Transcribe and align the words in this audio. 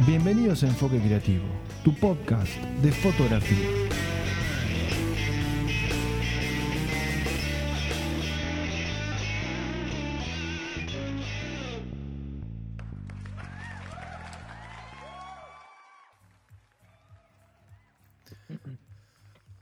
Bienvenidos 0.00 0.64
a 0.64 0.66
Enfoque 0.66 1.00
Creativo, 1.00 1.44
tu 1.84 1.94
podcast 1.94 2.52
de 2.82 2.90
fotografía. 2.90 3.68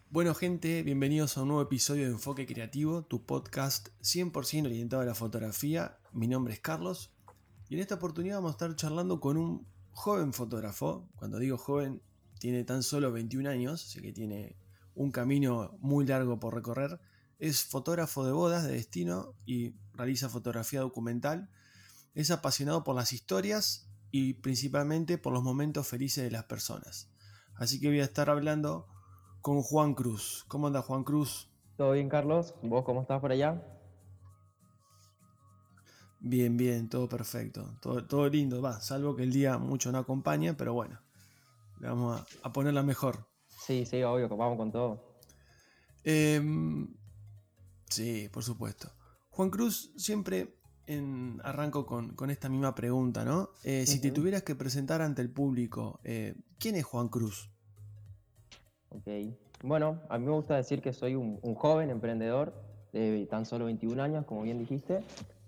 Bueno 0.08 0.34
gente, 0.34 0.82
bienvenidos 0.82 1.36
a 1.36 1.42
un 1.42 1.48
nuevo 1.48 1.62
episodio 1.62 2.06
de 2.06 2.12
Enfoque 2.12 2.46
Creativo, 2.46 3.02
tu 3.02 3.26
podcast 3.26 3.90
100% 4.00 4.64
orientado 4.64 5.02
a 5.02 5.04
la 5.04 5.14
fotografía. 5.14 5.98
Mi 6.12 6.26
nombre 6.26 6.54
es 6.54 6.60
Carlos 6.60 7.10
y 7.68 7.74
en 7.74 7.80
esta 7.80 7.96
oportunidad 7.96 8.36
vamos 8.36 8.52
a 8.52 8.52
estar 8.52 8.74
charlando 8.76 9.20
con 9.20 9.36
un 9.36 9.72
joven 9.92 10.32
fotógrafo. 10.32 11.08
Cuando 11.16 11.38
digo 11.38 11.56
joven, 11.56 12.02
tiene 12.38 12.64
tan 12.64 12.82
solo 12.82 13.12
21 13.12 13.48
años, 13.48 13.84
así 13.84 14.00
que 14.00 14.12
tiene 14.12 14.56
un 14.94 15.10
camino 15.10 15.76
muy 15.80 16.06
largo 16.06 16.38
por 16.40 16.54
recorrer. 16.54 17.00
Es 17.38 17.64
fotógrafo 17.64 18.24
de 18.24 18.32
bodas 18.32 18.64
de 18.64 18.72
destino 18.72 19.34
y 19.46 19.74
realiza 19.94 20.28
fotografía 20.28 20.80
documental. 20.80 21.50
Es 22.14 22.30
apasionado 22.30 22.84
por 22.84 22.96
las 22.96 23.12
historias 23.12 23.88
y 24.10 24.34
principalmente 24.34 25.18
por 25.18 25.32
los 25.32 25.42
momentos 25.42 25.86
felices 25.88 26.24
de 26.24 26.30
las 26.30 26.44
personas. 26.44 27.10
Así 27.54 27.80
que 27.80 27.88
voy 27.88 28.00
a 28.00 28.04
estar 28.04 28.30
hablando 28.30 28.86
con 29.40 29.62
Juan 29.62 29.94
Cruz. 29.94 30.44
¿Cómo 30.48 30.66
anda 30.66 30.82
Juan 30.82 31.04
Cruz? 31.04 31.48
¿Todo 31.76 31.92
bien, 31.92 32.08
Carlos? 32.08 32.54
¿Vos 32.62 32.84
cómo 32.84 33.02
estás 33.02 33.20
por 33.20 33.32
allá? 33.32 33.62
Bien, 36.24 36.56
bien, 36.56 36.88
todo 36.88 37.08
perfecto. 37.08 37.76
Todo, 37.80 38.06
todo 38.06 38.28
lindo, 38.28 38.62
va, 38.62 38.80
salvo 38.80 39.16
que 39.16 39.24
el 39.24 39.32
día 39.32 39.58
mucho 39.58 39.90
no 39.90 39.98
acompaña, 39.98 40.56
pero 40.56 40.72
bueno, 40.72 41.00
le 41.80 41.88
vamos 41.88 42.24
a, 42.44 42.52
ponerla 42.52 42.84
mejor. 42.84 43.26
Sí, 43.48 43.84
sí, 43.84 44.04
obvio, 44.04 44.28
vamos 44.28 44.56
con 44.56 44.70
todo. 44.70 45.18
Em, 46.04 46.94
sí, 47.90 48.28
por 48.32 48.44
supuesto. 48.44 48.88
Juan 49.30 49.50
Cruz, 49.50 49.92
siempre 49.96 50.54
en, 50.86 51.40
arranco 51.42 51.86
con, 51.86 52.30
esta 52.30 52.48
misma 52.48 52.72
pregunta, 52.76 53.24
¿no? 53.24 53.50
Eh, 53.64 53.84
si 53.84 54.00
te 54.00 54.12
tuvieras 54.12 54.44
que 54.44 54.54
presentar 54.54 55.02
ante 55.02 55.22
el 55.22 55.30
público, 55.30 55.98
eh, 56.04 56.36
¿quién 56.60 56.76
es 56.76 56.84
Juan 56.84 57.08
Cruz? 57.08 57.50
Ok. 58.90 59.08
Bueno, 59.64 60.00
a 60.08 60.18
mí 60.18 60.26
me 60.26 60.32
gusta 60.32 60.54
decir 60.54 60.80
que 60.80 60.92
soy 60.92 61.16
un, 61.16 61.40
joven 61.56 61.90
emprendedor 61.90 62.54
de 62.92 63.26
tan 63.28 63.44
solo 63.44 63.64
21 63.64 64.00
años, 64.00 64.24
como 64.24 64.42
bien 64.42 64.58
dijiste, 64.58 65.00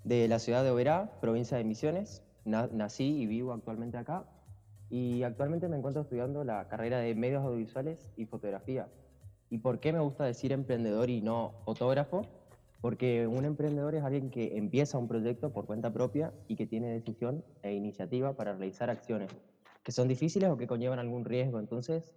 de 0.04 0.28
la 0.28 0.38
ciudad 0.38 0.62
de 0.62 0.70
Oberá, 0.70 1.18
provincia 1.20 1.56
de 1.56 1.64
Misiones. 1.64 2.22
nací 2.44 3.22
y 3.22 3.26
vivo 3.26 3.52
actualmente 3.52 3.96
acá. 3.96 4.24
Y 4.90 5.22
actualmente 5.22 5.68
me 5.68 5.76
encuentro 5.76 6.02
estudiando 6.02 6.44
la 6.44 6.68
carrera 6.68 6.98
de 6.98 7.14
medios 7.14 7.42
audiovisuales 7.42 8.12
y 8.16 8.26
fotografía. 8.26 8.88
¿Y 9.50 9.58
por 9.58 9.80
qué 9.80 9.92
me 9.92 10.00
gusta 10.00 10.24
decir 10.24 10.52
emprendedor 10.52 11.10
y 11.10 11.20
no 11.20 11.54
fotógrafo? 11.64 12.22
Porque 12.80 13.26
un 13.26 13.44
emprendedor 13.44 13.94
es 13.94 14.04
alguien 14.04 14.30
que 14.30 14.58
empieza 14.58 14.98
un 14.98 15.08
proyecto 15.08 15.52
por 15.52 15.64
cuenta 15.66 15.92
propia 15.92 16.32
y 16.48 16.56
que 16.56 16.66
tiene 16.66 16.88
decisión 16.88 17.42
e 17.62 17.72
iniciativa 17.72 18.34
para 18.34 18.52
realizar 18.52 18.90
acciones 18.90 19.30
que 19.84 19.92
son 19.92 20.08
difíciles 20.08 20.50
o 20.50 20.56
que 20.56 20.66
conllevan 20.66 20.98
algún 20.98 21.24
riesgo. 21.24 21.60
Entonces, 21.60 22.14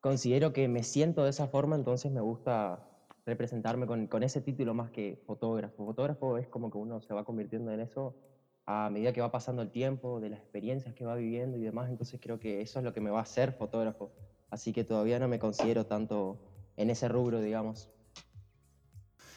considero 0.00 0.52
que 0.52 0.66
me 0.68 0.82
siento 0.82 1.22
de 1.22 1.30
esa 1.30 1.46
forma, 1.46 1.76
entonces 1.76 2.10
me 2.10 2.20
gusta 2.20 2.88
representarme 3.28 3.86
con, 3.86 4.08
con, 4.08 4.22
ese 4.22 4.40
título 4.40 4.74
más 4.74 4.90
que 4.90 5.22
fotógrafo. 5.26 5.84
Fotógrafo 5.84 6.38
es 6.38 6.48
como 6.48 6.70
que 6.70 6.78
uno 6.78 7.00
se 7.00 7.14
va 7.14 7.24
convirtiendo 7.24 7.70
en 7.72 7.80
eso 7.80 8.16
a 8.70 8.90
medida 8.90 9.14
que 9.14 9.22
va 9.22 9.32
pasando 9.32 9.62
el 9.62 9.70
tiempo, 9.70 10.20
de 10.20 10.28
las 10.28 10.40
experiencias 10.40 10.94
que 10.94 11.06
va 11.06 11.14
viviendo 11.14 11.56
y 11.56 11.62
demás, 11.62 11.88
entonces 11.88 12.20
creo 12.22 12.38
que 12.38 12.60
eso 12.60 12.78
es 12.78 12.84
lo 12.84 12.92
que 12.92 13.00
me 13.00 13.08
va 13.08 13.20
a 13.20 13.22
hacer 13.22 13.54
fotógrafo. 13.54 14.12
Así 14.50 14.74
que 14.74 14.84
todavía 14.84 15.18
no 15.18 15.26
me 15.26 15.38
considero 15.38 15.86
tanto 15.86 16.38
en 16.76 16.90
ese 16.90 17.08
rubro, 17.08 17.40
digamos. 17.40 17.88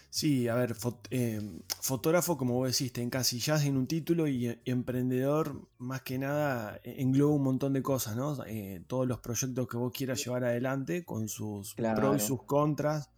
Sí, 0.09 0.49
a 0.49 0.55
ver, 0.55 0.75
em, 1.11 1.61
fotógrafo, 1.79 2.37
como 2.37 2.55
vos 2.55 2.69
decís, 2.69 2.91
te 2.91 3.01
encasillas 3.01 3.63
en 3.63 3.77
un 3.77 3.87
título 3.87 4.27
y, 4.27 4.59
emprendedor, 4.65 5.69
más 5.77 6.01
que 6.01 6.17
nada, 6.17 6.81
e, 6.83 7.01
engloba 7.01 7.33
un 7.33 7.43
montón 7.43 7.71
de 7.71 7.81
cosas, 7.81 8.17
¿no? 8.17 8.35
Eh, 8.45 8.83
todos 8.87 9.07
los 9.07 9.19
proyectos 9.19 9.65
que 9.69 9.77
vos 9.77 9.93
quieras 9.93 10.21
llevar 10.25 10.43
adelante, 10.43 11.05
con 11.05 11.29
sus 11.29 11.73
pros 11.75 12.21
y 12.21 12.25
sus 12.27 12.43
contras, 12.43 13.09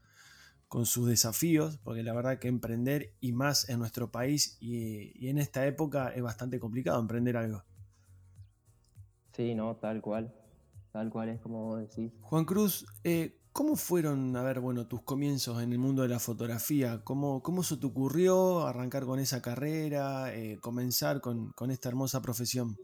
con 0.74 0.88
sus 0.88 1.08
desafíos, 1.08 1.78
porque 1.84 2.02
la 2.02 2.14
verdad 2.14 2.40
que 2.40 2.48
emprender, 2.48 3.14
y 3.20 3.32
más 3.32 3.70
en 3.70 3.78
nuestro 3.78 4.10
país 4.10 4.58
y, 4.60 5.30
en 5.30 5.38
esta 5.38 5.68
época, 5.68 6.10
es 6.10 6.24
bastante 6.24 6.60
complicado 6.60 7.00
emprender 7.00 7.38
algo. 7.38 7.62
Sí, 9.34 9.54
no, 9.54 9.76
tal 9.76 10.02
cual. 10.02 10.34
Tal 10.92 11.12
cual 11.12 11.30
es 11.30 11.40
como 11.42 11.66
vos 11.66 11.80
decís. 11.80 12.12
Juan 12.22 12.46
Cruz, 12.46 12.88
eh, 13.04 13.40
¿Cómo 13.52 13.76
fueron, 13.76 14.36
a 14.36 14.42
ver, 14.42 14.62
bueno, 14.62 14.88
tus 14.88 15.04
comienzos 15.04 15.62
en 15.62 15.74
el 15.74 15.78
mundo 15.78 16.02
de 16.02 16.08
la 16.08 16.18
fotografía? 16.18 17.02
¿Cómo, 17.04 17.44
cómo 17.44 17.62
se 17.62 17.78
te 17.78 17.86
ocurrió 17.86 18.66
arrancar 18.66 19.06
con 19.06 19.20
esa 19.20 19.44
carrera, 19.44 20.34
eh, 20.34 20.58
comenzar 20.60 21.22
con, 21.22 21.54
esta 21.70 21.88
hermosa 21.88 22.20
profesión? 22.24 22.76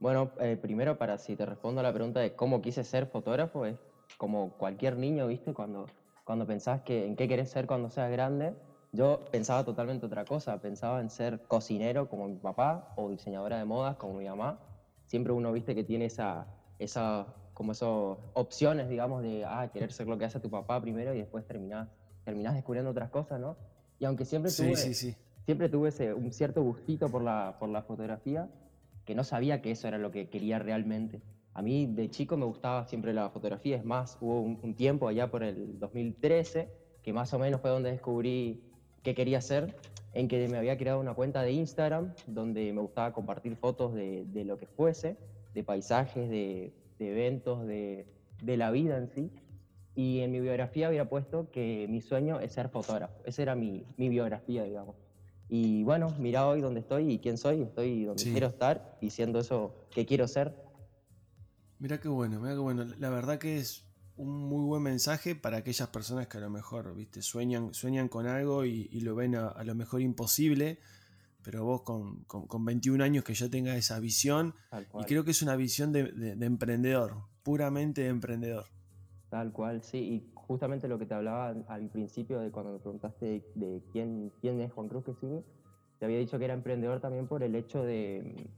Bueno, 0.00 0.32
eh, 0.40 0.58
primero 0.60 0.98
para 0.98 1.18
si 1.18 1.36
te 1.36 1.46
respondo 1.46 1.78
a 1.78 1.84
la 1.84 1.92
pregunta 1.92 2.18
de 2.18 2.34
cómo 2.34 2.60
quise 2.60 2.82
ser 2.82 3.06
fotógrafo, 3.06 3.64
es 3.64 3.78
como 4.18 4.58
cualquier 4.58 4.96
niño, 4.96 5.28
¿viste? 5.28 5.54
Cuando, 5.54 5.86
cuando 6.24 6.46
pensás 6.46 6.82
que 6.82 7.06
en 7.06 7.16
qué 7.16 7.28
querés 7.28 7.50
ser 7.50 7.66
cuando 7.66 7.90
seas 7.90 8.10
grande, 8.10 8.54
yo 8.92 9.24
pensaba 9.30 9.64
totalmente 9.64 10.06
otra 10.06 10.24
cosa, 10.24 10.60
pensaba 10.60 11.00
en 11.00 11.10
ser 11.10 11.42
cocinero 11.48 12.08
como 12.08 12.28
mi 12.28 12.36
papá 12.36 12.92
o 12.96 13.10
diseñadora 13.10 13.58
de 13.58 13.64
modas 13.64 13.96
como 13.96 14.14
mi 14.14 14.26
mamá. 14.26 14.58
Siempre 15.06 15.32
uno, 15.32 15.52
viste, 15.52 15.74
que 15.74 15.84
tiene 15.84 16.06
esa, 16.06 16.46
esa 16.78 17.26
como 17.52 17.72
esas 17.72 17.88
opciones, 18.34 18.88
digamos, 18.88 19.22
de 19.22 19.44
ah, 19.44 19.70
querer 19.72 19.92
ser 19.92 20.06
lo 20.06 20.18
que 20.18 20.24
hace 20.24 20.40
tu 20.40 20.50
papá 20.50 20.80
primero 20.80 21.14
y 21.14 21.18
después 21.18 21.46
terminás, 21.46 21.88
terminás 22.24 22.54
descubriendo 22.54 22.90
otras 22.90 23.10
cosas, 23.10 23.40
¿no? 23.40 23.56
Y 23.98 24.04
aunque 24.04 24.24
siempre 24.24 24.50
tuve, 24.50 24.76
Siempre 25.44 25.68
tuve 25.68 25.90
ese, 25.90 26.14
un 26.14 26.32
cierto 26.32 26.62
gustito 26.62 27.10
por 27.10 27.22
la, 27.22 27.56
por 27.58 27.68
la 27.68 27.82
fotografía, 27.82 28.48
que 29.04 29.14
no 29.14 29.24
sabía 29.24 29.60
que 29.60 29.70
eso 29.70 29.86
era 29.86 29.98
lo 29.98 30.10
que 30.10 30.30
quería 30.30 30.58
realmente. 30.58 31.20
A 31.54 31.62
mí 31.62 31.86
de 31.86 32.10
chico 32.10 32.36
me 32.36 32.44
gustaba 32.44 32.84
siempre 32.86 33.14
la 33.14 33.30
fotografía, 33.30 33.76
es 33.76 33.84
más, 33.84 34.18
hubo 34.20 34.40
un, 34.40 34.74
tiempo 34.74 35.08
allá 35.08 35.30
por 35.30 35.42
el 35.42 35.78
2013, 35.78 36.68
que 37.02 37.12
más 37.12 37.32
o 37.32 37.38
menos 37.38 37.60
fue 37.60 37.70
donde 37.70 37.90
descubrí 37.90 38.60
qué 39.02 39.14
quería 39.14 39.38
hacer, 39.38 39.74
en 40.12 40.28
que 40.28 40.48
me 40.48 40.58
había 40.58 40.76
creado 40.76 41.00
una 41.00 41.14
cuenta 41.14 41.42
de 41.42 41.52
Instagram 41.52 42.12
donde 42.26 42.72
me 42.72 42.80
gustaba 42.80 43.12
compartir 43.12 43.56
fotos 43.56 43.94
de, 43.94 44.24
de 44.26 44.44
lo 44.44 44.58
que 44.58 44.66
fuese, 44.66 45.16
de 45.54 45.64
paisajes, 45.64 46.28
de 46.28 46.72
de 46.98 47.10
eventos, 47.10 47.66
de, 47.66 48.06
de, 48.42 48.56
la 48.56 48.70
vida 48.70 48.96
en 48.96 49.08
sí. 49.08 49.30
Y 49.94 50.20
en 50.20 50.32
mi 50.32 50.40
biografía 50.40 50.88
había 50.88 51.08
puesto 51.08 51.50
que 51.50 51.86
mi 51.88 52.00
sueño 52.00 52.40
es 52.40 52.52
ser 52.52 52.68
fotógrafo. 52.68 53.14
Esa 53.24 53.42
era 53.42 53.54
mi, 53.54 53.84
mi 53.96 54.08
biografía, 54.08 54.64
digamos. 54.64 54.96
Y 55.48 55.84
bueno, 55.84 56.08
mira 56.18 56.48
hoy 56.48 56.60
dónde 56.60 56.80
estoy 56.80 57.12
y 57.12 57.18
quién 57.18 57.38
soy. 57.38 57.62
Estoy 57.62 58.04
donde 58.04 58.24
quiero 58.24 58.48
estar 58.48 58.96
y 59.00 59.10
siendo 59.10 59.38
eso 59.38 59.74
que 59.90 60.04
quiero 60.04 60.26
ser. 60.26 60.54
Mira 61.84 62.00
qué 62.00 62.08
bueno, 62.08 62.40
mira 62.40 62.54
qué 62.54 62.60
bueno. 62.60 62.86
La 62.98 63.10
verdad 63.10 63.38
que 63.38 63.58
es 63.58 63.86
un 64.16 64.30
muy 64.48 64.64
buen 64.64 64.82
mensaje 64.82 65.34
para 65.34 65.58
aquellas 65.58 65.88
personas 65.88 66.28
que 66.28 66.38
a 66.38 66.40
lo 66.40 66.48
mejor, 66.48 66.94
viste, 66.94 67.20
sueñan, 67.20 67.74
sueñan 67.74 68.08
con 68.08 68.26
algo 68.26 68.64
y, 68.64 68.88
lo 69.00 69.14
ven 69.14 69.36
a, 69.36 69.48
a, 69.48 69.64
lo 69.64 69.74
mejor 69.74 70.00
imposible 70.00 70.78
pero 71.42 71.62
vos 71.62 71.82
con, 71.82 72.24
con, 72.24 72.64
21 72.64 73.04
años 73.04 73.22
que 73.22 73.34
ya 73.34 73.50
tengas 73.50 73.76
esa 73.76 74.00
visión, 74.00 74.54
y 74.98 75.04
creo 75.04 75.26
que 75.26 75.32
es 75.32 75.42
una 75.42 75.56
visión 75.56 75.92
de, 75.92 76.38
emprendedor, 76.40 77.16
puramente 77.42 78.00
de 78.00 78.08
emprendedor. 78.08 78.64
Tal 79.28 79.52
cual, 79.52 79.82
sí, 79.82 79.98
y 79.98 80.30
justamente 80.32 80.88
lo 80.88 80.98
que 80.98 81.04
te 81.04 81.12
hablaba 81.12 81.54
al 81.68 81.90
principio 81.90 82.40
de 82.40 82.50
cuando 82.50 82.72
me 82.72 82.78
preguntaste 82.78 83.44
de, 83.54 83.82
quién, 83.92 84.32
quién 84.40 84.62
es 84.62 84.72
Juan 84.72 84.88
Cruz 84.88 85.04
que 85.04 85.12
sigue, 85.20 85.44
te 85.98 86.06
había 86.06 86.16
dicho 86.16 86.38
que 86.38 86.46
era 86.46 86.54
emprendedor 86.54 87.00
también 87.00 87.28
por 87.28 87.42
el 87.42 87.54
hecho 87.54 87.82
de, 87.82 88.48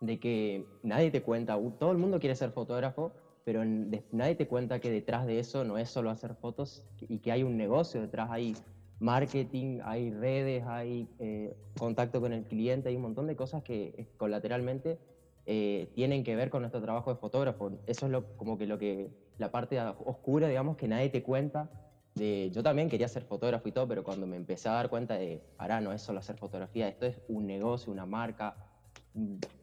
de 0.00 0.18
que 0.18 0.64
nadie 0.82 1.10
te 1.10 1.22
cuenta, 1.22 1.58
todo 1.78 1.92
el 1.92 1.98
mundo 1.98 2.20
quiere 2.20 2.34
ser 2.34 2.50
fotógrafo, 2.50 3.12
pero 3.44 3.64
nadie 3.64 4.34
te 4.34 4.46
cuenta 4.46 4.78
que 4.78 4.90
detrás 4.90 5.26
de 5.26 5.38
eso 5.38 5.64
no 5.64 5.78
es 5.78 5.88
solo 5.88 6.10
hacer 6.10 6.34
fotos 6.34 6.84
y 7.00 7.18
que 7.18 7.32
hay 7.32 7.42
un 7.42 7.56
negocio 7.56 8.00
detrás, 8.00 8.28
ahí 8.30 8.54
marketing, 9.00 9.80
hay 9.84 10.10
redes, 10.10 10.64
hay 10.66 11.08
eh, 11.18 11.56
contacto 11.78 12.20
con 12.20 12.32
el 12.32 12.44
cliente, 12.44 12.88
hay 12.88 12.96
un 12.96 13.02
montón 13.02 13.26
de 13.26 13.36
cosas 13.36 13.62
que 13.62 13.94
eh, 13.96 14.06
colateralmente 14.16 14.98
eh, 15.46 15.90
tienen 15.94 16.24
que 16.24 16.36
ver 16.36 16.50
con 16.50 16.62
nuestro 16.62 16.82
trabajo 16.82 17.12
de 17.12 17.18
fotógrafo. 17.18 17.70
Eso 17.86 18.06
es 18.06 18.12
lo, 18.12 18.36
como 18.36 18.58
que 18.58 18.66
lo 18.66 18.78
que 18.78 19.10
la 19.38 19.50
parte 19.50 19.80
oscura, 20.04 20.48
digamos, 20.48 20.76
que 20.76 20.88
nadie 20.88 21.08
te 21.08 21.22
cuenta. 21.22 21.70
De, 22.14 22.50
yo 22.50 22.62
también 22.64 22.88
quería 22.88 23.06
ser 23.06 23.22
fotógrafo 23.24 23.68
y 23.68 23.72
todo, 23.72 23.86
pero 23.86 24.02
cuando 24.02 24.26
me 24.26 24.36
empecé 24.36 24.68
a 24.68 24.72
dar 24.72 24.90
cuenta 24.90 25.14
de, 25.14 25.40
ahora 25.56 25.80
no 25.80 25.92
es 25.92 26.02
solo 26.02 26.18
hacer 26.18 26.36
fotografía, 26.36 26.88
esto 26.88 27.06
es 27.06 27.20
un 27.28 27.46
negocio, 27.46 27.92
una 27.92 28.06
marca, 28.06 28.56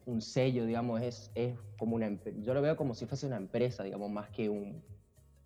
un, 0.06 0.20
sello, 0.20 0.66
digamos, 0.66 1.02
es, 1.02 1.30
es 1.34 1.58
como 1.78 1.96
una, 1.96 2.10
yo 2.42 2.54
lo 2.54 2.62
veo 2.62 2.76
como 2.76 2.94
si 2.94 3.06
fuese 3.06 3.26
una 3.26 3.36
empresa, 3.36 3.82
digamos, 3.82 4.10
más 4.10 4.28
que 4.30 4.48
un, 4.48 4.82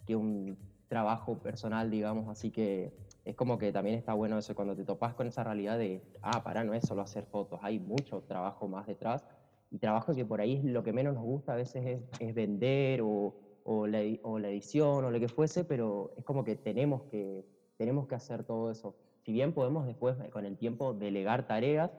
que 0.06 0.16
un 0.16 0.56
trabajo 0.88 1.38
personal, 1.38 1.90
digamos, 1.90 2.28
así 2.28 2.50
que 2.50 2.92
es 3.24 3.36
como 3.36 3.58
que 3.58 3.72
también 3.72 3.96
está 3.96 4.14
bueno 4.14 4.38
eso, 4.38 4.54
cuando 4.54 4.74
te 4.74 4.84
topas 4.84 5.14
con 5.14 5.26
esa 5.26 5.44
realidad 5.44 5.78
de, 5.78 6.02
ah, 6.22 6.42
para, 6.42 6.64
no 6.64 6.74
es 6.74 6.86
solo 6.86 7.02
hacer 7.02 7.24
fotos, 7.26 7.60
hay 7.62 7.78
mucho 7.78 8.22
trabajo 8.22 8.66
más 8.66 8.86
detrás 8.86 9.24
y 9.70 9.78
trabajo 9.78 10.14
que 10.14 10.24
por 10.24 10.40
ahí 10.40 10.60
lo 10.62 10.82
que 10.82 10.92
menos 10.92 11.14
nos 11.14 11.22
gusta 11.22 11.52
a 11.52 11.56
veces 11.56 11.86
es, 11.86 12.20
es 12.20 12.34
vender 12.34 13.02
o, 13.02 13.34
o, 13.64 13.86
la, 13.86 14.00
o, 14.22 14.38
la, 14.38 14.48
edición 14.48 15.04
o 15.04 15.10
lo 15.10 15.20
que 15.20 15.28
fuese, 15.28 15.64
pero 15.64 16.12
es 16.16 16.24
como 16.24 16.44
que 16.44 16.56
tenemos 16.56 17.02
que, 17.02 17.44
tenemos 17.76 18.08
que 18.08 18.16
hacer 18.16 18.44
todo 18.44 18.70
eso. 18.70 18.96
Si 19.22 19.32
bien 19.32 19.52
podemos 19.52 19.86
después 19.86 20.16
con 20.30 20.44
el 20.44 20.56
tiempo 20.56 20.92
delegar 20.92 21.46
tareas, 21.46 21.90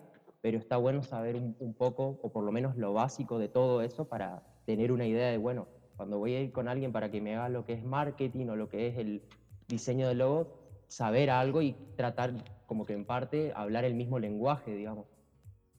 pero 0.41 0.57
está 0.57 0.77
bueno 0.77 1.03
saber 1.03 1.35
un, 1.35 1.73
poco, 1.73 2.19
o 2.21 2.31
por 2.31 2.43
lo 2.43 2.51
menos 2.51 2.75
lo 2.75 2.93
básico 2.93 3.37
de 3.37 3.47
todo 3.47 3.81
eso 3.81 4.05
para 4.05 4.43
tener 4.65 4.91
una 4.91 5.05
idea 5.05 5.29
de, 5.29 5.37
bueno, 5.37 5.67
cuando 5.95 6.17
voy 6.17 6.33
a 6.33 6.41
ir 6.41 6.51
con 6.51 6.67
alguien 6.67 6.91
para 6.91 7.11
que 7.11 7.21
me 7.21 7.35
haga 7.35 7.49
lo 7.49 7.65
que 7.65 7.73
es 7.73 7.83
marketing 7.83 8.47
o 8.47 8.55
lo 8.55 8.67
que 8.67 8.87
es 8.87 8.97
el 8.97 9.21
diseño 9.67 10.07
de 10.07 10.15
logo, 10.15 10.61
saber 10.87 11.29
algo 11.29 11.61
y 11.61 11.75
tratar 11.95 12.33
como 12.65 12.85
que 12.85 12.93
en 12.93 13.05
parte 13.05 13.53
hablar 13.55 13.85
el 13.85 13.93
mismo 13.93 14.17
lenguaje, 14.17 14.75
digamos. 14.75 15.05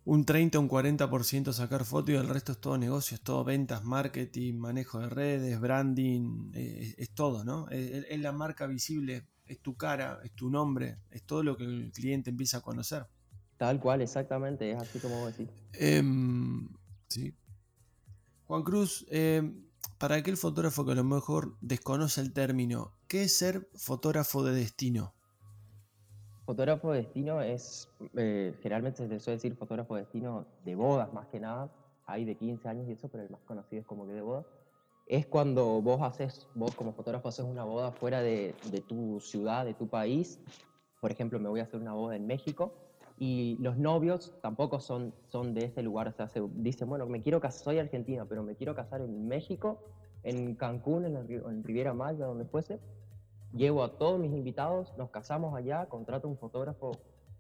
Un 0.04 0.24
30 0.24 0.58
o 0.58 0.62
un 0.62 0.68
40% 0.68 1.52
sacar 1.52 1.84
fotos 1.84 2.10
y 2.10 2.16
el 2.16 2.28
resto 2.28 2.52
es 2.52 2.58
todo 2.58 2.76
negocio, 2.76 3.14
es 3.14 3.20
todo 3.20 3.44
ventas, 3.44 3.84
marketing, 3.84 4.54
manejo 4.54 4.98
de 4.98 5.08
redes, 5.08 5.60
branding, 5.60 6.50
eh, 6.54 6.94
es, 6.98 7.10
todo, 7.10 7.44
¿no? 7.44 7.68
Es, 7.68 8.18
la 8.18 8.32
marca 8.32 8.66
visible, 8.66 9.28
es 9.46 9.60
tu 9.60 9.76
cara, 9.76 10.18
es 10.24 10.32
tu 10.32 10.50
nombre, 10.50 10.98
es 11.10 11.22
todo 11.22 11.44
lo 11.44 11.56
que 11.56 11.64
el 11.64 11.92
cliente 11.92 12.30
empieza 12.30 12.58
a 12.58 12.60
conocer. 12.62 13.06
Tal 13.62 13.78
cual, 13.78 14.02
exactamente, 14.02 14.72
es 14.72 14.76
así 14.76 14.98
como 14.98 15.24
decís. 15.24 15.48
Eh, 15.74 16.02
sí. 17.06 17.32
Juan 18.48 18.64
Cruz, 18.64 19.06
eh, 19.08 19.52
para 19.98 20.16
aquel 20.16 20.36
fotógrafo 20.36 20.84
que 20.84 20.90
a 20.90 20.94
lo 20.96 21.04
mejor 21.04 21.54
desconoce 21.60 22.22
el 22.22 22.32
término, 22.32 22.90
¿qué 23.06 23.22
es 23.22 23.36
ser 23.36 23.68
fotógrafo 23.76 24.42
de 24.42 24.52
destino? 24.52 25.14
Fotógrafo 26.44 26.90
de 26.90 27.02
destino 27.02 27.40
es, 27.40 27.88
eh, 28.16 28.52
generalmente 28.60 29.06
se 29.06 29.20
suele 29.20 29.36
decir 29.36 29.54
fotógrafo 29.54 29.94
de 29.94 30.02
destino 30.02 30.44
de 30.64 30.74
bodas 30.74 31.12
más 31.12 31.28
que 31.28 31.38
nada, 31.38 31.70
hay 32.06 32.24
de 32.24 32.34
15 32.34 32.68
años 32.68 32.88
y 32.88 32.92
eso, 32.94 33.08
pero 33.10 33.22
el 33.22 33.30
más 33.30 33.42
conocido 33.42 33.82
es 33.82 33.86
como 33.86 34.08
que 34.08 34.12
de 34.12 34.22
bodas. 34.22 34.44
Es 35.06 35.24
cuando 35.26 35.80
vos 35.80 36.02
haces, 36.02 36.48
vos 36.56 36.74
como 36.74 36.94
fotógrafo 36.94 37.28
haces 37.28 37.44
una 37.44 37.62
boda 37.62 37.92
fuera 37.92 38.22
de, 38.22 38.56
de 38.72 38.80
tu 38.80 39.20
ciudad, 39.20 39.64
de 39.64 39.74
tu 39.74 39.86
país. 39.86 40.40
Por 41.00 41.12
ejemplo, 41.12 41.38
me 41.38 41.48
voy 41.48 41.60
a 41.60 41.62
hacer 41.62 41.78
una 41.78 41.92
boda 41.92 42.16
en 42.16 42.26
México 42.26 42.74
y 43.18 43.56
los 43.60 43.76
novios 43.76 44.34
tampoco 44.42 44.80
son, 44.80 45.14
son 45.28 45.54
de 45.54 45.64
este 45.64 45.82
lugar, 45.82 46.08
o 46.08 46.12
sea, 46.12 46.28
se 46.28 46.42
dicen, 46.54 46.88
bueno, 46.88 47.06
me 47.06 47.22
quiero 47.22 47.40
casar, 47.40 47.64
soy 47.64 47.78
argentina, 47.78 48.24
pero 48.28 48.42
me 48.42 48.54
quiero 48.56 48.74
casar 48.74 49.00
en 49.00 49.28
México, 49.28 49.80
en 50.22 50.54
Cancún, 50.54 51.04
en, 51.04 51.16
en 51.16 51.64
Riviera 51.64 51.94
Maya, 51.94 52.26
donde 52.26 52.44
fuese, 52.44 52.80
llevo 53.52 53.84
a 53.84 53.98
todos 53.98 54.18
mis 54.18 54.32
invitados, 54.32 54.92
nos 54.96 55.10
casamos 55.10 55.54
allá, 55.54 55.86
contrato 55.86 56.28
un 56.28 56.36
fotógrafo 56.36 56.92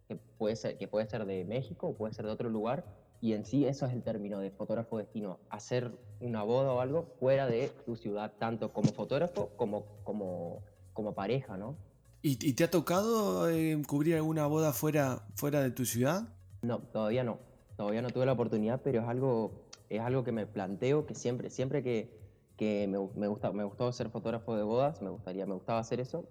que 0.08 0.16
puede 0.38 0.56
ser, 0.56 0.78
que 0.78 0.88
puede 0.88 1.06
ser 1.06 1.24
de 1.26 1.44
México 1.44 1.88
o 1.88 1.94
puede 1.94 2.12
ser 2.12 2.26
de 2.26 2.32
otro 2.32 2.48
lugar, 2.50 2.84
y 3.20 3.34
en 3.34 3.44
sí 3.44 3.66
eso 3.66 3.86
es 3.86 3.92
el 3.92 4.02
término 4.02 4.40
de 4.40 4.50
fotógrafo 4.50 4.98
destino, 4.98 5.38
hacer 5.48 5.92
una 6.20 6.42
boda 6.42 6.72
o 6.72 6.80
algo 6.80 7.04
fuera 7.20 7.46
de 7.46 7.70
tu 7.86 7.96
ciudad, 7.96 8.32
tanto 8.38 8.72
como 8.72 8.90
fotógrafo 8.90 9.50
como, 9.56 9.84
como, 10.02 10.60
como 10.92 11.14
pareja, 11.14 11.56
¿no? 11.56 11.76
¿Y, 12.22 12.38
¿Y, 12.40 12.52
te 12.52 12.62
ha 12.62 12.70
tocado 12.70 13.50
eh, 13.50 13.82
cubrir 13.88 14.14
alguna 14.14 14.46
boda 14.46 14.72
fuera, 14.72 15.26
fuera 15.34 15.60
de 15.60 15.72
tu 15.72 15.84
ciudad? 15.84 16.28
No, 16.62 16.78
todavía 16.78 17.24
no. 17.24 17.38
Todavía 17.76 18.00
no 18.00 18.10
tuve 18.10 18.26
la 18.26 18.32
oportunidad, 18.32 18.80
pero 18.82 19.00
es 19.00 19.08
algo, 19.08 19.66
es 19.90 20.00
algo 20.00 20.22
que 20.22 20.30
me 20.30 20.46
planteo, 20.46 21.04
que 21.04 21.16
siempre, 21.16 21.50
siempre 21.50 21.82
que, 21.82 22.16
que 22.56 22.86
me, 22.86 22.98
me, 23.16 23.26
gusta, 23.26 23.50
me 23.50 23.64
gustó 23.64 23.90
ser 23.90 24.08
fotógrafo 24.08 24.56
de 24.56 24.62
bodas, 24.62 25.02
me, 25.02 25.10
gustaría, 25.10 25.46
me 25.46 25.54
gustaba 25.54 25.80
hacer 25.80 25.98
eso. 25.98 26.24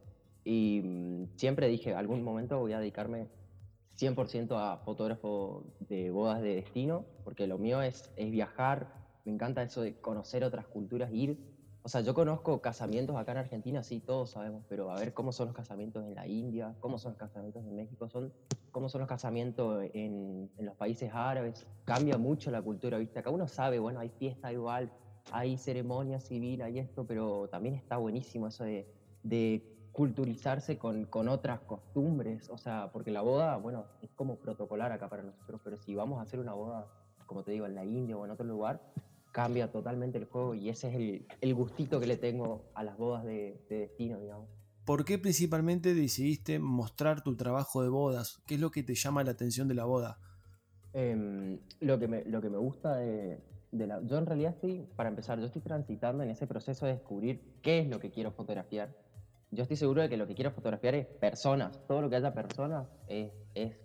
Y 0.46 0.82
mmm, 0.82 1.26
siempre 1.36 1.68
dije, 1.68 1.94
algún 1.94 2.24
momento 2.24 2.58
voy 2.58 2.72
a 2.72 2.80
dedicarme 2.80 3.28
100% 4.00 4.56
a 4.56 4.78
fotógrafo 4.78 5.66
de 5.82 6.10
bodas 6.10 6.42
de 6.42 6.56
destino, 6.56 7.06
porque 7.26 7.48
lo 7.48 7.58
mío 7.58 7.82
es, 7.82 8.10
es 8.16 8.32
viajar, 8.32 8.94
me 9.26 9.34
encanta 9.34 9.62
eso 9.62 9.82
de 9.82 10.00
conocer 10.00 10.46
otras 10.46 10.68
culturas, 10.68 11.12
ir 11.12 11.38
o 11.84 11.90
sea, 11.90 12.02
yo 12.02 12.14
conozco 12.14 12.62
casamientos 12.62 13.16
acá 13.16 13.32
en 13.32 13.40
Argentina, 13.40 13.82
sí, 13.82 14.00
todos 14.00 14.32
sabemos, 14.32 14.64
pero 14.70 14.92
a 14.92 15.00
ver 15.00 15.14
cómo 15.14 15.32
son 15.32 15.48
los 15.48 15.56
casamientos 15.56 16.06
en 16.06 16.14
la 16.14 16.28
India, 16.28 16.76
cómo 16.80 17.00
son 17.00 17.14
los 17.14 17.20
casamientos 17.20 17.64
en 17.64 17.76
México, 17.76 18.08
son, 18.08 18.32
cómo 18.72 18.88
son 18.88 19.00
los 19.00 19.08
casamientos 19.08 19.84
en, 19.94 20.50
en 20.58 20.66
los 20.66 20.76
países 20.76 21.12
árabes. 21.14 21.66
Cambia 21.84 22.18
mucho 22.18 22.52
la 22.52 22.62
cultura, 22.62 22.98
¿viste? 23.00 23.20
Acá 23.20 23.32
uno 23.32 23.48
sabe, 23.48 23.80
bueno, 23.80 24.00
hay 24.00 24.10
fiesta 24.10 24.54
igual, 24.54 24.92
hay 25.32 25.58
ceremonia 25.58 26.20
civil, 26.20 26.62
hay 26.62 26.78
esto, 26.78 27.06
pero 27.06 27.48
también 27.50 27.76
está 27.76 27.98
buenísimo 27.98 28.48
eso 28.48 28.64
de, 28.64 28.88
de 29.24 29.64
culturizarse 29.92 30.78
con, 30.78 31.06
con, 31.06 31.28
otras 31.28 31.62
costumbres, 31.62 32.50
o 32.50 32.58
sea, 32.58 32.92
porque 32.94 33.12
la 33.12 33.22
boda, 33.22 33.58
bueno, 33.58 33.86
es 34.02 34.10
como 34.12 34.38
protocolar 34.38 34.92
acá 34.92 35.10
para 35.10 35.24
nosotros, 35.24 35.60
pero 35.64 35.78
si 35.78 35.96
vamos 35.96 36.20
a 36.20 36.24
hacer 36.24 36.40
una 36.40 36.54
boda, 36.54 36.88
como 37.26 37.44
te 37.44 37.52
digo, 37.52 37.66
en 37.66 37.76
la 37.76 37.84
India 37.86 38.18
o 38.18 38.24
en 38.24 38.32
otro 38.32 38.46
lugar, 38.46 38.82
cambia 39.32 39.72
totalmente 39.72 40.18
el 40.18 40.26
juego 40.26 40.54
y 40.54 40.70
ese 40.70 40.90
es 40.90 40.96
el, 40.96 41.28
el 41.42 41.54
gustito 41.54 42.00
que 42.00 42.08
le 42.08 42.18
tengo 42.18 42.70
a 42.74 42.84
las 42.84 42.98
bodas 42.98 43.24
de, 43.24 43.64
de, 43.70 43.80
destino, 43.80 44.20
digamos. 44.20 44.48
¿Por 44.86 45.06
qué 45.06 45.18
principalmente 45.18 45.94
decidiste 45.94 46.60
mostrar 46.60 47.22
tu 47.22 47.36
trabajo 47.36 47.84
de 47.84 47.90
bodas? 47.90 48.42
¿Qué 48.48 48.56
es 48.56 48.62
lo 48.62 48.72
que 48.72 48.84
te 48.84 48.96
llama 48.96 49.24
la 49.24 49.32
atención 49.32 49.68
de 49.68 49.76
la 49.76 49.86
boda? 49.86 50.20
Eh, 50.94 51.60
lo, 51.80 52.00
que 52.00 52.08
me, 52.08 52.26
lo 52.26 52.42
que 52.42 52.50
me 52.50 52.58
gusta 52.58 52.96
de, 52.96 53.40
de, 53.72 53.88
la... 53.88 54.02
Yo 54.02 54.18
en 54.18 54.26
realidad 54.26 54.52
estoy, 54.54 54.88
para 54.96 55.10
empezar, 55.10 55.40
yo 55.40 55.46
estoy 55.46 55.62
transitando 55.62 56.24
en 56.24 56.30
ese 56.30 56.48
proceso 56.48 56.86
de 56.86 56.94
descubrir 56.94 57.42
qué 57.62 57.80
es 57.80 57.88
lo 57.88 58.00
que 58.00 58.12
quiero 58.12 58.32
fotografiar. 58.32 58.94
Yo 59.52 59.64
estoy 59.64 59.78
seguro 59.78 60.02
de 60.02 60.10
que 60.10 60.18
lo 60.18 60.28
que 60.28 60.36
quiero 60.36 60.52
fotografiar 60.52 60.96
es 60.96 61.06
personas. 61.06 61.80
Todo 61.88 62.02
lo 62.02 62.10
que 62.10 62.16
haya 62.16 62.34
personas 62.34 62.88
es, 63.08 63.32
es 63.54 63.76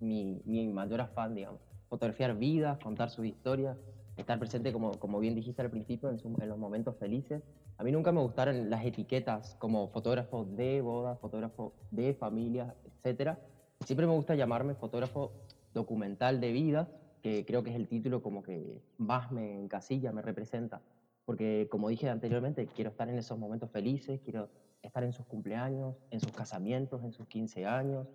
mi, 0.00 0.40
mi 0.44 0.68
mayor 0.68 1.00
afán, 1.00 1.34
digamos. 1.34 1.60
Fotografiar 1.88 2.36
vidas, 2.36 2.78
contar 2.78 3.10
sus 3.10 3.26
historias, 3.26 3.76
estar 4.16 4.38
presente, 4.38 4.72
como, 4.72 4.92
como 4.98 5.18
bien 5.20 5.34
dijiste 5.34 5.62
al 5.62 5.70
principio, 5.70 6.10
en, 6.10 6.18
su, 6.18 6.28
en, 6.40 6.48
los 6.48 6.58
momentos 6.58 6.96
felices. 6.96 7.42
A 7.78 7.84
mí 7.84 7.92
nunca 7.92 8.12
me 8.12 8.20
gustaron 8.20 8.70
las 8.70 8.84
etiquetas 8.84 9.56
como 9.56 9.88
fotógrafo 9.88 10.44
de 10.44 10.80
boda, 10.80 11.16
fotógrafo 11.16 11.72
de 11.90 12.14
familia, 12.14 12.74
etc. 13.02 13.36
Siempre 13.84 14.06
me 14.06 14.12
gusta 14.12 14.34
llamarme 14.34 14.74
fotógrafo 14.74 15.32
documental 15.72 16.40
de 16.40 16.52
vida, 16.52 16.88
que 17.22 17.44
creo 17.44 17.62
que 17.62 17.70
es 17.70 17.76
el 17.76 17.88
título 17.88 18.22
como 18.22 18.42
que 18.42 18.80
más 18.98 19.32
me 19.32 19.58
encasilla, 19.58 20.12
me 20.12 20.22
representa. 20.22 20.80
Porque 21.24 21.68
como 21.70 21.88
dije 21.88 22.08
anteriormente, 22.08 22.66
quiero 22.66 22.90
estar 22.90 23.08
en 23.08 23.18
esos 23.18 23.38
momentos 23.38 23.70
felices, 23.70 24.20
quiero 24.22 24.48
estar 24.82 25.02
en 25.02 25.12
sus 25.12 25.26
cumpleaños, 25.26 25.96
en 26.10 26.20
sus 26.20 26.32
casamientos, 26.32 27.02
en 27.02 27.12
sus 27.12 27.26
15 27.26 27.66
años, 27.66 28.06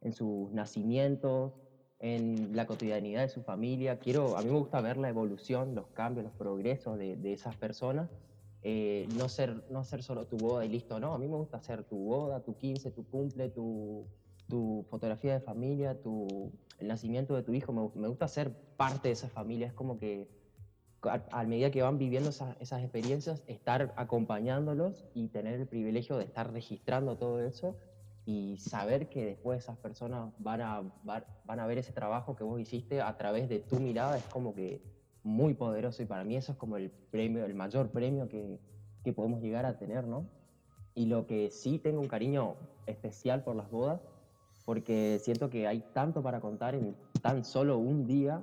en 0.00 0.12
sus 0.12 0.50
nacimientos, 0.52 1.52
en 2.00 2.54
la 2.54 2.66
cotidianidad 2.66 3.22
de 3.22 3.28
su 3.28 3.42
familia. 3.42 3.98
Quiero, 3.98 4.36
a 4.36 4.42
mí 4.42 4.50
me 4.50 4.58
gusta 4.58 4.80
ver 4.80 4.96
la 4.96 5.08
evolución, 5.08 5.74
los 5.74 5.88
cambios, 5.88 6.24
los 6.24 6.34
progresos 6.34 6.98
de, 6.98 7.16
de 7.16 7.32
esas 7.32 7.56
personas. 7.56 8.08
Eh, 8.62 9.08
no, 9.16 9.28
ser, 9.28 9.64
no 9.70 9.84
ser 9.84 10.02
solo 10.02 10.26
tu 10.26 10.36
boda 10.36 10.64
y 10.64 10.68
listo, 10.68 10.98
no. 11.00 11.14
A 11.14 11.18
mí 11.18 11.26
me 11.28 11.36
gusta 11.36 11.58
hacer 11.58 11.84
tu 11.84 11.96
boda, 11.96 12.40
tu 12.40 12.56
15, 12.56 12.90
tu 12.90 13.04
cumple, 13.06 13.48
tu, 13.48 14.06
tu 14.48 14.84
fotografía 14.88 15.34
de 15.34 15.40
familia, 15.40 16.00
tu, 16.00 16.52
el 16.78 16.88
nacimiento 16.88 17.34
de 17.34 17.42
tu 17.42 17.52
hijo. 17.52 17.72
Me, 17.72 18.00
me 18.00 18.08
gusta 18.08 18.28
ser 18.28 18.52
parte 18.76 19.08
de 19.08 19.12
esa 19.12 19.28
familia. 19.28 19.66
Es 19.66 19.72
como 19.72 19.98
que 19.98 20.28
a, 21.02 21.22
a 21.30 21.44
medida 21.44 21.70
que 21.70 21.82
van 21.82 21.98
viviendo 21.98 22.30
esas, 22.30 22.56
esas 22.60 22.82
experiencias, 22.82 23.42
estar 23.46 23.92
acompañándolos 23.96 25.04
y 25.14 25.28
tener 25.28 25.60
el 25.60 25.66
privilegio 25.66 26.16
de 26.16 26.24
estar 26.24 26.52
registrando 26.52 27.16
todo 27.16 27.40
eso 27.40 27.76
y 28.28 28.58
saber 28.58 29.08
que 29.08 29.24
después 29.24 29.64
esas 29.64 29.78
personas 29.78 30.30
van 30.38 30.60
a, 30.60 30.82
van 31.02 31.60
a 31.60 31.66
ver 31.66 31.78
ese 31.78 31.94
trabajo 31.94 32.36
que 32.36 32.44
vos 32.44 32.60
hiciste 32.60 33.00
a 33.00 33.16
través 33.16 33.48
de 33.48 33.58
tu 33.58 33.80
mirada 33.80 34.18
es 34.18 34.24
como 34.24 34.54
que 34.54 34.82
muy 35.22 35.54
poderoso 35.54 36.02
y 36.02 36.04
para 36.04 36.24
mí 36.24 36.36
eso 36.36 36.52
es 36.52 36.58
como 36.58 36.76
el 36.76 36.90
premio, 36.90 37.46
el 37.46 37.54
mayor 37.54 37.88
premio 37.88 38.28
que, 38.28 38.60
que 39.02 39.14
podemos 39.14 39.40
llegar 39.40 39.64
a 39.64 39.78
tener, 39.78 40.06
¿no? 40.06 40.26
Y 40.94 41.06
lo 41.06 41.26
que 41.26 41.50
sí 41.50 41.78
tengo 41.78 42.02
un 42.02 42.08
cariño 42.08 42.56
especial 42.84 43.44
por 43.44 43.56
las 43.56 43.70
bodas, 43.70 44.02
porque 44.66 45.18
siento 45.22 45.48
que 45.48 45.66
hay 45.66 45.80
tanto 45.94 46.22
para 46.22 46.38
contar 46.38 46.74
en 46.74 46.94
tan 47.22 47.46
solo 47.46 47.78
un 47.78 48.06
día. 48.06 48.42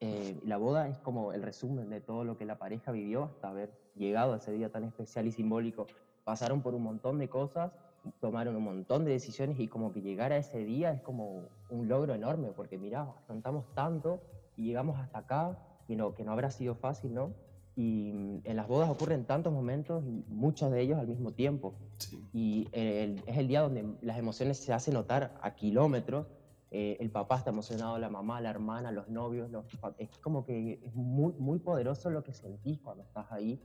Eh, 0.00 0.38
la 0.44 0.58
boda 0.58 0.86
es 0.86 0.98
como 0.98 1.32
el 1.32 1.42
resumen 1.42 1.88
de 1.88 2.02
todo 2.02 2.24
lo 2.24 2.36
que 2.36 2.44
la 2.44 2.58
pareja 2.58 2.92
vivió 2.92 3.24
hasta 3.24 3.48
haber 3.48 3.72
llegado 3.94 4.34
a 4.34 4.36
ese 4.36 4.52
día 4.52 4.70
tan 4.70 4.84
especial 4.84 5.26
y 5.26 5.32
simbólico. 5.32 5.86
Pasaron 6.24 6.60
por 6.60 6.74
un 6.74 6.82
montón 6.82 7.18
de 7.18 7.30
cosas 7.30 7.72
tomaron 8.20 8.56
un 8.56 8.64
montón 8.64 9.04
de 9.04 9.12
decisiones 9.12 9.58
y 9.58 9.68
como 9.68 9.92
que 9.92 10.00
llegar 10.00 10.32
a 10.32 10.36
ese 10.36 10.64
día 10.64 10.92
es 10.92 11.00
como 11.00 11.42
un 11.70 11.88
logro 11.88 12.14
enorme, 12.14 12.52
porque 12.54 12.78
mirá, 12.78 13.02
afrontamos 13.02 13.64
tanto 13.74 14.20
y 14.56 14.64
llegamos 14.64 14.98
hasta 14.98 15.18
acá, 15.18 15.58
que 15.86 15.96
no, 15.96 16.14
que 16.14 16.24
no 16.24 16.32
habrá 16.32 16.50
sido 16.50 16.74
fácil, 16.74 17.14
¿no? 17.14 17.32
Y 17.76 18.12
mm, 18.12 18.40
en 18.44 18.56
las 18.56 18.68
bodas 18.68 18.88
ocurren 18.88 19.24
tantos 19.24 19.52
momentos 19.52 20.04
y 20.06 20.24
muchos 20.28 20.70
de 20.70 20.80
ellos 20.80 20.98
al 20.98 21.08
mismo 21.08 21.32
tiempo. 21.32 21.74
Sí. 21.98 22.22
Y 22.32 22.68
el, 22.72 23.22
es 23.26 23.36
el 23.38 23.48
día 23.48 23.62
donde 23.62 23.84
las 24.00 24.18
emociones 24.18 24.58
se 24.58 24.72
hacen 24.72 24.94
notar 24.94 25.34
a 25.42 25.54
kilómetros. 25.54 26.26
Eh, 26.70 26.96
el 27.00 27.10
papá 27.10 27.38
está 27.38 27.50
emocionado, 27.50 27.98
la 27.98 28.08
mamá, 28.08 28.40
la 28.40 28.50
hermana, 28.50 28.90
los 28.92 29.08
novios. 29.08 29.50
Los, 29.50 29.64
es 29.98 30.08
como 30.18 30.44
que 30.44 30.80
es 30.84 30.94
muy, 30.94 31.32
muy 31.34 31.58
poderoso 31.58 32.10
lo 32.10 32.22
que 32.22 32.32
sentís 32.32 32.80
cuando 32.80 33.02
estás 33.04 33.30
ahí, 33.30 33.60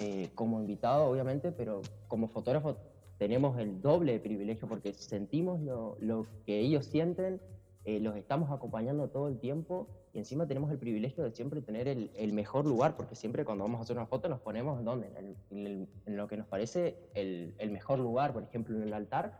eh, 0.00 0.30
como 0.34 0.60
invitado, 0.60 1.06
obviamente, 1.06 1.52
pero 1.52 1.82
como 2.08 2.28
fotógrafo 2.28 2.76
tenemos 3.20 3.58
el 3.58 3.82
doble 3.82 4.12
de 4.12 4.18
privilegio 4.18 4.66
porque 4.66 4.94
sentimos 4.94 5.60
lo, 5.60 5.98
lo 6.00 6.26
que 6.46 6.58
ellos 6.58 6.86
sienten 6.86 7.38
eh, 7.84 8.00
los 8.00 8.16
estamos 8.16 8.50
acompañando 8.50 9.10
todo 9.10 9.28
el 9.28 9.38
tiempo 9.38 9.88
y 10.14 10.18
encima 10.20 10.46
tenemos 10.46 10.70
el 10.70 10.78
privilegio 10.78 11.22
de 11.24 11.30
siempre 11.30 11.60
tener 11.60 11.86
el, 11.86 12.10
el 12.14 12.32
mejor 12.32 12.64
lugar, 12.64 12.96
porque 12.96 13.14
siempre 13.14 13.44
cuando 13.44 13.64
vamos 13.64 13.78
a 13.78 13.82
hacer 13.82 13.94
una 13.98 14.06
foto 14.06 14.30
nos 14.30 14.40
ponemos 14.40 14.78
en 14.78 14.86
donde, 14.86 15.08
en, 15.18 15.36
en, 15.50 15.88
en 16.06 16.16
lo 16.16 16.26
que 16.28 16.38
nos 16.38 16.46
parece 16.46 16.96
el, 17.12 17.54
el, 17.58 17.70
mejor 17.70 17.98
lugar, 17.98 18.32
por 18.32 18.42
ejemplo 18.42 18.74
en 18.74 18.84
el 18.84 18.94
altar, 18.94 19.38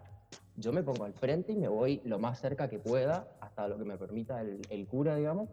yo 0.57 0.75
me 0.75 0.83
pongo 0.83 1.05
al 1.05 1.15
frente 1.15 1.53
y 1.53 1.57
me 1.57 1.69
voy 1.69 2.03
lo 2.05 2.19
más 2.19 2.39
cerca 2.39 2.69
que 2.69 2.79
pueda, 2.79 3.29
hasta 3.41 3.67
lo 3.67 3.79
que 3.79 3.85
me 3.85 3.97
permita 3.97 4.43
el, 4.43 4.61
el 4.69 4.87
cura, 4.89 5.17
digamos, 5.17 5.49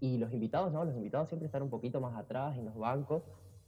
y 0.00 0.18
los 0.18 0.32
invitados, 0.32 0.72
¿no? 0.72 0.84
Los 0.84 0.96
invitados 0.96 1.28
siempre 1.28 1.46
están 1.46 1.62
un 1.62 1.70
poquito 1.70 2.00
más 2.00 2.16
atrás 2.16 2.58
en 2.58 2.64
los 2.64 2.74
bancos, 2.74 3.22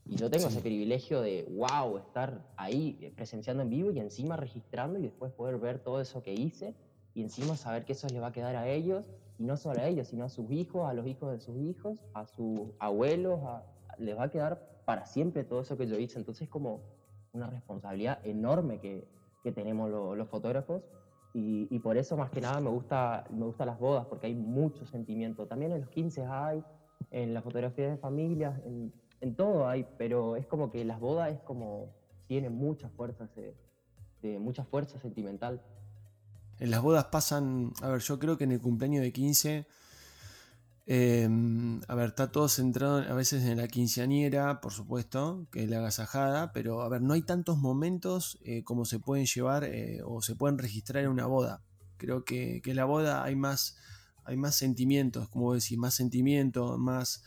y 0.05 0.17
yo 0.17 0.31
tengo 0.31 0.49
sí. 0.49 0.55
ese 0.55 0.61
privilegio 0.61 1.21
de, 1.21 1.47
wow, 1.51 1.99
estar 1.99 2.45
ahí 2.57 3.13
presenciando 3.17 3.63
en 3.63 3.71
vivo 3.71 3.91
y 3.91 4.01
encima 4.01 4.37
registrando 4.37 4.99
y 4.99 5.03
después 5.03 5.33
poder 5.33 5.59
ver 5.59 5.79
todo 5.79 6.01
eso 6.01 6.23
que 6.23 6.35
hice 6.35 6.75
y 7.15 7.23
encima 7.23 7.57
saber 7.57 7.85
que 7.85 7.93
eso 7.93 8.09
les 8.09 8.23
va 8.23 8.29
a 8.29 8.33
quedar 8.33 8.57
a 8.57 8.69
ellos, 8.69 9.05
y 9.39 9.45
no 9.45 9.57
solo 9.57 9.81
a 9.81 9.87
ellos, 9.87 10.09
sino 10.09 10.25
a 10.25 10.29
sus 10.29 10.51
hijos, 10.51 10.89
a 10.89 10.95
los 10.95 11.07
hijos 11.07 11.31
de 11.33 11.41
sus 11.41 11.57
hijos, 11.59 11.99
a 12.15 12.27
sus 12.27 12.61
abuelos, 12.79 13.41
a, 13.45 13.65
les 13.99 14.17
va 14.17 14.25
a 14.25 14.31
quedar 14.31 14.83
para 14.85 15.07
siempre 15.07 15.45
todo 15.45 15.61
eso 15.61 15.77
que 15.77 15.87
yo 15.87 15.99
hice. 15.99 16.19
Entonces 16.19 16.43
es 16.43 16.49
como 16.49 16.81
una 17.33 17.49
responsabilidad 17.49 18.19
enorme 18.25 18.79
que, 18.79 19.07
que 19.43 19.53
tenemos 19.53 19.91
lo, 19.91 20.15
los 20.15 20.29
fotógrafos 20.29 20.83
y, 21.35 21.67
y, 21.75 21.79
por 21.79 21.97
eso 21.97 22.17
más 22.17 22.31
que 22.31 22.43
nada 22.43 22.61
me 22.61 22.69
gusta, 22.69 23.25
me 23.31 23.47
gusta 23.47 23.65
las 23.65 23.79
bodas, 23.79 24.07
porque 24.07 24.27
hay 24.27 24.35
mucho 24.35 24.87
sentimiento. 24.87 25.47
También 25.47 25.73
en 25.73 25.81
los 25.81 25.89
15 25.89 26.27
hay, 26.27 26.63
en 27.11 27.33
la 27.33 27.41
fotografía 27.41 27.89
de 27.89 27.97
familias, 27.97 28.61
en, 28.67 28.93
en 29.23 29.37
todo 29.37 29.69
hay, 29.69 29.87
pero 29.97 30.37
es 30.37 30.47
como 30.47 30.71
que 30.71 30.85
las 30.85 31.01
bodas 31.01 31.33
es 31.33 31.41
como, 31.41 31.95
tiene 32.27 32.51
mucha 32.51 32.89
fuerza, 32.91 33.29
de, 34.21 34.39
mucha 34.41 34.65
fuerza 34.65 34.99
sentimental. 34.99 35.63
En 36.59 36.71
las 36.71 36.83
bodas 36.83 37.07
pasan, 37.07 37.73
a 37.83 37.89
ver, 37.89 38.01
yo 38.01 38.19
creo 38.19 38.37
que 38.37 38.45
en 38.45 38.53
el 38.53 38.61
cumpleaños 38.61 39.03
de 39.03 39.13
15, 39.13 39.67
eh, 40.87 41.29
a 41.87 41.95
ver, 41.95 42.09
está 42.09 42.33
todo 42.33 42.49
centrado 42.49 42.99
a 42.99 43.15
veces 43.15 43.45
en 43.45 43.59
la 43.59 43.69
quinceañera, 43.69 44.61
por 44.61 44.73
supuesto, 44.73 45.47
que 45.53 45.63
es 45.63 45.71
la 45.71 45.79
agasajada, 45.79 46.53
pero 46.53 46.83
a 46.83 46.89
ver, 46.89 47.01
no 47.01 47.15
hay 47.15 47.23
tantos 47.23 47.59
momentos 47.59 48.39
eh, 48.43 48.65
como 48.65 48.85
se 48.85 48.99
pueden 48.99 49.27
llevar 49.27 49.63
eh, 49.63 50.01
o 50.05 50.21
se 50.21 50.35
pueden 50.35 50.59
registrar 50.59 51.05
en 51.05 51.11
una 51.11 51.27
boda. 51.27 51.63
Creo 51.97 52.25
que, 52.25 52.61
en 52.65 52.77
la 52.77 52.85
boda 52.85 53.23
hay 53.23 53.37
más, 53.37 53.77
hay 54.25 54.37
más 54.37 54.57
sentimientos, 54.57 55.29
como 55.29 55.55
decir, 55.55 55.79
más 55.79 55.95
sentimientos, 55.95 56.77
más, 56.77 57.23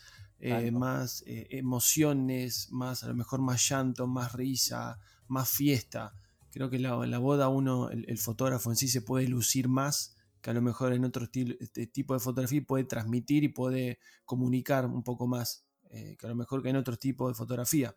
eh, 0.50 0.72
más 0.72 1.24
eh, 1.26 1.48
emociones, 1.52 2.70
más 2.72 3.04
a 3.04 3.08
lo 3.08 3.16
mejor 3.16 3.42
más 3.42 3.68
llanto, 3.68 4.08
más 4.08 4.34
risa, 4.34 5.00
más 5.28 5.50
fiesta. 5.50 6.14
Creo 6.52 6.70
que 6.70 6.78
en 6.78 6.84
la, 6.84 7.04
en 7.04 7.12
la 7.12 7.20
boda 7.20 7.50
uno, 7.50 7.90
el, 7.90 8.06
el, 8.08 8.18
fotógrafo 8.18 8.70
en 8.70 8.76
sí 8.78 8.88
se 8.88 9.02
puede 9.02 9.28
lucir 9.28 9.68
más 9.68 10.16
que 10.46 10.52
a 10.52 10.54
lo 10.54 10.62
mejor 10.62 10.94
en 10.94 11.04
otro 11.04 11.24
estilo, 11.24 11.56
este 11.60 11.88
tipo 11.88 12.14
de 12.14 12.20
fotografía 12.20 12.62
puede 12.62 12.84
transmitir 12.84 13.44
y 13.44 13.48
puede 13.48 13.98
comunicar 14.26 14.86
un 14.86 15.02
poco 15.02 15.26
más 15.26 15.66
eh, 15.90 16.16
que 16.20 16.28
a 16.28 16.30
lo 16.30 16.36
mejor 16.36 16.62
que 16.62 16.70
en 16.70 16.76
otro 16.76 16.98
tipo 16.98 17.28
de 17.28 17.34
fotografía. 17.34 17.96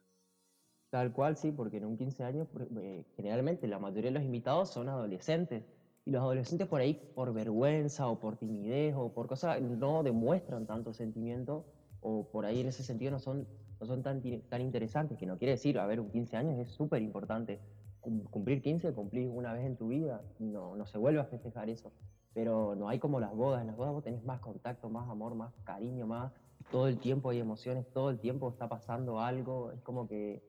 Tal 0.89 1.13
cual, 1.13 1.37
sí, 1.37 1.53
porque 1.53 1.77
en 1.77 1.85
un 1.85 1.99
15 1.99 2.25
años 2.25 2.49
eh, 2.81 3.05
generalmente 3.17 3.67
la 3.67 3.79
mayoría 3.79 4.11
de 4.11 4.15
los 4.15 4.23
invitados 4.23 4.71
son 4.71 4.89
adolescentes 4.89 5.65
y 6.07 6.11
los 6.11 6.23
adolescentes 6.23 6.67
por 6.69 6.81
ahí 6.81 6.95
por 7.15 7.35
vergüenza 7.35 8.07
o 8.09 8.19
por 8.19 8.39
timidez 8.39 8.95
o 8.97 9.13
por 9.13 9.27
cosas 9.27 9.61
no 9.61 10.03
demuestran 10.03 10.67
tanto 10.67 10.95
sentimiento 10.95 11.67
o 12.01 12.29
por 12.31 12.47
ahí 12.47 12.61
en 12.61 12.69
ese 12.69 12.83
sentido 12.83 13.11
no 13.11 13.19
son, 13.19 13.47
no 13.81 13.87
son 13.87 14.03
tan, 14.03 14.23
tan 14.49 14.61
interesantes, 14.61 15.19
que 15.19 15.27
no 15.27 15.39
quiere 15.39 15.53
decir, 15.53 15.79
a 15.79 15.87
ver, 15.87 16.01
un 16.01 16.11
15 16.11 16.37
años 16.37 16.59
es 16.59 16.71
súper 16.73 17.03
importante. 17.03 17.61
Cumplir 18.01 18.63
15, 18.63 18.93
cumplir 18.95 19.29
una 19.29 19.53
vez 19.53 19.67
en 19.67 19.77
tu 19.77 19.89
vida, 19.89 20.23
no, 20.39 20.77
no 20.77 20.87
se 20.87 20.97
vuelve 20.99 21.21
a 21.21 21.25
festejar 21.25 21.69
eso 21.69 21.93
pero 22.39 22.77
no 22.77 22.89
hay 22.89 23.01
como 23.01 23.19
las 23.19 23.35
bodas. 23.35 23.63
En 23.63 23.67
las 23.67 23.77
bodas 23.77 23.93
vos 23.93 24.05
tenés 24.05 24.23
más 24.23 24.39
contacto, 24.39 24.89
más 24.89 25.11
amor, 25.11 25.35
más 25.35 25.53
cariño, 25.65 26.07
más 26.07 26.33
todo 26.71 26.87
el 26.87 26.99
tiempo 26.99 27.31
hay 27.31 27.41
emociones, 27.41 27.85
todo 27.93 28.11
el 28.11 28.21
tiempo 28.21 28.49
está 28.51 28.69
pasando 28.69 29.21
algo. 29.21 29.73
Es 29.73 29.81
como 29.83 30.07
que 30.07 30.43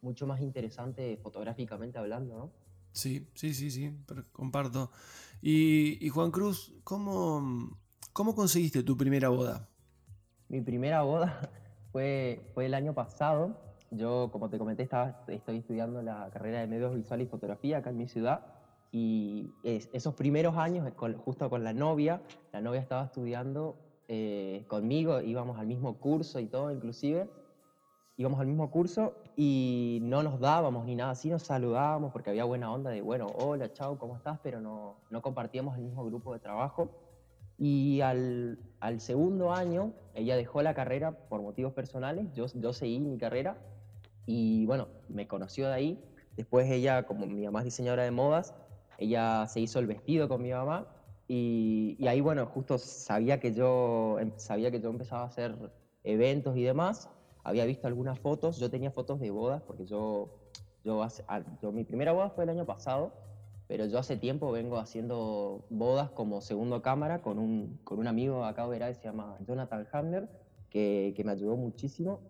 mucho 0.00 0.26
más 0.26 0.40
interesante 0.40 1.18
fotográficamente 1.22 1.98
hablando, 1.98 2.38
¿no? 2.38 2.52
Sí, 2.92 3.28
sí, 3.34 3.52
sí, 3.52 3.70
sí, 3.70 3.94
comparto. 4.32 4.90
Y, 5.42 5.98
y, 6.00 6.08
Juan 6.08 6.30
Cruz, 6.30 6.72
¿cómo, 6.84 7.76
¿cómo 8.12 8.34
conseguiste 8.34 8.82
tu 8.82 8.96
primera 8.96 9.28
boda? 9.28 9.68
Mi 10.48 10.60
primera 10.60 11.02
boda 11.02 11.40
fue, 11.92 12.40
fue 12.54 12.66
el 12.66 12.74
año 12.74 12.94
pasado. 12.94 13.56
Yo, 13.90 14.30
como 14.32 14.50
te 14.50 14.58
comenté, 14.58 14.82
estaba, 14.82 15.24
estoy 15.28 15.58
estudiando 15.58 16.02
la 16.02 16.28
carrera 16.32 16.60
de 16.60 16.66
medios 16.66 16.94
visuales 16.94 17.26
y 17.26 17.30
fotografía 17.30 17.78
acá 17.78 17.90
en 17.90 17.96
mi 17.96 18.08
ciudad 18.08 18.54
y 18.96 19.52
es, 19.64 19.90
esos 19.92 20.14
primeros 20.14 20.56
años, 20.56 20.88
con, 20.94 21.16
justo 21.18 21.50
con 21.50 21.64
la 21.64 21.72
novia, 21.72 22.22
la 22.52 22.60
novia 22.60 22.80
estaba 22.80 23.02
estudiando 23.02 23.76
eh, 24.06 24.64
conmigo, 24.68 25.20
íbamos 25.20 25.58
al 25.58 25.66
mismo 25.66 25.98
curso 25.98 26.38
y 26.38 26.46
todo, 26.46 26.70
inclusive. 26.70 27.28
Íbamos 28.16 28.38
al 28.38 28.46
mismo 28.46 28.70
curso 28.70 29.16
y 29.34 29.98
no 30.02 30.22
nos 30.22 30.38
dábamos 30.38 30.84
ni 30.86 30.94
nada 30.94 31.10
así, 31.10 31.28
nos 31.28 31.42
saludábamos 31.42 32.12
porque 32.12 32.30
había 32.30 32.44
buena 32.44 32.72
onda 32.72 32.90
de, 32.90 33.00
bueno, 33.00 33.26
hola, 33.34 33.72
chao, 33.72 33.98
¿cómo 33.98 34.14
estás? 34.14 34.38
Pero 34.44 34.60
no, 34.60 34.98
no 35.10 35.20
compartíamos 35.20 35.76
el 35.76 35.82
mismo 35.82 36.04
grupo 36.04 36.32
de 36.32 36.38
trabajo. 36.38 36.88
Y 37.58 38.00
al, 38.00 38.58
al, 38.80 39.00
segundo 39.00 39.52
año, 39.52 39.92
ella 40.14 40.36
dejó 40.36 40.62
la 40.62 40.74
carrera 40.74 41.12
por 41.12 41.40
motivos 41.42 41.72
personales, 41.72 42.26
yo, 42.34 42.46
yo 42.54 42.72
seguí 42.72 42.98
mi 42.98 43.16
carrera 43.16 43.56
y 44.26 44.66
bueno, 44.66 44.88
me 45.08 45.28
conoció 45.28 45.68
de 45.68 45.74
ahí. 45.74 46.04
Después 46.36 46.68
ella, 46.70 47.04
como 47.04 47.26
mi 47.26 47.44
mamá 47.44 47.60
es 47.60 47.66
diseñadora 47.66 48.02
de 48.02 48.10
modas, 48.10 48.54
ella 48.98 49.46
se 49.46 49.60
hizo 49.60 49.78
el 49.78 49.86
vestido 49.86 50.28
con 50.28 50.42
mi 50.42 50.50
mamá 50.50 50.88
y, 51.28 51.96
y, 51.98 52.06
ahí, 52.06 52.20
bueno, 52.20 52.46
justo 52.46 52.78
sabía 52.78 53.40
que, 53.40 53.54
yo, 53.54 54.18
em, 54.20 54.32
sabía 54.36 54.70
que 54.70 54.80
yo 54.80 54.90
empezaba 54.90 55.22
a 55.22 55.26
hacer 55.26 55.54
eventos 56.02 56.56
y 56.56 56.62
demás. 56.62 57.08
Había 57.44 57.64
visto 57.64 57.86
algunas 57.86 58.18
fotos, 58.18 58.58
yo 58.58 58.70
tenía 58.70 58.90
fotos 58.90 59.20
de 59.20 59.30
bodas 59.30 59.62
porque 59.62 59.86
yo, 59.86 60.28
yo, 60.84 61.06
yo 61.62 61.72
mi 61.72 61.84
primera 61.84 62.12
boda 62.12 62.30
fue 62.30 62.44
el 62.44 62.50
año 62.50 62.66
pasado, 62.66 63.12
pero 63.74 63.86
yo 63.86 63.98
hace 63.98 64.16
tiempo 64.16 64.52
vengo 64.52 64.78
haciendo 64.78 65.64
bodas 65.68 66.08
como 66.08 66.40
segundo 66.40 66.80
cámara 66.80 67.22
con 67.22 67.40
un, 67.40 67.80
con 67.82 67.98
un 67.98 68.06
amigo 68.06 68.44
acá 68.44 68.68
Verá 68.68 68.86
que 68.86 68.94
se 68.94 69.02
llama 69.02 69.36
Jonathan 69.44 69.84
Hamner, 69.90 70.28
que, 70.70 71.12
que 71.16 71.24
me 71.24 71.32
ayudó 71.32 71.56
muchísimo 71.56 72.20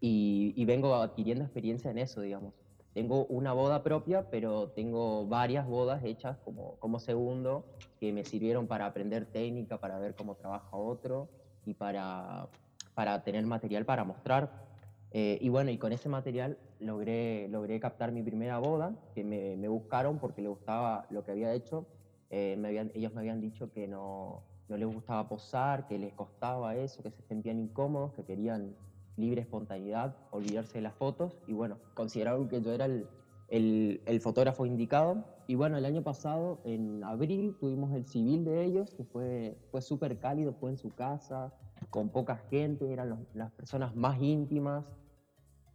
y, 0.00 0.52
y 0.56 0.64
vengo 0.64 0.96
adquiriendo 0.96 1.44
experiencia 1.44 1.92
en 1.92 1.98
eso, 1.98 2.20
digamos. 2.20 2.52
Tengo 2.94 3.26
una 3.26 3.52
boda 3.52 3.84
propia, 3.84 4.28
pero 4.28 4.70
tengo 4.70 5.24
varias 5.28 5.68
bodas 5.68 6.02
hechas 6.02 6.36
como, 6.38 6.74
como 6.80 6.98
segundo 6.98 7.64
que 8.00 8.12
me 8.12 8.24
sirvieron 8.24 8.66
para 8.66 8.86
aprender 8.86 9.26
técnica, 9.26 9.78
para 9.78 10.00
ver 10.00 10.16
cómo 10.16 10.34
trabaja 10.34 10.76
otro 10.76 11.28
y 11.64 11.74
para, 11.74 12.48
para 12.94 13.22
tener 13.22 13.46
material 13.46 13.84
para 13.84 14.02
mostrar. 14.02 14.71
Eh, 15.14 15.38
y 15.40 15.48
bueno, 15.50 15.70
y 15.70 15.78
con 15.78 15.92
ese 15.92 16.08
material 16.08 16.56
logré, 16.80 17.46
logré 17.48 17.78
captar 17.78 18.12
mi 18.12 18.22
primera 18.22 18.58
boda, 18.58 18.94
que 19.14 19.24
me, 19.24 19.56
me 19.56 19.68
buscaron 19.68 20.18
porque 20.18 20.40
les 20.40 20.50
gustaba 20.50 21.06
lo 21.10 21.22
que 21.24 21.32
había 21.32 21.52
hecho. 21.52 21.86
Eh, 22.30 22.56
me 22.58 22.68
habían, 22.68 22.90
ellos 22.94 23.12
me 23.12 23.20
habían 23.20 23.40
dicho 23.40 23.70
que 23.70 23.86
no, 23.86 24.42
no 24.68 24.76
les 24.78 24.88
gustaba 24.88 25.28
posar, 25.28 25.86
que 25.86 25.98
les 25.98 26.14
costaba 26.14 26.74
eso, 26.76 27.02
que 27.02 27.10
se 27.10 27.22
sentían 27.22 27.58
incómodos, 27.58 28.14
que 28.14 28.24
querían 28.24 28.74
libre 29.18 29.42
espontaneidad, 29.42 30.16
olvidarse 30.30 30.78
de 30.78 30.82
las 30.82 30.94
fotos 30.94 31.36
y 31.46 31.52
bueno, 31.52 31.76
consideraron 31.92 32.48
que 32.48 32.62
yo 32.62 32.72
era 32.72 32.86
el, 32.86 33.06
el, 33.48 34.00
el, 34.06 34.20
fotógrafo 34.22 34.64
indicado. 34.64 35.24
Y 35.46 35.56
bueno, 35.56 35.76
el 35.76 35.84
año 35.84 36.02
pasado, 36.02 36.60
en 36.64 37.04
abril, 37.04 37.54
tuvimos 37.60 37.92
el 37.92 38.06
civil 38.06 38.44
de 38.46 38.64
ellos, 38.64 38.94
que 38.94 39.04
fue, 39.04 39.58
fue 39.70 39.82
súper 39.82 40.18
cálido, 40.18 40.54
fue 40.54 40.70
en 40.70 40.78
su 40.78 40.94
casa, 40.94 41.52
con 41.90 42.08
poca 42.08 42.36
gente, 42.36 42.90
eran 42.90 43.10
los, 43.10 43.18
las 43.34 43.50
personas 43.50 43.94
más 43.94 44.22
íntimas, 44.22 44.86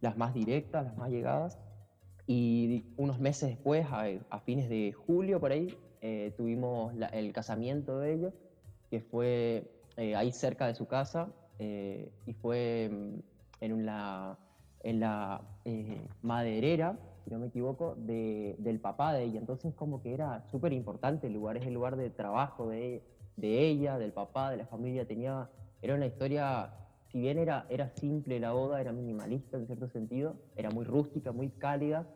las 0.00 0.16
más 0.16 0.34
directas, 0.34 0.84
las 0.84 0.96
más 0.96 1.10
llegadas. 1.10 1.58
Y 2.26 2.84
unos 2.96 3.18
meses 3.18 3.48
después, 3.48 3.86
a, 3.90 4.04
a 4.30 4.40
fines 4.40 4.68
de 4.68 4.92
julio 4.92 5.40
por 5.40 5.52
ahí, 5.52 5.74
eh, 6.00 6.34
tuvimos 6.36 6.94
la, 6.94 7.06
el 7.06 7.32
casamiento 7.32 7.98
de 7.98 8.14
ellos, 8.14 8.34
que 8.90 9.00
fue 9.00 9.70
eh, 9.96 10.14
ahí 10.14 10.30
cerca 10.32 10.66
de 10.66 10.74
su 10.74 10.86
casa, 10.86 11.28
eh, 11.58 12.12
y 12.26 12.34
fue 12.34 12.88
mm, 12.90 13.18
en 13.60 13.86
la, 13.86 14.38
en 14.82 15.00
la 15.00 15.42
eh, 15.64 16.06
maderera, 16.22 16.96
si 17.24 17.30
no 17.30 17.38
me 17.40 17.48
equivoco, 17.48 17.96
de, 17.96 18.54
del 18.58 18.80
papá 18.80 19.12
de 19.12 19.24
ella. 19.24 19.40
Entonces 19.40 19.74
como 19.74 20.00
que 20.00 20.14
era 20.14 20.44
súper 20.50 20.72
importante, 20.72 21.26
el 21.26 21.32
lugar 21.32 21.56
es 21.56 21.66
el 21.66 21.74
lugar 21.74 21.96
de 21.96 22.10
trabajo 22.10 22.68
de, 22.68 23.02
de, 23.36 23.68
ella, 23.68 23.98
del 23.98 24.12
papá, 24.12 24.50
de 24.50 24.58
la 24.58 24.66
familia. 24.66 25.06
Tenía, 25.06 25.50
era 25.82 25.94
una 25.94 26.06
historia, 26.06 26.70
si 27.10 27.20
bien 27.20 27.38
era, 27.38 27.64
era 27.68 27.88
simple 27.88 28.38
la 28.38 28.52
boda, 28.52 28.80
era 28.80 28.92
minimalista 28.92 29.56
en 29.56 29.66
cierto 29.66 29.88
sentido, 29.88 30.36
era 30.54 30.70
muy 30.70 30.84
rústica, 30.84 31.32
muy 31.32 31.50
cálida, 31.50 32.06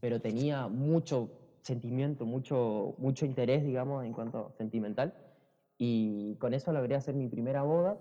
pero 0.00 0.20
tenía 0.20 0.68
mucho 0.68 1.30
sentimiento, 1.62 2.24
mucho, 2.24 2.94
mucho 2.98 3.26
interés, 3.26 3.64
digamos, 3.64 4.04
en 4.04 4.12
cuanto 4.12 4.52
sentimental. 4.56 5.14
Y 5.76 6.36
con 6.36 6.54
eso 6.54 6.72
logré 6.72 6.94
hacer 6.94 7.14
mi 7.14 7.28
primera 7.28 7.62
boda 7.62 7.98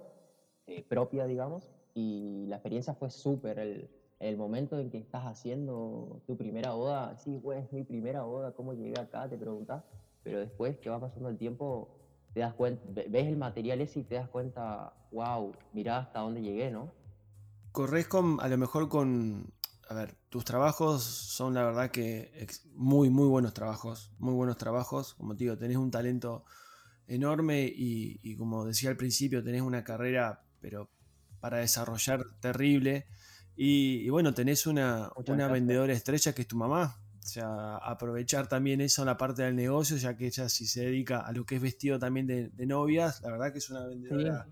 eh, 0.67 0.83
propia, 0.87 1.27
digamos, 1.27 1.69
y 1.93 2.45
la 2.47 2.55
experiencia 2.55 2.93
fue 2.93 3.09
súper. 3.09 3.59
El, 3.59 3.89
el, 4.19 4.37
momento 4.37 4.79
en 4.79 4.89
que 4.89 4.97
estás 4.97 5.25
haciendo 5.25 6.21
tu 6.25 6.37
primera 6.37 6.73
boda, 6.73 7.15
sí, 7.17 7.39
pues 7.39 7.65
es 7.65 7.71
mi 7.71 7.83
primera 7.83 8.23
boda, 8.23 8.51
¿cómo 8.53 8.73
llegué 8.73 8.99
acá? 8.99 9.27
Te 9.29 9.37
preguntas, 9.37 9.83
pero 10.23 10.39
después 10.39 10.77
que 10.79 10.89
va 10.89 10.99
pasando 10.99 11.29
el 11.29 11.37
tiempo, 11.37 11.89
te 12.37 12.41
das 12.41 12.53
cuenta, 12.53 12.83
ves 12.93 13.25
el 13.25 13.35
material 13.35 13.81
ese 13.81 14.01
y 14.01 14.03
te 14.03 14.13
das 14.13 14.29
cuenta, 14.29 14.93
wow, 15.11 15.55
mirá 15.73 15.97
hasta 15.97 16.19
dónde 16.19 16.43
llegué, 16.43 16.69
¿no? 16.69 16.93
Corres 17.71 18.07
con, 18.07 18.39
a 18.39 18.47
lo 18.47 18.59
mejor 18.59 18.89
con, 18.89 19.51
a 19.89 19.95
ver, 19.95 20.13
tus 20.29 20.45
trabajos 20.45 21.01
son 21.01 21.55
la 21.55 21.63
verdad 21.63 21.89
que 21.89 22.47
muy, 22.75 23.09
muy 23.09 23.27
buenos 23.27 23.55
trabajos, 23.55 24.11
muy 24.19 24.35
buenos 24.35 24.55
trabajos, 24.55 25.15
como 25.15 25.35
te 25.35 25.45
digo, 25.45 25.57
tenés 25.57 25.77
un 25.77 25.89
talento 25.89 26.45
enorme 27.07 27.73
y, 27.75 28.35
como 28.35 28.65
decía 28.65 28.91
al 28.91 28.97
principio, 28.97 29.43
tenés 29.43 29.63
una 29.63 29.83
carrera, 29.83 30.43
pero 30.61 30.91
para 31.39 31.57
desarrollar 31.57 32.23
terrible. 32.39 33.07
Y, 33.55 34.07
bueno, 34.09 34.35
tenés 34.35 34.67
una, 34.67 35.09
una 35.25 35.47
vendedora 35.47 35.91
estrella 35.91 36.33
que 36.33 36.43
es 36.43 36.47
tu 36.47 36.55
mamá. 36.55 37.01
O 37.27 37.29
sea, 37.29 37.75
aprovechar 37.79 38.47
también 38.47 38.79
eso 38.79 39.01
en 39.01 39.07
la 39.07 39.17
parte 39.17 39.43
del 39.43 39.53
negocio, 39.53 39.97
ya 39.97 40.15
que 40.15 40.27
ella 40.27 40.47
si 40.47 40.65
se 40.65 40.85
dedica 40.85 41.19
a 41.19 41.33
lo 41.33 41.45
que 41.45 41.57
es 41.57 41.61
vestido 41.61 41.99
también 41.99 42.25
de, 42.25 42.65
novias, 42.65 43.21
la 43.21 43.31
verdad 43.31 43.51
que 43.51 43.57
es 43.57 43.69
una 43.69 43.85
vendedora 43.85 44.47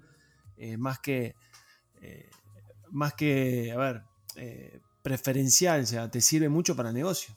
eh, 0.58 0.76
más 0.76 1.00
que, 1.00 1.36
eh, 2.02 2.30
más 2.92 3.14
que, 3.14 3.72
a 3.72 3.78
ver, 3.78 4.02
eh, 4.36 4.82
preferencial, 5.02 5.84
o 5.84 5.86
sea, 5.86 6.12
te 6.12 6.20
sirve 6.20 6.50
mucho 6.50 6.76
para 6.76 6.90
el 6.90 6.96
negocio. 6.96 7.34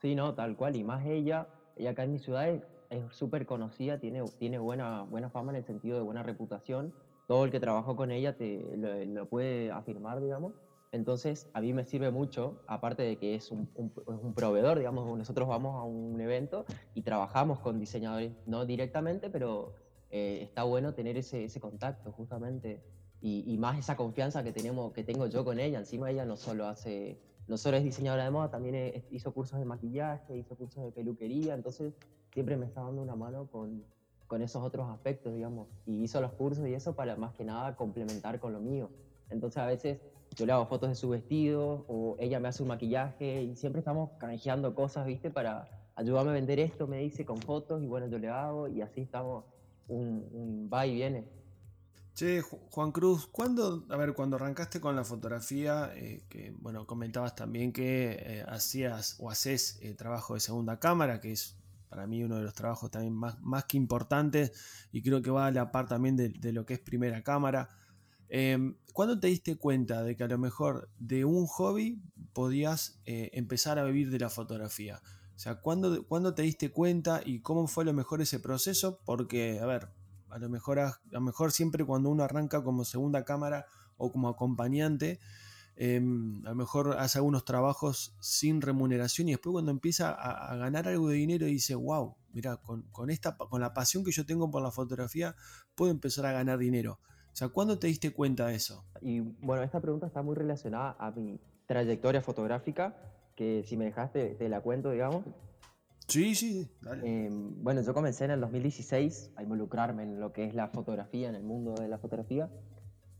Sí, 0.00 0.14
no, 0.14 0.32
tal 0.34 0.56
cual, 0.56 0.76
y 0.76 0.82
más 0.82 1.04
ella, 1.04 1.46
ella 1.76 1.90
acá 1.90 2.04
en 2.04 2.12
mi 2.12 2.18
ciudad 2.18 2.48
es 2.48 2.62
súper 3.10 3.44
conocida, 3.44 4.00
tiene, 4.00 4.24
tiene 4.38 4.58
buena, 4.58 5.02
buena 5.02 5.28
fama 5.28 5.52
en 5.52 5.56
el 5.56 5.66
sentido 5.66 5.98
de 5.98 6.02
buena 6.04 6.22
reputación. 6.22 6.94
Todo 7.28 7.44
el 7.44 7.50
que 7.50 7.60
trabajó 7.60 7.96
con 7.96 8.10
ella 8.10 8.34
te, 8.34 8.78
lo, 8.78 9.28
puede 9.28 9.70
afirmar, 9.70 10.22
digamos. 10.22 10.54
Entonces, 10.94 11.50
a 11.54 11.60
mí 11.60 11.72
me 11.72 11.84
sirve 11.84 12.12
mucho, 12.12 12.62
aparte 12.68 13.02
de 13.02 13.16
que 13.16 13.34
es 13.34 13.50
un, 13.50 13.68
un, 13.74 14.32
proveedor, 14.32 14.78
digamos, 14.78 15.18
nosotros 15.18 15.48
vamos 15.48 15.74
a 15.74 15.82
un 15.82 16.20
evento 16.20 16.66
y 16.94 17.02
trabajamos 17.02 17.58
con 17.58 17.80
diseñadores, 17.80 18.30
no 18.46 18.64
directamente, 18.64 19.28
pero 19.28 19.74
eh, 20.12 20.38
está 20.42 20.62
bueno 20.62 20.94
tener 20.94 21.16
ese, 21.16 21.46
ese 21.46 21.58
contacto, 21.58 22.12
justamente, 22.12 22.80
y, 23.20 23.42
y, 23.44 23.58
más 23.58 23.76
esa 23.76 23.96
confianza 23.96 24.44
que, 24.44 24.52
tenemos, 24.52 24.92
que 24.92 25.02
tengo 25.02 25.26
yo 25.26 25.44
con 25.44 25.58
ella. 25.58 25.80
Encima 25.80 26.12
ella 26.12 26.24
no 26.24 26.36
solo 26.36 26.68
hace, 26.68 27.18
no 27.48 27.56
solo 27.56 27.76
es 27.76 27.82
diseñadora 27.82 28.22
de 28.22 28.30
moda, 28.30 28.52
también 28.52 29.04
hizo 29.10 29.34
cursos 29.34 29.58
de 29.58 29.64
maquillaje, 29.64 30.36
hizo 30.36 30.54
cursos 30.54 30.84
de 30.84 30.92
peluquería, 30.92 31.54
entonces 31.54 31.92
siempre 32.32 32.56
me 32.56 32.66
está 32.66 32.82
dando 32.82 33.02
una 33.02 33.16
mano 33.16 33.48
con, 33.50 33.82
con 34.28 34.42
esos 34.42 34.62
otros 34.62 34.88
aspectos, 34.88 35.34
digamos. 35.34 35.66
Y 35.86 36.04
hizo 36.04 36.20
los 36.20 36.34
cursos 36.34 36.68
y 36.68 36.74
eso 36.74 36.94
para 36.94 37.16
más 37.16 37.34
que 37.34 37.44
nada 37.44 37.74
complementar 37.74 38.38
con 38.38 38.52
lo 38.52 38.60
mío. 38.60 38.90
Entonces 39.28 39.58
a 39.58 39.66
veces 39.66 39.98
yo 40.34 40.46
le 40.46 40.52
hago 40.52 40.66
fotos 40.66 40.88
de 40.88 40.94
su 40.94 41.08
vestido 41.08 41.84
o 41.88 42.16
ella 42.18 42.40
me 42.40 42.48
hace 42.48 42.62
un 42.62 42.68
maquillaje 42.68 43.42
y 43.42 43.56
siempre 43.56 43.80
estamos 43.80 44.10
canjeando 44.18 44.74
cosas, 44.74 45.06
¿viste? 45.06 45.30
Para 45.30 45.68
ayudarme 45.94 46.30
a 46.30 46.34
vender 46.34 46.58
esto, 46.60 46.86
me 46.86 46.98
dice, 46.98 47.24
con 47.24 47.38
fotos 47.38 47.82
y 47.82 47.86
bueno, 47.86 48.06
yo 48.08 48.18
le 48.18 48.28
hago 48.28 48.68
y 48.68 48.80
así 48.80 49.00
estamos 49.00 49.44
un, 49.88 50.68
va 50.72 50.86
y 50.86 50.94
viene. 50.94 51.24
Che, 52.14 52.42
Juan 52.42 52.92
Cruz, 52.92 53.26
¿cuándo, 53.26 53.84
a 53.90 53.96
ver, 53.96 54.14
cuando 54.14 54.36
arrancaste 54.36 54.80
con 54.80 54.94
la 54.94 55.04
fotografía, 55.04 55.90
eh, 55.96 56.24
que 56.28 56.54
bueno, 56.60 56.86
comentabas 56.86 57.34
también 57.34 57.72
que 57.72 58.12
eh, 58.20 58.44
hacías 58.46 59.16
o 59.18 59.30
haces 59.30 59.78
eh, 59.82 59.94
trabajo 59.94 60.34
de 60.34 60.40
segunda 60.40 60.78
cámara, 60.78 61.20
que 61.20 61.32
es 61.32 61.56
para 61.94 62.08
mí 62.08 62.24
uno 62.24 62.36
de 62.36 62.42
los 62.42 62.54
trabajos 62.54 62.90
también 62.90 63.14
más, 63.14 63.40
más 63.40 63.66
que 63.66 63.76
importantes 63.76 64.52
y 64.90 65.00
creo 65.00 65.22
que 65.22 65.30
va 65.30 65.46
a 65.46 65.50
la 65.52 65.70
par 65.70 65.86
también 65.86 66.16
de, 66.16 66.52
lo 66.52 66.66
que 66.66 66.74
es 66.74 66.80
primera 66.80 67.22
cámara. 67.22 67.68
Em, 68.36 68.74
¿Cuándo 68.92 69.20
te 69.20 69.28
diste 69.28 69.54
cuenta 69.54 70.02
de 70.02 70.16
que 70.16 70.24
a 70.24 70.26
lo 70.26 70.38
mejor 70.38 70.90
de 70.98 71.24
un 71.24 71.46
hobby 71.46 72.02
podías 72.32 73.00
eh, 73.06 73.30
empezar 73.32 73.78
a 73.78 73.84
vivir 73.84 74.10
de 74.10 74.18
la 74.18 74.28
fotografía? 74.28 75.00
O 75.36 75.38
sea, 75.38 75.60
¿cuándo, 75.60 76.34
te 76.34 76.42
diste 76.42 76.72
cuenta 76.72 77.20
y 77.24 77.42
cómo 77.42 77.68
fue 77.68 77.84
a 77.84 77.86
lo 77.86 77.92
mejor 77.92 78.20
ese 78.22 78.40
proceso? 78.40 78.98
Porque, 79.04 79.60
a 79.60 79.66
ver, 79.66 79.88
a 80.30 80.38
lo 80.38 80.48
mejor, 80.48 80.80
a 80.80 81.00
lo 81.10 81.20
mejor 81.20 81.52
siempre 81.52 81.84
cuando 81.84 82.10
uno 82.10 82.24
arranca 82.24 82.64
como 82.64 82.84
segunda 82.84 83.24
cámara 83.24 83.66
o 83.98 84.10
como 84.10 84.28
acompañante, 84.28 85.20
Em, 85.76 86.46
a 86.46 86.50
lo 86.50 86.54
mejor 86.54 86.96
hace 86.98 87.18
algunos 87.18 87.44
trabajos 87.44 88.14
sin 88.20 88.60
remuneración 88.60 89.28
y 89.28 89.32
después 89.32 89.52
cuando 89.52 89.72
empieza 89.72 90.10
a, 90.12 90.54
ganar 90.56 90.86
algo 90.86 91.08
de 91.08 91.16
dinero 91.16 91.46
dice, 91.46 91.74
wow, 91.74 92.16
mira, 92.32 92.58
con, 92.58 93.10
esta, 93.10 93.36
con 93.36 93.60
la 93.60 93.74
pasión 93.74 94.04
que 94.04 94.12
yo 94.12 94.24
tengo 94.24 94.50
por 94.50 94.62
la 94.62 94.70
fotografía, 94.70 95.34
puedo 95.74 95.90
empezar 95.90 96.26
a 96.26 96.32
ganar 96.32 96.58
dinero. 96.58 97.00
O 97.34 97.36
sea, 97.36 97.48
¿cuándo 97.48 97.76
te 97.80 97.88
diste 97.88 98.12
cuenta 98.12 98.46
de 98.46 98.54
eso? 98.54 98.84
Y 99.00 99.18
bueno, 99.18 99.64
esta 99.64 99.80
pregunta 99.80 100.06
está 100.06 100.22
muy 100.22 100.36
relacionada 100.36 100.94
a 101.00 101.10
mi 101.10 101.40
trayectoria 101.66 102.22
fotográfica, 102.22 102.94
que 103.34 103.64
si 103.64 103.76
me 103.76 103.86
dejaste 103.86 104.36
te 104.36 104.48
la 104.48 104.60
cuento, 104.60 104.92
digamos. 104.92 105.24
Sí, 106.06 106.36
sí, 106.36 106.70
dale. 106.80 107.26
Em, 107.26 107.60
bueno, 107.60 107.82
yo 107.82 107.92
comencé 107.92 108.26
en 108.26 108.30
el 108.30 108.40
2016 108.40 109.32
a 109.34 109.42
involucrarme 109.42 110.04
en 110.04 110.20
lo 110.20 110.32
que 110.32 110.44
es 110.44 110.54
la 110.54 110.68
fotografía, 110.68 111.28
en 111.28 111.34
el 111.34 111.42
mundo 111.42 111.74
de 111.74 111.88
la 111.88 111.98
fotografía. 111.98 112.48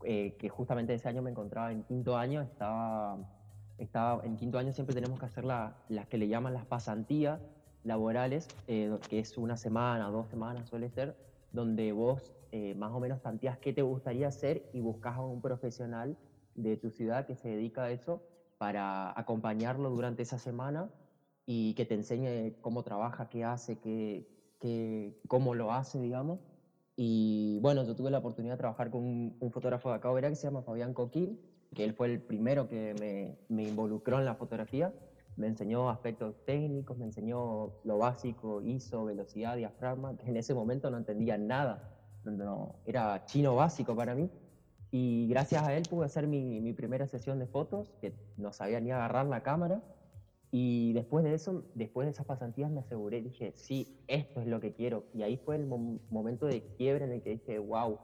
Eh, 0.05 0.37
que 0.39 0.47
justamente 0.47 0.93
ese 0.93 1.09
año 1.09 1.21
me 1.21 1.31
encontraba 1.31 1.73
en 1.73 1.83
quinto 1.83 2.15
año, 2.15 2.41
estaba, 2.41 3.17
estaba 3.77 4.23
en 4.23 4.37
quinto 4.37 4.57
año 4.57 4.71
siempre 4.71 4.95
tenemos 4.95 5.19
que 5.19 5.25
hacer 5.25 5.43
las 5.43 6.07
que 6.07 6.17
le 6.17 6.29
llaman 6.29 6.53
las 6.53 6.65
pasantías 6.65 7.41
laborales, 7.83 8.47
eh, 8.67 8.97
que 9.09 9.19
es 9.19 9.37
una 9.37 9.57
semana, 9.57 10.09
dos 10.09 10.29
semanas 10.29 10.69
suele 10.69 10.89
ser, 10.89 11.17
donde 11.51 11.91
vos 11.91 12.34
eh, 12.57 12.73
más 12.73 12.93
o 12.93 13.01
menos 13.01 13.21
tanteas 13.21 13.57
qué 13.57 13.73
te 13.73 13.81
gustaría 13.81 14.29
hacer 14.29 14.69
y 14.71 14.79
buscas 14.79 15.17
a 15.17 15.21
un 15.21 15.41
profesional 15.41 16.15
de 16.53 16.77
tu 16.77 16.89
ciudad 16.89 17.25
que 17.25 17.35
se 17.35 17.49
dedica 17.49 17.83
a 17.83 17.91
eso 17.91 18.23
para 18.57 19.11
acompañarlo 19.19 19.89
durante 19.89 20.23
esa 20.23 20.39
semana 20.39 20.89
y 21.45 21.73
que 21.73 21.83
te 21.83 21.95
enseñe 21.95 22.53
cómo 22.61 22.81
trabaja, 22.81 23.27
qué 23.27 23.43
hace, 23.43 23.79
qué, 23.79 24.25
qué, 24.61 25.19
cómo 25.27 25.53
lo 25.53 25.73
hace, 25.73 25.99
digamos. 25.99 26.39
Y 26.95 27.59
bueno, 27.59 27.83
yo 27.83 27.93
tuve 27.93 28.09
la 28.09 28.19
oportunidad 28.19 28.53
de 28.53 28.59
trabajar 28.59 28.89
con 28.89 29.03
un, 29.03 29.51
fotógrafo 29.51 29.89
de 29.89 29.95
acá 29.95 30.09
que 30.21 30.35
se 30.35 30.47
llama 30.47 30.61
Fabián 30.61 30.93
Coquín, 30.93 31.37
que 31.73 31.83
él 31.83 31.93
fue 31.93 32.07
el 32.07 32.21
primero 32.21 32.69
que 32.69 32.95
me, 32.97 33.37
me, 33.53 33.67
involucró 33.67 34.17
en 34.17 34.23
la 34.23 34.35
fotografía. 34.35 34.93
Me 35.35 35.47
enseñó 35.47 35.89
aspectos 35.89 36.35
técnicos, 36.45 36.97
me 36.97 37.03
enseñó 37.03 37.73
lo 37.83 37.97
básico, 37.97 38.61
ISO, 38.61 39.03
velocidad, 39.03 39.57
diafragma, 39.57 40.15
que 40.15 40.29
en 40.29 40.37
ese 40.37 40.53
momento 40.53 40.89
no 40.89 40.95
entendía 40.95 41.37
nada. 41.37 41.94
No, 42.25 42.75
era 42.85 43.25
chino 43.25 43.55
básico 43.55 43.95
para 43.95 44.15
mí. 44.15 44.29
Y 44.91 45.27
gracias 45.27 45.63
a 45.63 45.73
él 45.75 45.83
pude 45.89 46.05
hacer 46.05 46.27
mi, 46.27 46.61
mi 46.61 46.73
primera 46.73 47.07
sesión 47.07 47.39
de 47.39 47.47
fotos, 47.47 47.93
que 48.01 48.13
no 48.37 48.53
sabía 48.53 48.79
ni 48.79 48.91
agarrar 48.91 49.25
la 49.25 49.43
cámara 49.43 49.81
y 50.57 50.93
después 50.93 51.25
de 51.25 51.33
eso, 51.33 51.65
después 51.73 52.05
de 52.05 52.11
esas 52.11 52.25
pasantías 52.25 52.71
me 52.71 52.79
aseguré, 52.79 53.21
dije, 53.21 53.51
sí, 53.57 53.99
esto 54.07 54.39
es 54.39 54.47
lo 54.47 54.61
que 54.61 54.71
quiero. 54.71 55.03
Y 55.13 55.23
ahí 55.23 55.35
fue 55.35 55.57
el 55.57 55.65
momento 55.65 56.45
de 56.45 56.63
quiebre 56.77 57.03
en 57.03 57.11
el 57.11 57.21
que 57.21 57.31
dije, 57.31 57.59
wow, 57.59 57.99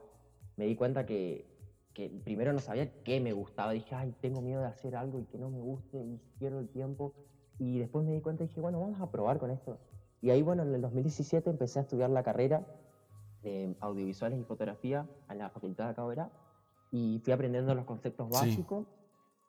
me 0.58 0.66
di 0.66 0.76
cuenta 0.76 1.06
que, 1.06 1.46
que, 1.94 2.10
primero 2.10 2.52
no 2.52 2.60
sabía 2.60 2.92
qué 3.04 3.22
me 3.22 3.32
gustaba. 3.32 3.72
Dije, 3.72 3.96
ay, 3.96 4.14
tengo 4.20 4.42
miedo 4.42 4.60
de 4.60 4.68
hacer 4.68 4.98
algo 4.98 5.22
y 5.22 5.28
que 5.28 5.38
no 5.38 5.50
me 5.50 5.62
guste 5.62 5.98
y 5.98 6.20
pierdo 6.40 6.60
el 6.60 6.68
tiempo. 6.68 7.14
Y 7.58 7.80
después 7.80 8.06
me 8.06 8.12
di 8.12 8.20
cuenta 8.20 8.44
y 8.44 8.48
dije, 8.48 8.60
bueno, 8.60 8.82
vamos 8.82 9.00
a 9.00 9.10
probar 9.10 9.40
con 9.40 9.50
esto. 9.50 9.80
Y 10.20 10.30
ahí, 10.30 10.42
bueno, 10.42 10.64
en 10.64 10.76
el 10.76 10.82
2017 10.82 11.50
empecé 11.50 11.80
a 11.80 11.84
estudiar 11.84 12.10
la 12.10 12.22
carrera 12.22 12.68
de 13.44 13.76
audiovisuales 13.80 14.40
y 14.40 14.44
fotografía 14.44 15.08
en 15.30 15.38
la 15.38 15.50
Facultad 15.50 15.90
de 15.90 15.96
Cabrera 15.96 16.32
y 16.92 17.20
fui 17.24 17.34
aprendiendo 17.34 17.74
los 17.74 17.86
conceptos 17.86 18.30
básicos 18.30 18.86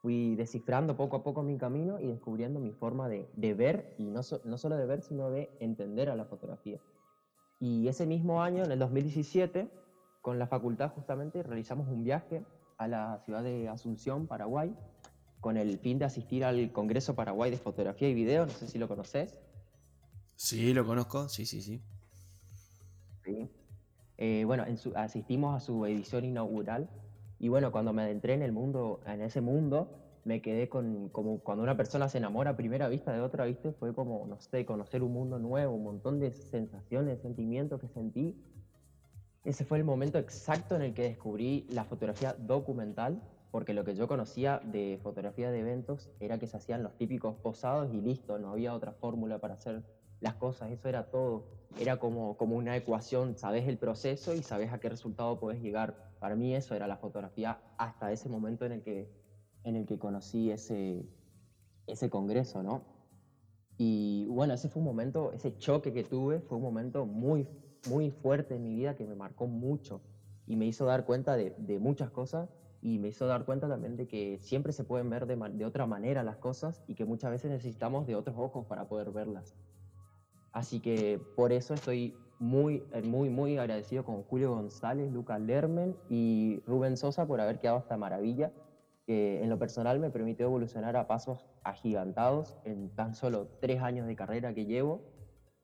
fui 0.02 0.34
descifrando 0.34 0.96
poco 0.96 1.16
a 1.16 1.22
poco 1.22 1.44
mi 1.44 1.56
camino 1.56 2.00
y 2.00 2.08
descubriendo 2.08 2.58
mi 2.58 2.72
forma 2.72 3.08
de, 3.08 3.30
de 3.34 3.54
ver, 3.54 3.94
y 3.98 4.10
no, 4.10 4.20
no 4.44 4.58
solo 4.58 4.76
de 4.76 4.84
ver, 4.84 5.00
sino 5.00 5.30
de 5.30 5.48
entender 5.60 6.10
a 6.10 6.16
la 6.16 6.24
fotografía. 6.24 6.80
Y 7.60 7.86
ese 7.86 8.04
mismo 8.04 8.42
año, 8.42 8.64
en 8.64 8.72
el 8.72 8.80
2017, 8.80 9.70
con 10.20 10.40
la 10.40 10.48
facultad 10.48 10.90
justamente 10.90 11.44
realizamos 11.44 11.86
un 11.86 12.02
viaje 12.02 12.44
a 12.78 12.88
la 12.88 13.20
ciudad 13.24 13.44
de 13.44 13.68
Asunción, 13.68 14.26
Paraguay, 14.26 14.76
con 15.40 15.56
el 15.56 15.78
fin 15.78 16.00
de 16.00 16.04
asistir 16.04 16.44
al 16.44 16.72
Congreso 16.72 17.14
Paraguay 17.14 17.52
de 17.52 17.58
Fotografía 17.58 18.08
y 18.08 18.14
Video, 18.14 18.44
no 18.44 18.52
sé 18.52 18.66
si 18.66 18.78
lo 18.78 18.88
conoces. 18.88 19.38
Sí, 20.34 20.74
lo 20.74 20.84
conozco, 20.84 21.28
sí, 21.28 21.46
sí, 21.46 21.62
sí. 21.62 21.80
sí. 23.24 23.48
Eh, 24.24 24.44
bueno, 24.44 24.64
asistimos 24.94 25.56
a 25.56 25.58
su 25.58 25.84
edición 25.84 26.24
inaugural 26.24 26.88
y 27.40 27.48
bueno, 27.48 27.72
cuando 27.72 27.92
me 27.92 28.02
adentré 28.02 28.34
en 28.34 28.42
el 28.42 28.52
mundo, 28.52 29.00
en 29.04 29.20
ese 29.20 29.40
mundo, 29.40 29.88
me 30.22 30.40
quedé 30.40 30.68
con, 30.68 31.08
como 31.08 31.40
cuando 31.40 31.64
una 31.64 31.76
persona 31.76 32.08
se 32.08 32.18
enamora 32.18 32.50
a 32.50 32.56
primera 32.56 32.86
vista 32.86 33.12
de 33.12 33.20
otra, 33.20 33.46
¿viste? 33.46 33.72
Fue 33.72 33.92
como, 33.92 34.24
no 34.28 34.38
sé, 34.38 34.64
conocer 34.64 35.02
un 35.02 35.12
mundo 35.12 35.40
nuevo, 35.40 35.74
un 35.74 35.82
montón 35.82 36.20
de 36.20 36.30
sensaciones, 36.30 37.18
sentimientos 37.18 37.80
que 37.80 37.88
sentí. 37.88 38.36
Ese 39.42 39.64
fue 39.64 39.78
el 39.78 39.84
momento 39.84 40.18
exacto 40.18 40.76
en 40.76 40.82
el 40.82 40.94
que 40.94 41.02
descubrí 41.02 41.66
la 41.68 41.82
fotografía 41.82 42.36
documental, 42.38 43.20
porque 43.50 43.74
lo 43.74 43.82
que 43.82 43.96
yo 43.96 44.06
conocía 44.06 44.60
de 44.62 45.00
fotografía 45.02 45.50
de 45.50 45.58
eventos 45.58 46.12
era 46.20 46.38
que 46.38 46.46
se 46.46 46.56
hacían 46.58 46.84
los 46.84 46.96
típicos 46.96 47.34
posados 47.42 47.92
y 47.92 48.00
listo, 48.00 48.38
no 48.38 48.52
había 48.52 48.72
otra 48.72 48.92
fórmula 48.92 49.40
para 49.40 49.54
hacer 49.54 49.82
las 50.22 50.34
cosas, 50.36 50.70
eso 50.70 50.88
era 50.88 51.04
todo. 51.04 51.44
Era 51.78 51.96
como, 51.96 52.36
como 52.36 52.56
una 52.56 52.76
ecuación, 52.76 53.36
sabes 53.36 53.66
el 53.66 53.78
proceso 53.78 54.34
y 54.34 54.42
sabes 54.42 54.72
a 54.72 54.78
qué 54.78 54.88
resultado 54.88 55.38
puedes 55.38 55.60
llegar 55.60 55.94
para 56.18 56.36
mí 56.36 56.54
eso 56.54 56.76
era 56.76 56.86
la 56.86 56.96
fotografía 56.96 57.58
hasta 57.76 58.12
ese 58.12 58.28
momento 58.28 58.64
en 58.64 58.72
el 58.72 58.82
que, 58.82 59.08
en 59.64 59.74
el 59.74 59.86
que 59.86 59.98
conocí 59.98 60.52
ese, 60.52 61.04
ese 61.88 62.08
congreso, 62.10 62.62
¿no? 62.62 62.84
Y 63.76 64.26
bueno, 64.28 64.54
ese 64.54 64.68
fue 64.68 64.80
un 64.80 64.86
momento, 64.86 65.32
ese 65.32 65.56
choque 65.56 65.92
que 65.92 66.04
tuve 66.04 66.40
fue 66.40 66.58
un 66.58 66.62
momento 66.62 67.06
muy 67.06 67.48
muy 67.88 68.10
fuerte 68.10 68.54
en 68.54 68.62
mi 68.62 68.74
vida 68.74 68.94
que 68.94 69.04
me 69.04 69.16
marcó 69.16 69.48
mucho 69.48 70.00
y 70.46 70.56
me 70.56 70.66
hizo 70.66 70.84
dar 70.84 71.04
cuenta 71.04 71.36
de, 71.36 71.52
de 71.56 71.80
muchas 71.80 72.10
cosas 72.10 72.48
y 72.80 72.98
me 72.98 73.08
hizo 73.08 73.26
dar 73.26 73.44
cuenta 73.44 73.68
también 73.68 73.96
de 73.96 74.06
que 74.06 74.38
siempre 74.38 74.72
se 74.72 74.84
pueden 74.84 75.10
ver 75.10 75.26
de, 75.26 75.36
de, 75.52 75.64
otra 75.64 75.86
manera 75.86 76.22
las 76.22 76.36
cosas 76.36 76.82
y 76.86 76.94
que 76.94 77.04
muchas 77.04 77.30
veces 77.30 77.50
necesitamos 77.50 78.06
de 78.06 78.16
otros 78.16 78.36
ojos 78.38 78.66
para 78.66 78.84
poder 78.84 79.10
verlas. 79.10 79.54
Así 80.52 80.80
que 80.80 81.20
por 81.36 81.52
eso 81.52 81.74
estoy 81.74 82.14
muy, 82.38 82.82
eh, 82.92 83.02
muy, 83.02 83.30
muy 83.30 83.58
agradecido 83.58 84.04
con 84.04 84.22
Julio 84.24 84.54
González, 84.54 85.10
Lucas 85.12 85.40
Lermen 85.40 85.96
y 86.10 86.60
Rubén 86.66 86.96
Sosa 86.96 87.26
por 87.26 87.40
haber 87.40 87.58
quedado 87.60 87.78
esta 87.78 87.96
maravilla 87.96 88.52
que 89.06 89.42
en 89.42 89.50
lo 89.50 89.58
personal 89.58 89.98
me 89.98 90.10
permitió 90.10 90.46
evolucionar 90.46 90.96
a 90.96 91.06
pasos 91.06 91.44
agigantados 91.64 92.56
en 92.64 92.90
tan 92.90 93.14
solo 93.14 93.48
tres 93.60 93.82
años 93.82 94.06
de 94.06 94.16
carrera 94.16 94.54
que 94.54 94.64
llevo. 94.64 95.02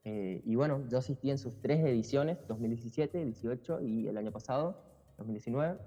Eh, 0.05 0.43
y 0.45 0.55
bueno, 0.55 0.83
yo 0.89 0.99
asistí 0.99 1.31
en 1.31 1.39
sus 1.39 1.61
tres 1.61 1.85
ediciones, 1.85 2.39
2017, 2.49 3.25
18 3.25 3.81
y 3.83 4.09
el 4.09 4.17
año 4.17 4.33
pasado, 4.33 4.83
2019. 5.19 5.79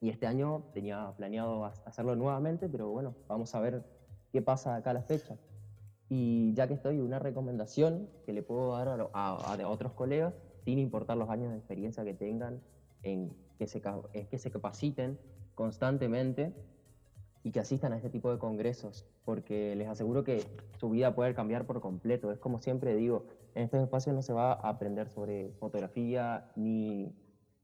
Y 0.00 0.10
este 0.10 0.26
año 0.26 0.64
tenía 0.72 1.12
planeado 1.16 1.64
hacerlo 1.64 2.14
nuevamente, 2.14 2.68
pero 2.68 2.90
bueno, 2.90 3.14
vamos 3.26 3.54
a 3.54 3.60
ver 3.60 3.84
qué 4.32 4.42
pasa 4.42 4.76
acá 4.76 4.90
a 4.90 4.94
la 4.94 5.02
fecha. 5.02 5.36
Y 6.16 6.54
ya 6.54 6.68
que 6.68 6.74
estoy, 6.74 7.00
una 7.00 7.18
recomendación 7.18 8.08
que 8.24 8.32
le 8.32 8.44
puedo 8.44 8.70
dar 8.70 9.10
a, 9.12 9.68
otros 9.68 9.94
colegas, 9.94 10.32
sin 10.64 10.78
importar 10.78 11.16
los 11.16 11.28
años 11.28 11.50
de 11.50 11.58
experiencia 11.58 12.04
que 12.04 12.14
tengan, 12.14 12.60
en 13.02 13.32
que 13.58 13.66
se, 13.66 13.82
es 14.12 14.28
que 14.28 14.38
se 14.38 14.52
capaciten 14.52 15.18
constantemente 15.56 16.52
y 17.42 17.50
que 17.50 17.58
asistan 17.58 17.92
a 17.92 17.96
este 17.96 18.10
tipo 18.10 18.30
de 18.30 18.38
congresos, 18.38 19.04
porque 19.24 19.74
les 19.74 19.88
aseguro 19.88 20.22
que 20.22 20.44
su 20.78 20.88
vida 20.88 21.16
puede 21.16 21.34
cambiar 21.34 21.66
por 21.66 21.80
completo. 21.80 22.30
Es 22.30 22.38
como 22.38 22.60
siempre 22.60 22.94
digo, 22.94 23.24
en 23.56 23.64
estos 23.64 23.82
espacios 23.82 24.14
no 24.14 24.22
se 24.22 24.32
va 24.32 24.52
a 24.52 24.68
aprender 24.68 25.08
sobre 25.08 25.50
fotografía 25.58 26.48
ni 26.54 27.12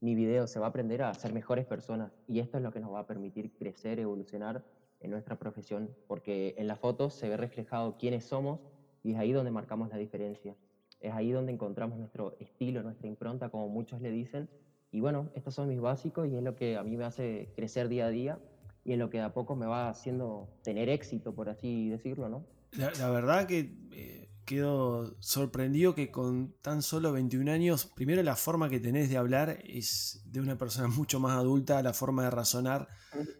ni 0.01 0.15
video, 0.15 0.47
se 0.47 0.59
va 0.59 0.67
a 0.67 0.69
aprender 0.71 1.03
a 1.03 1.13
ser 1.15 1.33
mejores 1.33 1.67
personas 1.67 2.11
y 2.27 2.41
esto 2.41 2.57
es 2.57 2.63
lo 2.63 2.73
que 2.73 2.81
nos 2.81 2.93
va 2.93 3.01
a 3.01 3.07
permitir 3.07 3.53
crecer, 3.53 4.01
evolucionar 4.01 4.65
en 5.01 5.11
nuestra 5.11 5.39
profesión, 5.39 5.91
porque 6.07 6.55
en 6.59 6.67
las 6.67 6.79
fotos 6.79 7.15
se 7.15 7.29
ve 7.29 7.37
reflejado 7.37 7.97
quiénes 7.97 8.25
somos 8.25 8.61
y 9.03 9.13
es 9.13 9.19
ahí 9.19 9.33
donde 9.33 9.51
marcamos 9.51 9.89
la 9.89 9.97
diferencia. 9.97 10.55
Es 11.01 11.13
ahí 11.13 11.33
donde 11.33 11.53
encontramos 11.53 11.99
nuestro 11.99 12.37
estilo, 12.39 12.83
nuestra 12.83 13.09
impronta, 13.09 13.49
como 13.49 13.69
muchos 13.69 14.01
le 14.01 14.11
dicen. 14.11 14.49
Y 14.93 15.01
bueno, 15.01 15.31
estos 15.35 15.55
son 15.55 15.69
mis 15.69 15.81
básicos 15.81 16.29
y 16.29 16.37
es 16.37 16.43
lo 16.43 16.55
que 16.57 16.77
a 16.77 16.83
mí 16.83 16.97
me 16.97 17.05
hace 17.05 17.53
crecer 17.55 17.89
día 17.89 18.07
a 18.07 18.11
día 18.11 18.39
y 18.85 18.93
en 18.93 18.99
lo 18.99 19.09
que 19.09 19.21
a 19.21 19.33
poco 19.33 19.57
me 19.57 19.67
va 19.67 19.89
haciendo 19.89 20.49
tener 20.63 20.89
éxito, 20.89 21.35
por 21.35 21.49
así 21.49 21.89
decirlo, 21.89 22.29
¿no? 22.29 22.45
La, 22.73 23.11
verdad 23.11 23.47
que 23.47 23.73
eh, 23.93 24.20
quedo 24.51 25.15
sorprendido 25.21 25.95
que 25.95 26.11
con 26.11 26.57
tan 26.61 26.83
solo 26.83 27.13
21 27.13 27.53
años, 27.53 27.87
primero 27.95 28.21
la 28.25 28.35
forma 28.35 28.69
que 28.69 28.81
tenés 28.81 29.09
de 29.09 29.17
hablar 29.17 29.61
es 29.65 30.25
de 30.25 30.41
una 30.41 30.59
persona 30.59 30.89
mucho 30.99 31.21
más 31.21 31.39
adulta, 31.39 31.81
la 31.85 31.93
forma 31.93 32.25
de 32.25 32.31
razonar, 32.31 32.89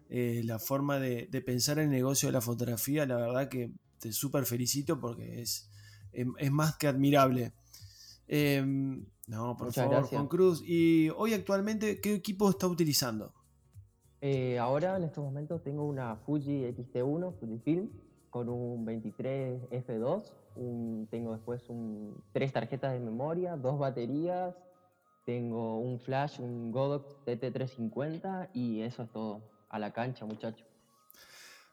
eh, 0.09 0.43
la 0.45 0.61
forma 0.61 1.01
de, 1.01 1.27
pensar 1.45 1.81
en 1.81 1.87
el 1.87 1.91
negocio 1.91 2.29
de 2.29 2.35
la 2.35 2.41
fotografía, 2.41 3.07
la 3.07 3.17
verdad 3.17 3.49
que 3.49 3.73
te 3.99 4.13
súper 4.13 4.47
felicito 4.47 5.01
porque 5.01 5.43
es, 5.43 5.69
em, 6.13 6.33
es, 6.39 6.53
más 6.53 6.77
que 6.77 6.87
admirable. 6.87 7.55
Em, 8.29 9.05
no, 9.27 9.57
por 9.57 9.73
favor, 9.73 10.05
Juan 10.05 10.29
Cruz. 10.29 10.63
Y 10.65 11.09
hoy 11.17 11.35
actualmente, 11.35 12.01
¿qué 12.01 12.15
equipo 12.15 12.49
está 12.51 12.69
utilizando? 12.69 13.35
Eh, 14.21 14.61
ahora, 14.61 14.97
en 14.97 15.03
estos 15.03 15.25
momentos, 15.25 15.61
tengo 15.65 15.85
una 15.89 16.15
Fuji 16.15 16.67
XT1, 16.67 17.35
Fujifilm, 17.41 17.91
con 18.31 18.49
un 18.49 18.85
23 18.85 19.63
F2 19.71 20.40
tengo 20.55 21.33
después 21.33 21.69
un, 21.69 22.23
tres 22.33 22.53
tarjetas 22.53 22.93
de 22.93 23.01
memoria, 23.01 23.57
dos 23.57 23.79
baterías, 23.79 24.55
tengo 25.25 25.79
un 25.79 25.99
flash, 26.01 26.41
un 26.41 26.73
Godox 26.73 27.17
TT350 27.25 28.51
y 28.53 28.83
eso 28.83 29.03
es 29.05 29.13
todo. 29.13 29.43
A 29.69 29.79
la 29.79 29.93
cancha, 29.93 30.27
muchacho. 30.27 30.65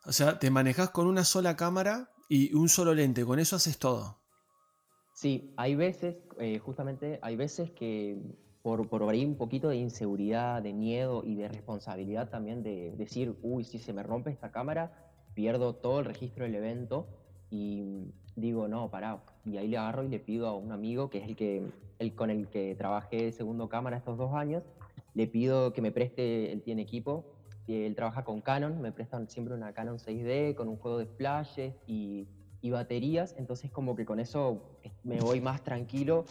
O 0.06 0.12
sea, 0.12 0.38
te 0.38 0.52
manejas 0.52 0.92
con 0.92 1.08
una 1.08 1.24
sola 1.24 1.56
cámara 1.56 2.12
y 2.30 2.54
un 2.54 2.70
solo 2.70 2.94
lente, 2.94 3.26
con 3.26 3.40
eso 3.40 3.56
haces 3.56 3.80
todo. 3.80 4.20
Sí, 5.13 5.54
hay 5.58 5.76
veces, 5.76 6.18
eh, 6.40 6.60
justamente, 6.60 7.20
hay 7.24 7.36
veces 7.36 7.72
que 7.72 8.22
por, 8.62 8.88
por 8.88 9.10
ahí 9.10 9.26
un 9.26 9.36
poquito 9.36 9.70
de 9.70 9.78
inseguridad, 9.78 10.62
de 10.62 10.74
miedo 10.74 11.24
y 11.26 11.36
de 11.36 11.48
responsabilidad 11.48 12.30
también 12.30 12.62
de 12.62 12.94
decir, 12.98 13.36
uy, 13.42 13.63
si 13.63 13.80
se 13.80 13.94
me 13.94 14.04
rompe 14.04 14.30
esta 14.30 14.52
cámara, 14.52 15.12
pierdo 15.34 15.76
todo 15.76 16.00
el 16.00 16.06
registro 16.06 16.44
del 16.44 16.56
evento 16.56 17.08
y 17.50 18.13
digo, 18.38 18.67
no, 18.67 18.89
pará. 18.89 19.19
Y 19.45 19.58
ahí 19.58 19.67
le 19.67 19.78
agarro 19.78 20.04
y 20.04 20.08
le 20.08 20.19
pido 20.19 20.47
a 20.47 20.56
un 20.56 20.71
amigo, 20.71 21.10
que 21.10 21.17
es 21.17 21.28
el, 21.28 21.36
que, 21.36 21.63
el 22.00 22.15
con 22.15 22.30
el 22.30 22.47
que 22.47 22.76
trabajé 22.76 23.32
segundo 23.32 23.67
cámara 23.67 23.97
estos 23.97 24.17
dos 24.17 24.34
años, 24.34 24.63
le 25.13 25.28
pido 25.28 25.73
que 25.73 25.82
me 25.82 25.91
preste, 25.91 26.52
él 26.54 26.62
tiene 26.62 26.84
equipo, 26.84 27.26
él 27.67 27.95
trabaja 27.95 28.23
con 28.23 28.39
Canon, 28.39 28.80
me 28.80 28.91
prestan 28.91 29.28
siempre 29.28 29.54
una 29.54 29.73
Canon 29.73 29.97
6D 29.97 30.56
con 30.56 30.69
un 30.69 30.78
juego 30.78 31.00
de 31.00 31.08
flashes 31.08 31.73
y, 31.88 32.28
y 32.62 32.69
baterías, 32.69 33.36
entonces 33.38 33.71
como 33.71 33.95
que 33.95 34.06
con 34.06 34.19
eso 34.19 34.62
me 35.04 35.19
voy 35.19 35.41
más 35.41 35.63
tranquilo 35.63 36.26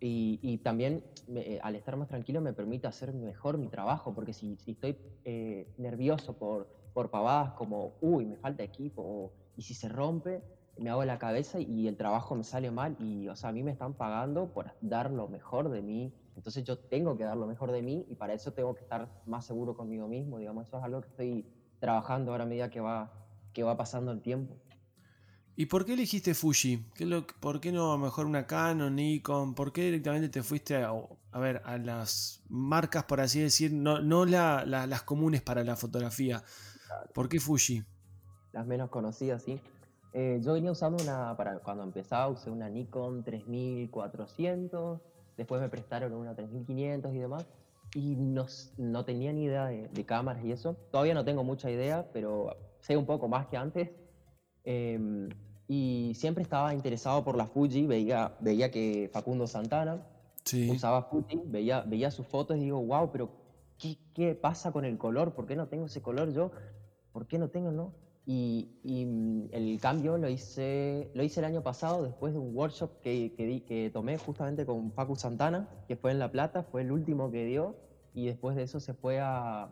y, 0.00 0.40
y 0.42 0.58
también 0.58 1.04
eh, 1.28 1.60
al 1.62 1.76
estar 1.76 1.96
más 1.96 2.08
tranquilo 2.08 2.40
me 2.40 2.52
permite 2.52 2.86
hacer 2.86 3.12
mejor 3.12 3.58
mi 3.58 3.68
trabajo, 3.68 4.14
porque 4.14 4.32
si, 4.32 4.56
si 4.56 4.72
estoy 4.72 4.96
eh, 5.24 5.68
nervioso 5.76 6.32
por, 6.36 6.66
por 6.94 7.10
pavadas 7.10 7.52
como, 7.52 7.92
uy, 8.00 8.24
me 8.24 8.36
falta 8.36 8.62
equipo, 8.62 9.30
y 9.56 9.62
si 9.62 9.74
se 9.74 9.88
rompe, 9.88 10.42
me 10.82 10.90
hago 10.90 11.04
la 11.04 11.18
cabeza 11.18 11.60
y 11.60 11.86
el 11.86 11.96
trabajo 11.96 12.34
me 12.34 12.44
sale 12.44 12.70
mal 12.70 12.96
y, 12.98 13.28
o 13.28 13.36
sea, 13.36 13.50
a 13.50 13.52
mí 13.52 13.62
me 13.62 13.70
están 13.70 13.94
pagando 13.94 14.52
por 14.52 14.72
dar 14.80 15.10
lo 15.10 15.28
mejor 15.28 15.70
de 15.70 15.80
mí. 15.80 16.12
Entonces 16.36 16.64
yo 16.64 16.78
tengo 16.78 17.16
que 17.16 17.24
dar 17.24 17.36
lo 17.36 17.46
mejor 17.46 17.70
de 17.72 17.82
mí 17.82 18.04
y 18.08 18.16
para 18.16 18.34
eso 18.34 18.52
tengo 18.52 18.74
que 18.74 18.82
estar 18.82 19.08
más 19.26 19.46
seguro 19.46 19.76
conmigo 19.76 20.08
mismo, 20.08 20.38
digamos, 20.38 20.66
eso 20.66 20.78
es 20.78 20.84
algo 20.84 21.00
que 21.00 21.08
estoy 21.08 21.46
trabajando 21.78 22.32
ahora 22.32 22.44
a 22.44 22.46
medida 22.46 22.70
que 22.70 22.80
va, 22.80 23.12
que 23.52 23.62
va 23.62 23.76
pasando 23.76 24.12
el 24.12 24.22
tiempo. 24.22 24.56
¿Y 25.54 25.66
por 25.66 25.84
qué 25.84 25.92
elegiste 25.92 26.34
Fuji? 26.34 26.86
¿Qué 26.94 27.04
lo, 27.04 27.26
¿Por 27.26 27.60
qué 27.60 27.72
no 27.72 27.98
mejor 27.98 28.24
una 28.24 28.46
Canon, 28.46 28.96
Nikon? 28.96 29.54
¿Por 29.54 29.72
qué 29.72 29.84
directamente 29.84 30.30
te 30.30 30.42
fuiste 30.42 30.76
a, 30.76 30.92
a 31.30 31.38
ver 31.38 31.60
a 31.64 31.76
las 31.76 32.42
marcas, 32.48 33.04
por 33.04 33.20
así 33.20 33.40
decir, 33.40 33.72
no, 33.72 34.00
no 34.00 34.24
la, 34.24 34.64
las 34.64 35.02
comunes 35.02 35.42
para 35.42 35.62
la 35.62 35.76
fotografía? 35.76 36.42
¿Por 37.12 37.28
qué 37.28 37.38
Fuji? 37.38 37.84
Las 38.52 38.66
menos 38.66 38.88
conocidas, 38.88 39.42
sí. 39.42 39.60
Eh, 40.14 40.40
yo 40.42 40.52
venía 40.52 40.70
usando 40.70 41.02
una, 41.02 41.36
para 41.36 41.58
cuando 41.60 41.82
empezaba 41.84 42.28
usé 42.28 42.50
una 42.50 42.68
Nikon 42.68 43.24
3400, 43.24 45.00
después 45.36 45.60
me 45.60 45.68
prestaron 45.70 46.12
una 46.12 46.34
3500 46.34 47.14
y 47.14 47.18
demás, 47.18 47.46
y 47.94 48.14
no, 48.16 48.46
no 48.76 49.04
tenía 49.04 49.32
ni 49.32 49.44
idea 49.44 49.66
de, 49.66 50.04
cámaras 50.04 50.44
y 50.44 50.52
eso. 50.52 50.76
Todavía 50.90 51.14
no 51.14 51.24
tengo 51.24 51.44
mucha 51.44 51.70
idea, 51.70 52.06
pero 52.12 52.56
sé 52.80 52.96
un 52.96 53.06
poco 53.06 53.28
más 53.28 53.46
que 53.46 53.56
antes. 53.56 53.90
Em, 54.64 55.28
y 55.68 56.12
siempre 56.14 56.42
estaba 56.42 56.74
interesado 56.74 57.24
por 57.24 57.36
la 57.36 57.46
Fuji, 57.46 57.86
veía, 57.86 58.34
veía 58.40 58.70
que 58.70 59.10
Facundo 59.12 59.46
Santana 59.46 60.06
usaba 60.70 61.02
Fuji, 61.04 61.40
veía, 61.46 61.82
veía 61.82 62.10
sus 62.10 62.26
fotos 62.26 62.56
y 62.58 62.60
digo, 62.60 62.82
wow, 62.82 63.10
pero 63.10 63.30
¿qué, 63.78 63.96
¿qué 64.14 64.34
pasa 64.34 64.72
con 64.72 64.84
el 64.84 64.98
color? 64.98 65.32
¿Por 65.32 65.46
qué 65.46 65.56
no 65.56 65.68
tengo 65.68 65.86
ese 65.86 66.02
color 66.02 66.32
yo? 66.32 66.50
¿Por 67.12 67.26
qué 67.26 67.38
no 67.38 67.48
tengo, 67.48 67.70
no? 67.70 67.92
Y, 68.24 68.68
mm, 68.84 69.48
el 69.52 69.80
cambio 69.80 70.16
lo 70.16 70.28
hice, 70.28 71.10
lo 71.14 71.22
hice 71.22 71.40
el 71.40 71.46
año 71.46 71.62
pasado 71.62 72.04
después 72.04 72.32
de 72.32 72.38
un 72.38 72.54
workshop 72.54 73.00
que, 73.00 73.34
que, 73.34 73.64
que, 73.64 73.90
tomé 73.90 74.16
justamente 74.16 74.64
con 74.64 74.90
Paco 74.92 75.16
Santana, 75.16 75.68
que 75.88 75.96
fue 75.96 76.12
en 76.12 76.18
La 76.18 76.30
Plata, 76.30 76.62
fue 76.62 76.82
el 76.82 76.92
último 76.92 77.30
que 77.32 77.44
dio, 77.44 77.76
y 78.14 78.26
después 78.26 78.54
de 78.54 78.62
eso 78.62 78.78
se 78.78 78.94
fue 78.94 79.18
a, 79.20 79.70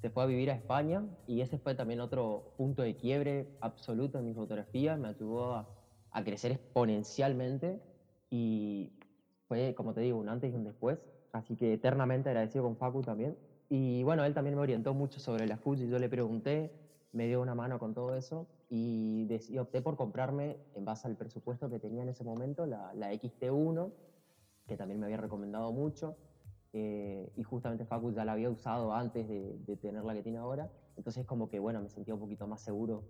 se 0.00 0.10
fue 0.10 0.24
a 0.24 0.26
vivir 0.26 0.50
a 0.50 0.54
España, 0.54 1.04
y 1.28 1.42
ese 1.42 1.58
fue 1.58 1.74
también 1.74 2.00
otro 2.00 2.54
punto 2.56 2.82
de 2.82 2.96
quiebre 2.96 3.56
absoluto 3.60 4.18
en 4.18 4.26
mi 4.26 4.34
fotografía, 4.34 4.96
me 4.96 5.08
ayudó 5.08 5.54
a, 5.54 5.68
a 6.10 6.24
crecer 6.24 6.52
exponencialmente, 6.52 7.80
y 8.30 8.90
fue, 9.46 9.74
como 9.74 9.94
te 9.94 10.00
digo, 10.00 10.18
un 10.18 10.28
antes 10.28 10.52
y 10.52 10.56
un 10.56 10.64
después, 10.64 10.98
así 11.32 11.54
que 11.54 11.74
eternamente 11.74 12.30
agradecido 12.30 12.64
con 12.64 12.76
Facu 12.76 13.02
también. 13.02 13.36
Y 13.68 14.02
bueno, 14.02 14.24
él 14.24 14.34
también 14.34 14.56
me 14.56 14.62
orientó 14.62 14.92
mucho 14.92 15.20
sobre 15.20 15.46
la 15.46 15.56
Fuji, 15.56 15.88
yo 15.88 15.98
le 15.98 16.08
pregunté, 16.08 16.72
me 17.12 17.26
dio 17.26 17.40
una 17.40 17.54
mano 17.54 17.78
con 17.78 17.94
todo 17.94 18.16
eso 18.16 18.46
y, 18.70 19.28
opté 19.58 19.82
por 19.82 19.96
comprarme, 19.96 20.56
en 20.74 20.84
base 20.84 21.06
al 21.06 21.16
presupuesto 21.16 21.68
que 21.68 21.78
tenía 21.78 22.02
en 22.02 22.08
ese 22.08 22.24
momento, 22.24 22.66
la, 22.66 22.92
la 22.94 23.12
XT1, 23.12 23.90
que 24.66 24.76
también 24.76 24.98
me 24.98 25.06
había 25.06 25.18
recomendado 25.18 25.72
mucho. 25.72 26.16
Eh, 26.72 27.30
y 27.36 27.42
justamente 27.42 27.84
Facu 27.84 28.12
ya 28.12 28.24
la 28.24 28.32
había 28.32 28.48
usado 28.48 28.94
antes 28.94 29.28
de, 29.28 29.58
de, 29.66 29.76
tener 29.76 30.04
la 30.04 30.14
que 30.14 30.22
tiene 30.22 30.38
ahora. 30.38 30.70
Entonces 30.96 31.26
como 31.26 31.50
que, 31.50 31.58
bueno, 31.58 31.82
me 31.82 31.90
sentía 31.90 32.14
un 32.14 32.20
poquito 32.20 32.46
más 32.46 32.62
seguro 32.62 33.04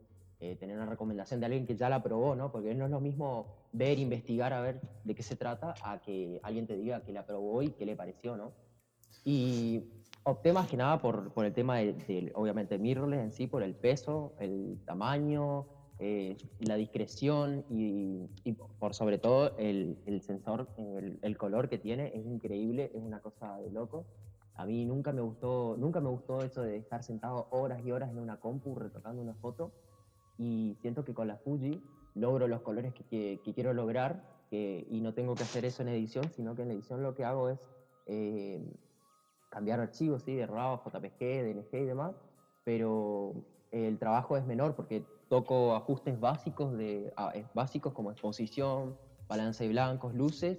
eh, 0.44 0.56
tener 0.56 0.76
una 0.76 0.86
recomendación 0.86 1.38
de 1.38 1.46
alguien 1.46 1.64
que 1.64 1.76
ya 1.76 1.88
la 1.88 2.02
probó, 2.02 2.34
¿no? 2.34 2.50
Porque 2.50 2.74
no 2.74 2.86
es 2.86 2.90
lo 2.90 2.98
mismo 2.98 3.46
ver, 3.72 4.00
investigar, 4.00 4.52
a 4.52 4.60
ver 4.60 4.80
de 5.04 5.14
qué 5.14 5.22
se 5.22 5.36
trata, 5.36 5.76
a 5.84 6.00
que 6.00 6.40
alguien 6.42 6.66
te 6.66 6.76
diga 6.76 7.04
que 7.04 7.12
la 7.12 7.24
probó 7.24 7.62
y 7.62 7.70
qué 7.70 7.86
le 7.86 7.94
pareció, 7.94 8.36
¿no? 8.36 8.50
Y 9.24 10.01
Opté 10.24 10.52
más 10.52 10.68
que 10.68 10.76
nada 10.76 11.00
por, 11.00 11.32
el 11.36 11.52
tema 11.52 11.78
de, 11.78 12.30
obviamente, 12.34 12.78
mirrorless 12.78 13.20
en 13.20 13.30
sí, 13.32 13.48
por 13.48 13.64
el 13.64 13.74
peso, 13.74 14.34
el 14.38 14.78
tamaño, 14.84 15.66
eh, 15.98 16.36
la 16.60 16.76
discreción 16.76 17.64
y, 17.68 18.28
por 18.78 18.94
sobre 18.94 19.18
todo 19.18 19.56
el, 19.58 19.96
sensor, 20.24 20.68
el, 20.76 21.36
color 21.36 21.68
que 21.68 21.78
tiene 21.78 22.12
es 22.14 22.24
increíble, 22.24 22.92
es 22.94 23.02
una 23.02 23.20
cosa 23.20 23.58
de 23.58 23.70
loco. 23.70 24.04
A 24.54 24.64
mí 24.64 24.84
nunca 24.84 25.12
me 25.12 25.22
gustó, 25.22 25.76
nunca 25.76 26.00
me 26.00 26.08
gustó 26.08 26.42
eso 26.42 26.62
de 26.62 26.76
estar 26.76 27.02
sentado 27.02 27.48
horas 27.50 27.84
y 27.84 27.90
horas 27.90 28.10
en 28.10 28.18
una 28.18 28.38
compu 28.38 28.76
retocando 28.76 29.20
una 29.22 29.34
foto 29.34 29.72
y 30.38 30.76
siento 30.80 31.04
que 31.04 31.14
con 31.14 31.26
la 31.26 31.36
Fuji 31.36 31.82
logro 32.14 32.46
los 32.46 32.60
colores 32.60 32.92
que, 33.10 33.40
quiero 33.54 33.72
lograr 33.72 34.22
y 34.50 35.00
no 35.00 35.14
tengo 35.14 35.34
que 35.34 35.42
hacer 35.42 35.64
eso 35.64 35.82
en 35.82 35.88
edición, 35.88 36.30
sino 36.30 36.54
que 36.54 36.62
en 36.62 36.70
edición 36.70 37.02
lo 37.02 37.14
que 37.14 37.24
hago 37.24 37.48
es 37.48 37.58
eh, 38.06 38.60
cambiar 39.52 39.80
archivos, 39.80 40.22
¿sí? 40.22 40.34
de 40.34 40.46
RAW, 40.46 40.80
JPG, 40.82 41.18
DNG 41.18 41.82
y 41.82 41.84
demás, 41.84 42.14
pero 42.64 43.34
el 43.70 43.98
trabajo 43.98 44.36
es 44.38 44.46
menor 44.46 44.74
porque 44.74 45.04
toco 45.28 45.74
ajustes 45.74 46.18
básicos, 46.18 46.76
de, 46.76 47.12
ah, 47.16 47.32
básicos 47.54 47.92
como 47.92 48.10
exposición, 48.10 48.96
balance 49.28 49.62
de 49.62 49.70
blancos, 49.70 50.14
luces, 50.14 50.58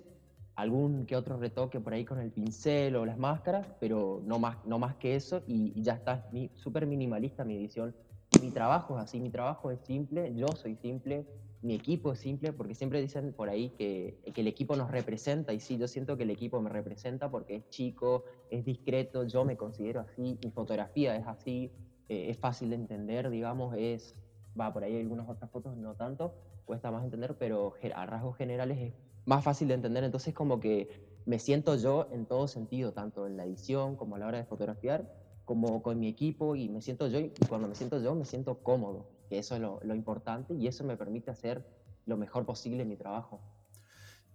algún 0.55 1.07
que 1.07 1.15
otro 1.15 1.37
retoque 1.37 1.79
por 1.79 1.93
ahí 1.93 2.05
con 2.05 2.19
el 2.19 2.31
pincel 2.31 2.95
o 2.95 3.05
las 3.05 3.17
máscaras, 3.17 3.65
pero 3.79 4.21
no 4.25 4.37
más, 4.37 4.57
no 4.65 4.77
más 4.77 4.95
que 4.95 5.15
eso 5.15 5.41
y, 5.47 5.81
ya 5.81 5.93
está 5.93 6.29
súper 6.53 6.85
minimalista 6.85 7.43
mi 7.43 7.55
edición. 7.55 7.95
Mi 8.41 8.51
trabajo 8.51 8.97
es 8.97 9.03
así, 9.03 9.19
mi 9.19 9.29
trabajo 9.31 9.71
es 9.71 9.79
simple, 9.81 10.33
yo 10.35 10.47
soy 10.55 10.75
simple, 10.75 11.25
mi 11.63 11.75
equipo 11.75 12.13
simple, 12.13 12.51
porque 12.51 12.75
siempre 12.75 13.01
dicen 13.01 13.31
por 13.33 13.49
ahí 13.49 13.69
que, 13.69 14.19
que 14.33 14.41
el 14.41 14.47
equipo 14.47 14.75
nos 14.75 14.91
representa 14.91 15.53
y 15.53 15.61
sí, 15.61 15.77
yo 15.77 15.87
siento 15.87 16.17
que 16.17 16.23
el 16.23 16.29
equipo 16.29 16.61
me 16.61 16.69
representa 16.69 17.31
porque 17.31 17.55
es 17.55 17.69
chico, 17.69 18.25
es 18.49 18.65
discreto, 18.65 19.23
yo 19.23 19.45
me 19.45 19.55
considero 19.55 20.01
así, 20.01 20.37
mi 20.43 20.51
fotografía 20.51 21.15
es 21.15 21.25
así, 21.25 21.71
eh, 22.09 22.29
es 22.29 22.37
fácil 22.37 22.69
de 22.69 22.75
entender, 22.75 23.29
digamos, 23.29 23.75
es 23.77 24.13
va 24.59 24.73
por 24.73 24.83
ahí 24.83 24.99
algunas 24.99 25.27
otras 25.27 25.49
fotos 25.49 25.77
no 25.77 25.95
tanto, 25.95 26.35
cuesta 26.65 26.91
más 26.91 27.05
entender, 27.05 27.37
pero 27.39 27.73
a 27.95 28.05
rasgos 28.05 28.35
generales 28.35 28.77
es 28.79 28.93
más 29.25 29.43
fácil 29.43 29.69
de 29.69 29.75
entender, 29.75 30.03
entonces 30.03 30.33
como 30.33 30.59
que 30.59 30.89
me 31.25 31.39
siento 31.39 31.75
yo 31.77 32.09
en 32.11 32.25
todo 32.25 32.49
sentido, 32.49 32.91
tanto 32.91 33.25
en 33.25 33.37
la 33.37 33.45
edición 33.45 33.95
como 33.95 34.17
a 34.17 34.19
la 34.19 34.27
hora 34.27 34.37
de 34.37 34.43
fotografiar, 34.43 35.09
como 35.45 35.81
con 35.81 35.97
mi 35.99 36.09
equipo 36.09 36.57
y 36.57 36.67
me 36.67 36.81
siento 36.81 37.07
yo, 37.07 37.19
y 37.19 37.31
cuando 37.47 37.69
me 37.69 37.75
siento 37.75 38.01
yo 38.01 38.13
me 38.15 38.25
siento 38.25 38.59
cómodo, 38.59 39.12
que 39.29 39.39
eso 39.39 39.55
es 39.55 39.61
lo, 39.61 39.79
lo 39.83 39.95
importante 39.95 40.53
y 40.53 40.67
eso 40.67 40.83
me 40.83 40.97
permite 40.97 41.31
hacer 41.31 41.65
lo 42.05 42.17
mejor 42.17 42.45
posible 42.45 42.83
en 42.83 42.89
mi 42.89 42.97
trabajo. 42.97 43.41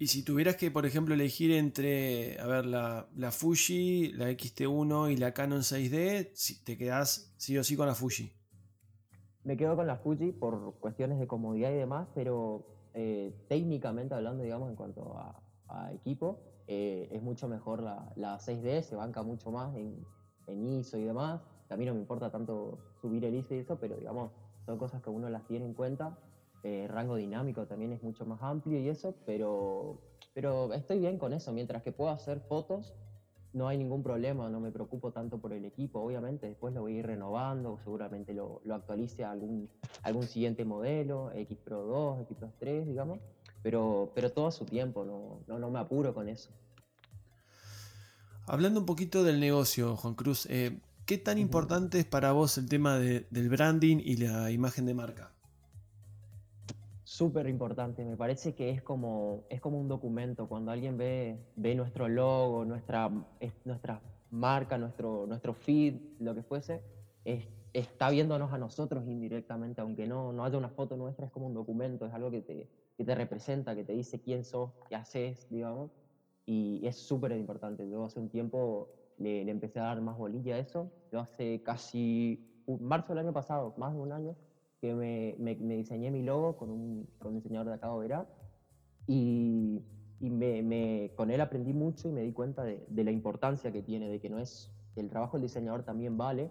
Y 0.01 0.07
si 0.07 0.23
tuvieras 0.23 0.55
que, 0.55 0.71
por 0.71 0.87
ejemplo, 0.87 1.15
elegir 1.15 1.51
entre, 1.51 2.39
a 2.39 2.47
ver, 2.47 2.67
la, 2.67 3.09
la, 3.17 3.33
Fuji, 3.33 4.13
la 4.13 4.31
XT1 4.31 5.13
y 5.13 5.17
la 5.17 5.35
Canon 5.35 5.63
6D, 5.63 6.31
si 6.35 6.63
te 6.63 6.79
quedas 6.79 7.35
sí 7.37 7.59
o 7.59 7.65
sí 7.65 7.77
con 7.77 7.89
la 7.89 7.97
Fuji. 7.97 8.33
Me 9.43 9.57
quedo 9.57 9.75
con 9.75 9.89
la 9.89 9.97
Fuji 9.97 10.31
por 10.31 10.79
cuestiones 10.79 11.19
de 11.19 11.27
comodidad 11.27 11.73
y 11.73 11.77
demás, 11.77 12.07
pero 12.15 12.65
eh, 12.95 13.35
técnicamente 13.49 14.15
hablando, 14.15 14.45
digamos, 14.45 14.71
en 14.71 14.77
cuanto 14.77 15.19
a, 15.19 15.43
equipo, 15.93 16.41
eh, 16.67 17.09
es 17.13 17.21
mucho 17.21 17.49
mejor 17.49 17.83
la, 17.83 18.13
la, 18.17 18.39
6D, 18.39 18.83
se 18.83 18.97
banca 18.97 19.23
mucho 19.23 19.51
más 19.51 19.75
en, 19.77 20.07
en, 20.47 20.65
ISO 20.65 20.97
y 20.97 21.05
demás. 21.05 21.43
A 21.69 21.77
mí 21.77 21.85
no 21.85 21.93
me 21.93 22.01
importa 22.01 22.31
tanto 22.31 22.79
subir 23.01 23.25
el 23.25 23.35
ISO 23.35 23.55
y 23.55 23.59
eso, 23.59 23.79
pero 23.79 23.97
digamos, 23.97 24.31
son 24.69 24.77
cosas 24.77 25.01
que 25.03 25.09
uno 25.09 25.31
las 25.31 25.47
tiene 25.47 25.65
en 25.65 25.73
cuenta. 25.73 26.19
Eh, 26.63 26.87
rango 26.89 27.17
dinámico 27.17 27.67
también 27.67 27.91
es 27.93 28.03
mucho 28.03 28.27
más 28.27 28.43
amplio 28.43 28.79
y 28.79 28.91
eso, 28.91 29.15
pero, 29.25 29.99
pero 30.35 30.75
estoy 30.75 30.99
bien 30.99 31.17
con 31.17 31.33
eso. 31.33 31.55
Mientras 31.55 31.83
que 31.83 31.91
puedo 31.91 32.11
hacer 32.11 32.41
fotos 32.41 32.95
no 33.55 33.67
hay 33.67 33.79
ningún 33.79 34.03
problema, 34.03 34.51
no 34.51 34.61
me 34.61 34.71
preocupo 34.71 35.11
tanto 35.11 35.39
por 35.39 35.55
el 35.55 35.65
equipo, 35.65 36.01
obviamente 36.01 36.47
después 36.47 36.75
lo 36.75 36.83
voy 36.83 36.97
a 36.97 36.99
ir 36.99 37.07
renovando, 37.07 37.79
seguramente 37.83 38.35
lo, 38.35 38.61
lo 38.67 38.75
actualice 38.75 39.25
a 39.25 39.31
algún, 39.31 39.71
algún 40.03 40.25
siguiente 40.25 40.67
modelo, 40.67 41.33
X 41.33 41.57
Pro 41.65 41.85
2, 41.85 42.21
X 42.25 42.37
Pro 42.37 42.53
3, 42.59 42.87
digamos, 42.87 43.21
pero, 43.63 44.13
pero 44.15 44.31
todo 44.31 44.49
a 44.49 44.53
su 44.53 44.67
tiempo, 44.67 45.07
no, 45.07 45.59
no, 45.59 45.71
me 45.71 45.79
apuro 45.79 46.13
con 46.13 46.29
eso. 46.29 46.51
Hablando 48.45 48.81
un 48.81 48.87
poquito 48.87 49.25
del 49.25 49.41
negocio, 49.41 49.97
Juan 49.97 50.15
Cruz, 50.15 50.45
eh, 50.51 50.79
¿qué 51.09 51.17
tan 51.17 51.39
importante 51.39 51.99
es 51.99 52.05
para 52.05 52.33
vos 52.33 52.59
el 52.59 52.69
tema 52.69 52.99
del 52.99 53.49
branding 53.49 53.97
y 54.05 54.19
la 54.19 54.51
imagen 54.51 54.85
de 54.85 54.93
marca? 54.93 55.33
súper 57.03 57.49
importante. 57.49 58.05
Me 58.05 58.19
parece 58.19 58.55
que 58.55 58.69
es 58.69 58.83
como, 58.83 59.45
es 59.49 59.63
como 59.63 59.81
un 59.81 59.89
documento. 59.89 60.47
Cuando 60.47 60.71
alguien 60.71 60.99
ve, 60.99 61.39
ve 61.57 61.75
nuestro 61.75 62.07
logo, 62.07 62.67
nuestra, 62.67 63.11
nuestra 63.65 64.03
marca, 64.31 64.77
nuestro, 64.77 65.27
nuestro 65.27 65.55
feed, 65.55 65.95
lo 66.21 66.35
que 66.35 66.43
fuese, 66.43 66.83
está 67.73 68.11
viéndonos 68.11 68.53
a 68.53 68.59
nosotros 68.59 69.09
indirectamente, 69.09 69.81
aunque 69.81 70.07
no, 70.07 70.35
no 70.35 70.45
haya 70.45 70.59
una 70.59 70.69
foto 70.69 70.99
nuestra, 70.99 71.25
es 71.27 71.33
como 71.33 71.47
un 71.47 71.55
documento, 71.55 72.05
es 72.05 72.13
algo 72.13 72.31
que 72.31 72.43
te, 72.43 72.69
que 72.99 73.05
te 73.05 73.15
representa, 73.15 73.75
que 73.75 73.85
te 73.85 73.95
dice 73.95 74.21
quién 74.21 74.45
sos, 74.45 74.71
qué 74.91 74.95
haces, 74.95 75.49
digamos. 75.49 75.91
Y 76.45 76.87
es 76.87 76.97
súper 76.97 77.33
importante. 77.33 77.89
Yo 77.89 78.05
hace 78.05 78.21
un 78.21 78.29
tiempo 78.29 78.98
le, 79.19 79.45
le, 79.45 79.51
empecé 79.51 79.81
a 79.81 79.85
dar 79.85 80.01
más 80.01 80.17
bolilla 80.17 80.55
a 80.55 80.59
eso. 80.59 80.91
Yo 81.13 81.21
hace 81.21 81.63
casi 81.63 82.45
marzo 82.81 83.15
del 83.15 83.25
año 83.25 83.33
pasado, 83.33 83.75
más 83.77 83.95
de 83.95 84.01
un 84.01 84.13
año, 84.13 84.37
que 84.81 84.95
me, 84.95 85.35
me, 85.39 85.77
diseñé 85.77 86.11
mi 86.11 86.23
logo 86.23 86.57
con 86.57 86.71
un, 86.71 87.09
con 87.19 87.29
un, 87.29 87.35
diseñador 87.37 87.69
de 87.69 87.75
acá 87.75 87.89
de 87.89 87.99
Verá 87.99 88.27
y, 89.07 89.83
y 90.21 90.31
me, 90.31 91.13
con 91.17 91.31
él 91.31 91.41
aprendí 91.41 91.73
mucho 91.73 92.09
y 92.09 92.13
me 92.13 92.23
di 92.23 92.33
cuenta 92.33 92.63
de, 92.63 92.85
de, 92.89 93.05
la 93.05 93.11
importancia 93.11 93.73
que 93.73 93.83
tiene, 93.83 94.09
de 94.09 94.21
que 94.21 94.29
no 94.29 94.39
es, 94.39 94.71
el 94.97 95.09
trabajo 95.11 95.37
del 95.37 95.43
diseñador 95.43 95.85
también 95.85 96.17
vale, 96.17 96.51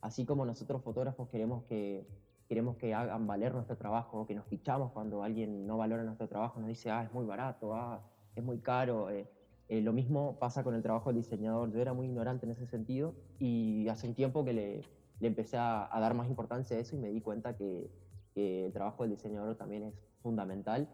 así 0.00 0.24
como 0.24 0.44
nosotros 0.44 0.82
fotógrafos 0.82 1.28
queremos 1.28 1.64
que, 1.64 2.06
queremos 2.48 2.76
que 2.76 2.94
hagan 2.94 3.26
valer 3.26 3.54
nuestro 3.54 3.76
trabajo, 3.76 4.26
que 4.26 4.34
nos 4.34 4.46
fichamos 4.46 4.92
cuando 4.92 5.22
alguien 5.22 5.66
no 5.66 5.78
valora 5.78 6.04
nuestro 6.04 6.28
trabajo, 6.28 6.60
nos 6.60 6.68
dice, 6.68 6.90
ah, 6.90 7.02
es 7.04 7.12
muy 7.12 7.26
barato, 7.26 7.74
ah, 7.74 8.02
es 8.34 8.44
muy 8.44 8.58
caro. 8.58 9.10
Eh, 9.10 9.28
eh, 9.68 9.80
lo 9.80 9.92
mismo 9.92 10.38
pasa 10.38 10.62
con 10.62 10.74
el 10.74 10.82
trabajo 10.82 11.10
del 11.10 11.22
diseñador. 11.22 11.72
Yo 11.72 11.80
era 11.80 11.92
muy 11.92 12.06
ignorante 12.06 12.46
en 12.46 12.52
ese 12.52 12.66
sentido 12.66 13.14
y 13.38 13.88
hace 13.88 14.06
un 14.06 14.14
tiempo 14.14 14.44
que 14.44 14.52
le, 14.52 14.82
le 15.20 15.28
empecé 15.28 15.56
a, 15.56 15.88
dar 15.92 16.14
más 16.14 16.28
importancia 16.28 16.76
a 16.76 16.80
eso 16.80 16.96
y 16.96 16.98
me 16.98 17.10
di 17.10 17.20
cuenta 17.20 17.56
que, 17.56 17.90
el 18.34 18.70
trabajo 18.70 19.02
del 19.02 19.12
diseñador 19.12 19.56
también 19.56 19.84
es 19.84 19.94
fundamental 20.22 20.90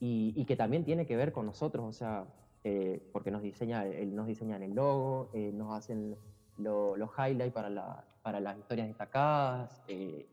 y, 0.00 0.42
que 0.46 0.56
también 0.56 0.82
tiene 0.82 1.04
que 1.04 1.14
ver 1.14 1.30
con 1.30 1.44
nosotros, 1.44 1.84
o 1.84 1.92
sea, 1.92 2.24
eh, 2.64 3.06
porque 3.12 3.30
nos, 3.30 3.42
diseña, 3.42 3.84
nos 3.84 4.26
diseñan 4.26 4.62
el 4.62 4.74
logo, 4.74 5.28
eh, 5.34 5.52
nos 5.52 5.76
hacen 5.76 6.16
los 6.56 7.10
highlights 7.18 7.52
para, 7.52 7.68
la, 7.68 8.02
para 8.22 8.40
las 8.40 8.56
historias 8.56 8.88
destacadas, 8.88 9.82
eh, 9.88 10.26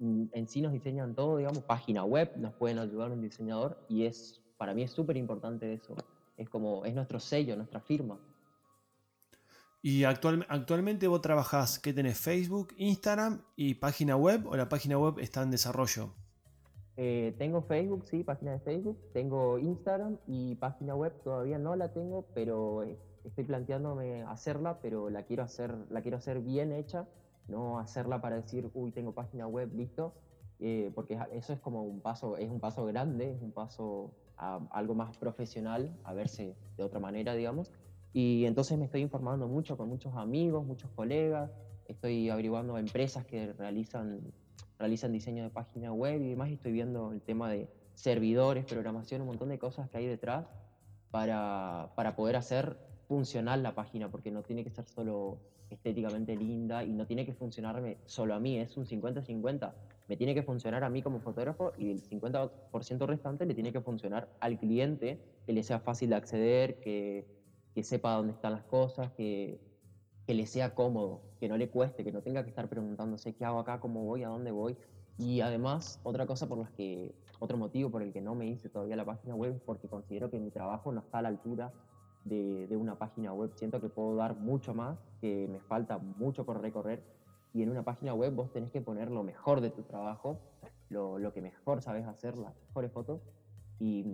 en 0.00 0.48
sí 0.48 0.60
nos 0.62 0.72
diseñan 0.72 1.14
todo, 1.14 1.36
digamos, 1.36 1.62
página 1.62 2.02
web, 2.04 2.32
nos 2.36 2.54
pueden 2.54 2.80
ayudar 2.80 3.12
un 3.12 3.20
diseñador 3.20 3.78
y 3.88 4.06
es, 4.06 4.42
para 4.56 4.74
mí 4.74 4.82
es 4.82 4.90
súper 4.90 5.16
importante 5.16 5.72
eso, 5.72 5.94
es 6.40 6.48
como, 6.48 6.86
es 6.86 6.94
nuestro 6.94 7.20
sello, 7.20 7.54
nuestra 7.54 7.80
firma. 7.80 8.18
Y 9.82 10.04
actual, 10.04 10.46
actualmente 10.48 11.06
vos 11.06 11.20
trabajás, 11.20 11.78
¿qué 11.78 11.92
tenés? 11.92 12.18
Facebook, 12.18 12.68
Instagram 12.78 13.42
y 13.56 13.74
página 13.74 14.16
web 14.16 14.46
o 14.46 14.56
la 14.56 14.68
página 14.68 14.98
web 14.98 15.18
está 15.18 15.42
en 15.42 15.50
desarrollo? 15.50 16.14
Eh, 16.96 17.34
tengo 17.38 17.62
Facebook, 17.62 18.06
sí, 18.06 18.24
página 18.24 18.52
de 18.52 18.60
Facebook, 18.60 18.98
tengo 19.12 19.58
Instagram 19.58 20.18
y 20.26 20.54
página 20.54 20.94
web 20.94 21.12
todavía 21.22 21.58
no 21.58 21.76
la 21.76 21.92
tengo, 21.92 22.26
pero 22.34 22.84
eh, 22.84 22.98
estoy 23.24 23.44
planteándome 23.44 24.22
hacerla, 24.22 24.80
pero 24.80 25.10
la 25.10 25.24
quiero 25.24 25.42
hacer, 25.42 25.74
la 25.90 26.00
quiero 26.00 26.16
hacer 26.16 26.40
bien 26.40 26.72
hecha, 26.72 27.06
no 27.48 27.78
hacerla 27.78 28.22
para 28.22 28.36
decir, 28.36 28.70
uy, 28.72 28.92
tengo 28.92 29.12
página 29.12 29.46
web, 29.46 29.70
listo, 29.74 30.14
eh, 30.58 30.90
porque 30.94 31.18
eso 31.32 31.52
es 31.52 31.60
como 31.60 31.82
un 31.82 32.00
paso, 32.00 32.38
es 32.38 32.48
un 32.50 32.60
paso 32.60 32.84
grande, 32.86 33.32
es 33.32 33.42
un 33.42 33.52
paso 33.52 34.14
a 34.40 34.58
algo 34.70 34.94
más 34.94 35.16
profesional, 35.18 35.94
a 36.02 36.14
verse 36.14 36.56
de 36.76 36.82
otra 36.82 36.98
manera, 36.98 37.34
digamos. 37.34 37.70
Y 38.12 38.46
entonces 38.46 38.78
me 38.78 38.86
estoy 38.86 39.02
informando 39.02 39.46
mucho 39.46 39.76
con 39.76 39.88
muchos 39.88 40.16
amigos, 40.16 40.66
muchos 40.66 40.90
colegas, 40.92 41.50
estoy 41.86 42.30
averiguando 42.30 42.78
empresas 42.78 43.26
que 43.26 43.52
realizan, 43.52 44.32
realizan 44.78 45.12
diseño 45.12 45.44
de 45.44 45.50
página 45.50 45.92
web 45.92 46.20
y 46.20 46.30
demás, 46.30 46.48
y 46.48 46.54
estoy 46.54 46.72
viendo 46.72 47.12
el 47.12 47.20
tema 47.20 47.50
de 47.50 47.68
servidores, 47.94 48.64
programación, 48.64 49.20
un 49.20 49.28
montón 49.28 49.50
de 49.50 49.58
cosas 49.58 49.90
que 49.90 49.98
hay 49.98 50.06
detrás 50.06 50.46
para, 51.10 51.92
para 51.94 52.16
poder 52.16 52.36
hacer 52.36 52.78
funcional 53.06 53.62
la 53.62 53.74
página, 53.74 54.10
porque 54.10 54.30
no 54.30 54.42
tiene 54.42 54.64
que 54.64 54.70
ser 54.70 54.86
solo 54.86 55.38
estéticamente 55.68 56.34
linda 56.34 56.82
y 56.82 56.92
no 56.92 57.06
tiene 57.06 57.26
que 57.26 57.34
funcionarme 57.34 57.98
solo 58.06 58.34
a 58.34 58.40
mí, 58.40 58.58
es 58.58 58.76
un 58.78 58.86
50-50. 58.86 59.72
Me 60.10 60.18
tiene 60.18 60.34
que 60.34 60.42
funcionar 60.42 60.84
a 60.84 60.90
mí 60.90 61.00
como 61.00 61.20
fotógrafo 61.20 61.72
y 61.78 61.90
el 61.90 62.02
50% 62.02 63.06
restante 63.06 63.46
le 63.46 63.54
tiene 63.54 63.72
que 63.72 63.80
funcionar 63.80 64.28
al 64.40 64.58
cliente, 64.58 65.18
que 65.46 65.54
le 65.54 65.62
sea 65.62 65.80
fácil 65.80 66.10
de 66.10 66.16
acceder, 66.16 66.80
que 66.80 67.40
que 67.74 67.82
sepa 67.84 68.14
dónde 68.14 68.32
están 68.32 68.52
las 68.52 68.64
cosas, 68.64 69.10
que, 69.12 69.60
que 70.26 70.34
le 70.34 70.46
sea 70.46 70.74
cómodo, 70.74 71.22
que 71.38 71.48
no 71.48 71.56
le 71.56 71.70
cueste, 71.70 72.04
que 72.04 72.12
no 72.12 72.22
tenga 72.22 72.42
que 72.42 72.50
estar 72.50 72.68
preguntándose 72.68 73.34
qué 73.34 73.44
hago 73.44 73.58
acá, 73.58 73.80
cómo 73.80 74.04
voy, 74.04 74.22
a 74.22 74.28
dónde 74.28 74.50
voy. 74.50 74.76
Y 75.18 75.40
además, 75.40 76.00
otra 76.02 76.26
cosa 76.26 76.48
por 76.48 76.58
las 76.58 76.70
que, 76.70 77.14
otro 77.38 77.56
motivo 77.56 77.90
por 77.90 78.02
el 78.02 78.12
que 78.12 78.20
no 78.20 78.34
me 78.34 78.46
hice 78.46 78.68
todavía 78.68 78.96
la 78.96 79.04
página 79.04 79.34
web 79.34 79.54
es 79.54 79.60
porque 79.60 79.88
considero 79.88 80.30
que 80.30 80.38
mi 80.38 80.50
trabajo 80.50 80.92
no 80.92 81.00
está 81.00 81.18
a 81.18 81.22
la 81.22 81.28
altura 81.28 81.72
de, 82.24 82.66
de, 82.66 82.76
una 82.76 82.96
página 82.98 83.32
web. 83.32 83.52
Siento 83.54 83.80
que 83.80 83.88
puedo 83.88 84.16
dar 84.16 84.36
mucho 84.36 84.74
más, 84.74 84.98
que 85.20 85.46
me 85.48 85.60
falta 85.60 85.98
mucho 85.98 86.44
por 86.44 86.60
recorrer. 86.60 87.02
Y 87.52 87.62
en 87.62 87.70
una 87.70 87.82
página 87.82 88.14
web 88.14 88.34
vos 88.34 88.52
tenés 88.52 88.70
que 88.70 88.80
poner 88.80 89.10
lo 89.10 89.22
mejor 89.22 89.60
de 89.60 89.70
tu 89.70 89.82
trabajo 89.82 90.38
lo, 90.90 91.18
lo 91.18 91.32
que 91.32 91.40
mejor 91.40 91.80
sabes 91.80 92.06
hacer, 92.06 92.36
las 92.36 92.54
mejores 92.66 92.92
fotos. 92.92 93.22
Y, 93.78 94.04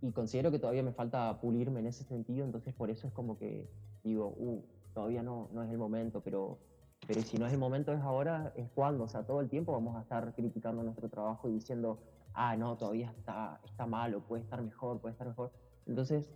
y, 0.00 0.12
considero 0.12 0.50
que 0.50 0.58
todavía 0.58 0.82
me 0.82 0.92
falta 0.92 1.38
pulirme 1.38 1.80
en 1.80 1.86
ese 1.86 2.02
sentido, 2.02 2.46
entonces 2.46 2.72
por 2.72 2.88
eso 2.88 3.06
es 3.06 3.12
como 3.12 3.36
que 3.36 3.68
digo, 4.02 4.28
uh, 4.38 4.64
todavía 4.94 5.22
no, 5.22 5.50
no 5.52 5.62
es 5.62 5.70
el 5.70 5.76
momento, 5.76 6.22
pero, 6.22 6.58
pero 7.06 7.20
si 7.20 7.36
no 7.36 7.46
es 7.46 7.52
el 7.52 7.58
momento, 7.58 7.92
es 7.92 8.00
ahora, 8.00 8.54
es 8.56 8.70
cuando, 8.70 9.04
o 9.04 9.08
sea, 9.08 9.26
todo 9.26 9.42
el 9.42 9.50
tiempo 9.50 9.72
vamos 9.72 9.96
a 9.96 10.00
estar 10.00 10.34
criticando 10.34 10.82
nuestro 10.82 11.10
trabajo 11.10 11.46
y 11.50 11.52
diciendo, 11.52 11.98
ah, 12.32 12.56
no, 12.56 12.78
todavía 12.78 13.12
está, 13.18 13.60
está 13.66 13.84
malo, 13.84 14.20
puede 14.20 14.44
estar 14.44 14.62
mejor, 14.62 14.98
puede 14.98 15.12
estar 15.12 15.28
mejor. 15.28 15.52
Entonces, 15.86 16.32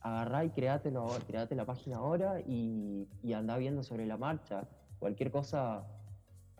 agarrá 0.00 0.46
y 0.46 0.50
créatelo, 0.50 1.06
créate 1.26 1.54
la 1.54 1.66
página 1.66 1.98
ahora 1.98 2.40
y, 2.40 3.06
y 3.22 3.34
anda 3.34 3.58
viendo 3.58 3.82
sobre 3.82 4.06
la 4.06 4.16
marcha. 4.16 4.66
Cualquier 5.04 5.30
cosa, 5.30 5.84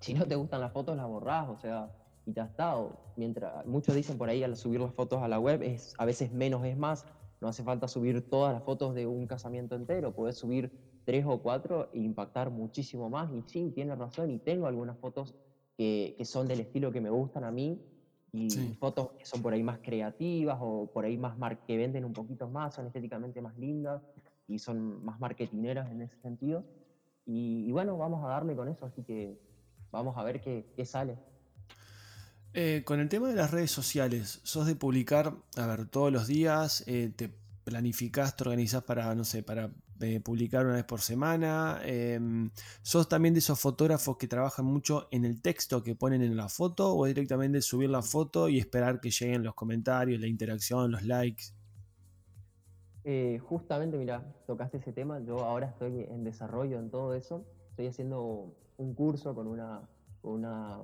si 0.00 0.12
no 0.12 0.26
te 0.26 0.36
gustan 0.36 0.60
las 0.60 0.70
fotos, 0.70 0.94
las 0.98 1.06
borrás, 1.06 1.48
o 1.48 1.56
sea, 1.56 1.90
y 2.26 2.32
te 2.34 2.42
has 2.42 2.50
estado. 2.50 2.94
Mientras, 3.16 3.64
muchos 3.64 3.94
dicen 3.94 4.18
por 4.18 4.28
ahí 4.28 4.42
al 4.42 4.54
subir 4.54 4.82
las 4.82 4.92
fotos 4.92 5.22
a 5.22 5.28
la 5.28 5.40
web, 5.40 5.62
es 5.62 5.94
a 5.96 6.04
veces 6.04 6.30
menos 6.30 6.62
es 6.66 6.76
más. 6.76 7.06
No 7.40 7.48
hace 7.48 7.62
falta 7.62 7.88
subir 7.88 8.28
todas 8.28 8.52
las 8.52 8.62
fotos 8.62 8.94
de 8.94 9.06
un 9.06 9.26
casamiento 9.26 9.76
entero, 9.76 10.14
puedes 10.14 10.36
subir 10.36 10.70
tres 11.06 11.24
o 11.26 11.38
cuatro 11.38 11.88
e 11.94 12.00
impactar 12.00 12.50
muchísimo 12.50 13.08
más. 13.08 13.32
Y 13.32 13.40
sí, 13.46 13.72
tiene 13.74 13.96
razón, 13.96 14.30
y 14.30 14.38
tengo 14.38 14.66
algunas 14.66 14.98
fotos 14.98 15.34
que, 15.78 16.14
que 16.18 16.26
son 16.26 16.46
del 16.46 16.60
estilo 16.60 16.92
que 16.92 17.00
me 17.00 17.08
gustan 17.08 17.44
a 17.44 17.50
mí, 17.50 17.80
y 18.30 18.50
fotos 18.78 19.12
que 19.12 19.24
son 19.24 19.40
por 19.40 19.54
ahí 19.54 19.62
más 19.62 19.78
creativas 19.78 20.58
o 20.60 20.90
por 20.92 21.06
ahí 21.06 21.16
más 21.16 21.34
que 21.66 21.78
venden 21.78 22.04
un 22.04 22.12
poquito 22.12 22.46
más, 22.50 22.74
son 22.74 22.88
estéticamente 22.88 23.40
más 23.40 23.56
lindas 23.56 24.02
y 24.46 24.58
son 24.58 25.02
más 25.02 25.18
marketineras 25.18 25.90
en 25.90 26.02
ese 26.02 26.16
sentido. 26.18 26.62
Y, 27.26 27.70
bueno, 27.72 27.96
vamos 27.96 28.24
a 28.24 28.28
darle 28.28 28.54
con 28.54 28.68
eso, 28.68 28.84
así 28.84 29.02
que 29.02 29.40
vamos 29.90 30.16
a 30.16 30.22
ver 30.22 30.40
qué, 30.40 30.72
qué 30.76 30.84
sale. 30.84 31.18
Eh, 32.52 32.82
con 32.84 33.00
el 33.00 33.08
tema 33.08 33.28
de 33.28 33.34
las 33.34 33.50
redes 33.50 33.70
sociales, 33.70 34.40
sos 34.44 34.66
de 34.66 34.76
publicar, 34.76 35.34
a 35.56 35.66
ver, 35.66 35.86
todos 35.86 36.12
los 36.12 36.26
días, 36.26 36.84
eh, 36.86 37.12
te 37.14 37.30
planificás, 37.64 38.36
te 38.36 38.44
organizás 38.44 38.84
para, 38.84 39.12
no 39.14 39.24
sé, 39.24 39.42
para 39.42 39.70
publicar 40.22 40.66
una 40.66 40.74
vez 40.74 40.84
por 40.84 41.00
semana. 41.00 41.80
Em, 41.82 42.50
¿Sos 42.82 43.08
también 43.08 43.34
de 43.34 43.40
esos 43.40 43.58
fotógrafos 43.58 44.18
que 44.18 44.28
trabajan 44.28 44.66
mucho 44.66 45.08
en 45.10 45.24
el 45.24 45.40
texto 45.40 45.82
que 45.82 45.94
ponen 45.94 46.22
en 46.22 46.36
la 46.36 46.48
foto 46.48 46.94
o 46.94 47.06
directamente 47.06 47.62
subir 47.62 47.90
la 47.90 48.02
foto 48.02 48.48
y 48.48 48.58
esperar 48.58 49.00
que 49.00 49.10
lleguen 49.10 49.42
los 49.42 49.54
comentarios, 49.54 50.20
la 50.20 50.26
interacción, 50.26 50.92
los 50.92 51.02
likes? 51.02 51.44
Eh, 53.04 53.38
justamente, 53.38 53.98
mira, 53.98 54.24
tocaste 54.46 54.78
ese 54.78 54.92
tema. 54.92 55.20
Yo 55.20 55.40
ahora 55.40 55.66
estoy 55.66 56.06
en 56.10 56.24
desarrollo 56.24 56.78
en 56.78 56.90
todo 56.90 57.14
eso. 57.14 57.44
Estoy 57.70 57.86
haciendo 57.86 58.54
un 58.78 58.94
curso 58.94 59.34
con 59.34 59.46
una, 59.46 59.88
una, 60.22 60.80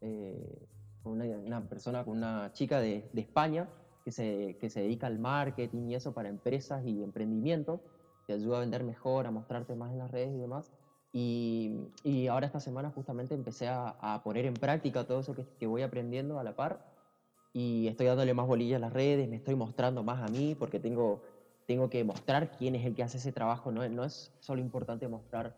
eh, 0.00 0.66
una, 1.04 1.68
persona, 1.68 2.04
con 2.04 2.16
una 2.16 2.50
chica 2.52 2.80
de, 2.80 3.08
de 3.12 3.20
España 3.20 3.68
que 4.04 4.10
se, 4.12 4.56
que 4.58 4.70
se 4.70 4.80
dedica 4.80 5.06
al 5.06 5.18
marketing 5.18 5.88
y 5.88 5.94
eso 5.94 6.12
para 6.12 6.28
empresas 6.28 6.84
y 6.86 7.02
emprendimientos 7.02 7.80
te 8.26 8.32
ayuda 8.32 8.58
a 8.58 8.60
vender 8.60 8.84
mejor, 8.84 9.26
a 9.26 9.30
mostrarte 9.30 9.74
más 9.74 9.92
en 9.92 9.98
las 9.98 10.10
redes 10.10 10.32
y 10.34 10.38
demás. 10.38 10.72
Y, 11.12 11.74
y 12.04 12.28
ahora 12.28 12.46
esta 12.46 12.60
semana 12.60 12.90
justamente 12.90 13.34
empecé 13.34 13.66
a, 13.68 13.96
a, 14.00 14.22
poner 14.22 14.46
en 14.46 14.54
práctica 14.54 15.04
todo 15.04 15.20
eso 15.20 15.34
que, 15.34 15.44
que, 15.58 15.66
voy 15.66 15.82
aprendiendo 15.82 16.38
a 16.38 16.44
la 16.44 16.54
par 16.54 16.86
y 17.52 17.88
estoy 17.88 18.06
dándole 18.06 18.32
más 18.32 18.46
bolillas 18.46 18.76
a 18.76 18.80
las 18.80 18.92
redes, 18.92 19.28
me 19.28 19.36
estoy 19.36 19.56
mostrando 19.56 20.04
más 20.04 20.22
a 20.22 20.30
mí 20.30 20.54
porque 20.54 20.78
tengo, 20.78 21.22
tengo 21.70 21.88
que 21.88 22.02
mostrar 22.02 22.50
quién 22.50 22.74
es 22.74 22.84
el 22.84 22.96
que 22.96 23.04
hace 23.04 23.18
ese 23.18 23.30
trabajo, 23.30 23.70
no, 23.70 23.88
no 23.88 24.02
es 24.02 24.32
solo 24.40 24.60
importante 24.60 25.06
mostrar 25.06 25.54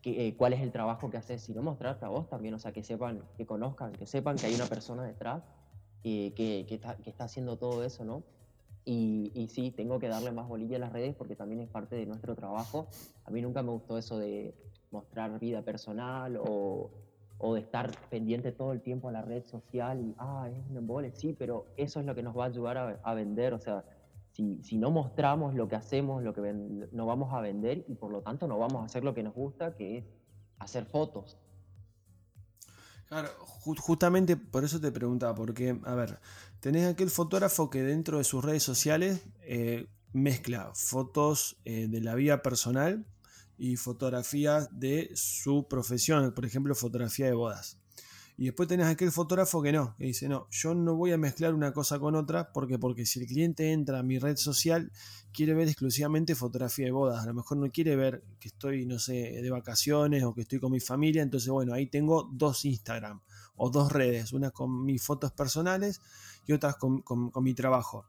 que, 0.00 0.28
eh, 0.28 0.34
cuál 0.34 0.54
es 0.54 0.62
el 0.62 0.72
trabajo 0.72 1.10
que 1.10 1.18
haces, 1.18 1.42
sino 1.42 1.60
mostrarte 1.60 2.06
a 2.06 2.08
vos 2.08 2.26
también, 2.26 2.54
o 2.54 2.58
sea, 2.58 2.72
que 2.72 2.82
sepan, 2.82 3.22
que 3.36 3.44
conozcan, 3.44 3.92
que 3.92 4.06
sepan 4.06 4.36
que 4.36 4.46
hay 4.46 4.54
una 4.54 4.64
persona 4.64 5.04
detrás 5.04 5.42
eh, 6.04 6.32
que, 6.34 6.64
que, 6.66 6.76
está, 6.76 6.96
que 6.96 7.10
está 7.10 7.24
haciendo 7.24 7.58
todo 7.58 7.84
eso, 7.84 8.02
¿no? 8.02 8.22
Y, 8.86 9.30
y, 9.34 9.48
sí, 9.48 9.70
tengo 9.70 9.98
que 9.98 10.08
darle 10.08 10.32
más 10.32 10.48
bolilla 10.48 10.76
a 10.76 10.80
las 10.80 10.90
redes 10.94 11.14
porque 11.14 11.36
también 11.36 11.60
es 11.60 11.68
parte 11.68 11.96
de 11.96 12.06
nuestro 12.06 12.34
trabajo. 12.34 12.86
A 13.26 13.30
mí 13.30 13.42
nunca 13.42 13.62
me 13.62 13.72
gustó 13.72 13.98
eso 13.98 14.18
de 14.18 14.54
mostrar 14.90 15.38
vida 15.38 15.60
personal 15.60 16.38
o, 16.38 16.90
o 17.36 17.54
de 17.54 17.60
estar 17.60 17.90
pendiente 18.08 18.52
todo 18.52 18.72
el 18.72 18.80
tiempo 18.80 19.10
a 19.10 19.12
la 19.12 19.20
red 19.20 19.44
social 19.44 20.00
y, 20.00 20.14
ah, 20.16 20.48
es 20.50 20.70
un 20.70 20.78
embole, 20.78 21.12
sí, 21.12 21.36
pero 21.38 21.66
eso 21.76 22.00
es 22.00 22.06
lo 22.06 22.14
que 22.14 22.22
nos 22.22 22.34
va 22.34 22.44
a 22.44 22.46
ayudar 22.46 22.78
a, 22.78 23.00
a 23.02 23.12
vender. 23.12 23.52
O 23.52 23.58
sea, 23.58 23.84
si, 24.32 24.78
no 24.78 24.90
mostramos 24.90 25.54
lo 25.54 25.68
que 25.68 25.76
hacemos, 25.76 26.22
lo 26.22 26.32
que 26.32 26.40
no 26.92 27.06
vamos 27.06 27.32
a 27.34 27.40
vender 27.40 27.84
y 27.86 27.94
por 27.94 28.10
lo 28.10 28.22
tanto 28.22 28.46
no 28.46 28.58
vamos 28.58 28.82
a 28.82 28.86
hacer 28.86 29.04
lo 29.04 29.14
que 29.14 29.22
nos 29.22 29.34
gusta, 29.34 29.74
que 29.76 29.98
es 29.98 30.04
hacer 30.58 30.86
fotos. 30.86 31.38
Claro, 33.08 33.28
justamente 33.46 34.38
por 34.38 34.64
eso 34.64 34.80
te 34.80 34.90
preguntaba, 34.90 35.34
porque, 35.34 35.78
a 35.84 35.94
ver, 35.94 36.18
tenés 36.60 36.90
aquel 36.90 37.10
fotógrafo 37.10 37.68
que 37.68 37.82
dentro 37.82 38.16
de 38.16 38.24
sus 38.24 38.42
redes 38.42 38.62
sociales 38.62 39.22
eh, 39.42 39.86
mezcla 40.14 40.70
fotos 40.74 41.58
eh, 41.66 41.88
de 41.88 42.00
la 42.00 42.14
vida 42.14 42.42
personal 42.42 43.04
y 43.58 43.76
fotografías 43.76 44.70
de 44.78 45.10
su 45.14 45.68
profesión, 45.68 46.32
por 46.32 46.46
ejemplo, 46.46 46.74
fotografía 46.74 47.26
de 47.26 47.34
bodas. 47.34 47.81
Y 48.42 48.46
después 48.46 48.68
tenés 48.68 48.88
aquel 48.88 49.12
fotógrafo 49.12 49.62
que 49.62 49.70
no, 49.70 49.94
que 49.96 50.06
dice, 50.06 50.28
no, 50.28 50.48
yo 50.50 50.74
no 50.74 50.96
voy 50.96 51.12
a 51.12 51.16
mezclar 51.16 51.54
una 51.54 51.72
cosa 51.72 52.00
con 52.00 52.16
otra, 52.16 52.52
porque 52.52 52.76
porque 52.76 53.06
si 53.06 53.20
el 53.20 53.28
cliente 53.28 53.70
entra 53.70 54.00
a 54.00 54.02
mi 54.02 54.18
red 54.18 54.36
social, 54.36 54.90
quiere 55.32 55.54
ver 55.54 55.68
exclusivamente 55.68 56.34
fotografía 56.34 56.86
de 56.86 56.90
bodas. 56.90 57.22
A 57.22 57.26
lo 57.26 57.34
mejor 57.34 57.58
no 57.58 57.70
quiere 57.70 57.94
ver 57.94 58.24
que 58.40 58.48
estoy, 58.48 58.84
no 58.84 58.98
sé, 58.98 59.12
de 59.12 59.48
vacaciones 59.48 60.24
o 60.24 60.34
que 60.34 60.40
estoy 60.40 60.58
con 60.58 60.72
mi 60.72 60.80
familia. 60.80 61.22
Entonces, 61.22 61.50
bueno, 61.50 61.72
ahí 61.72 61.86
tengo 61.86 62.28
dos 62.32 62.64
Instagram 62.64 63.20
o 63.54 63.70
dos 63.70 63.92
redes, 63.92 64.32
una 64.32 64.50
con 64.50 64.84
mis 64.84 65.00
fotos 65.00 65.30
personales 65.30 66.00
y 66.44 66.52
otras 66.52 66.74
con, 66.78 67.00
con, 67.02 67.30
con 67.30 67.44
mi 67.44 67.54
trabajo. 67.54 68.06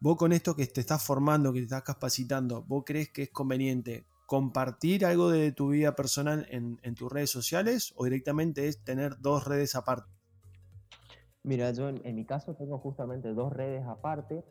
Vos 0.00 0.16
con 0.16 0.32
esto 0.32 0.56
que 0.56 0.66
te 0.66 0.80
estás 0.80 1.00
formando, 1.00 1.52
que 1.52 1.60
te 1.60 1.66
estás 1.66 1.84
capacitando, 1.84 2.64
¿vos 2.64 2.82
crees 2.84 3.10
que 3.10 3.22
es 3.22 3.30
conveniente 3.30 4.04
compartir 4.26 5.06
algo 5.06 5.30
de 5.30 5.52
tu 5.52 5.70
vida 5.70 5.94
personal 5.94 6.46
en, 6.50 6.94
tus 6.94 7.10
redes 7.10 7.30
sociales 7.30 7.94
o 7.96 8.04
directamente 8.04 8.68
es 8.68 8.82
tener 8.82 9.18
dos 9.20 9.46
redes 9.46 9.74
aparte? 9.74 10.10
Mira, 11.42 11.70
yo 11.70 11.88
en, 11.88 12.00
en, 12.04 12.16
mi 12.16 12.24
caso 12.24 12.54
tengo 12.54 12.78
justamente 12.78 13.32
dos 13.32 13.52
redes 13.52 13.84
aparte 13.86 14.44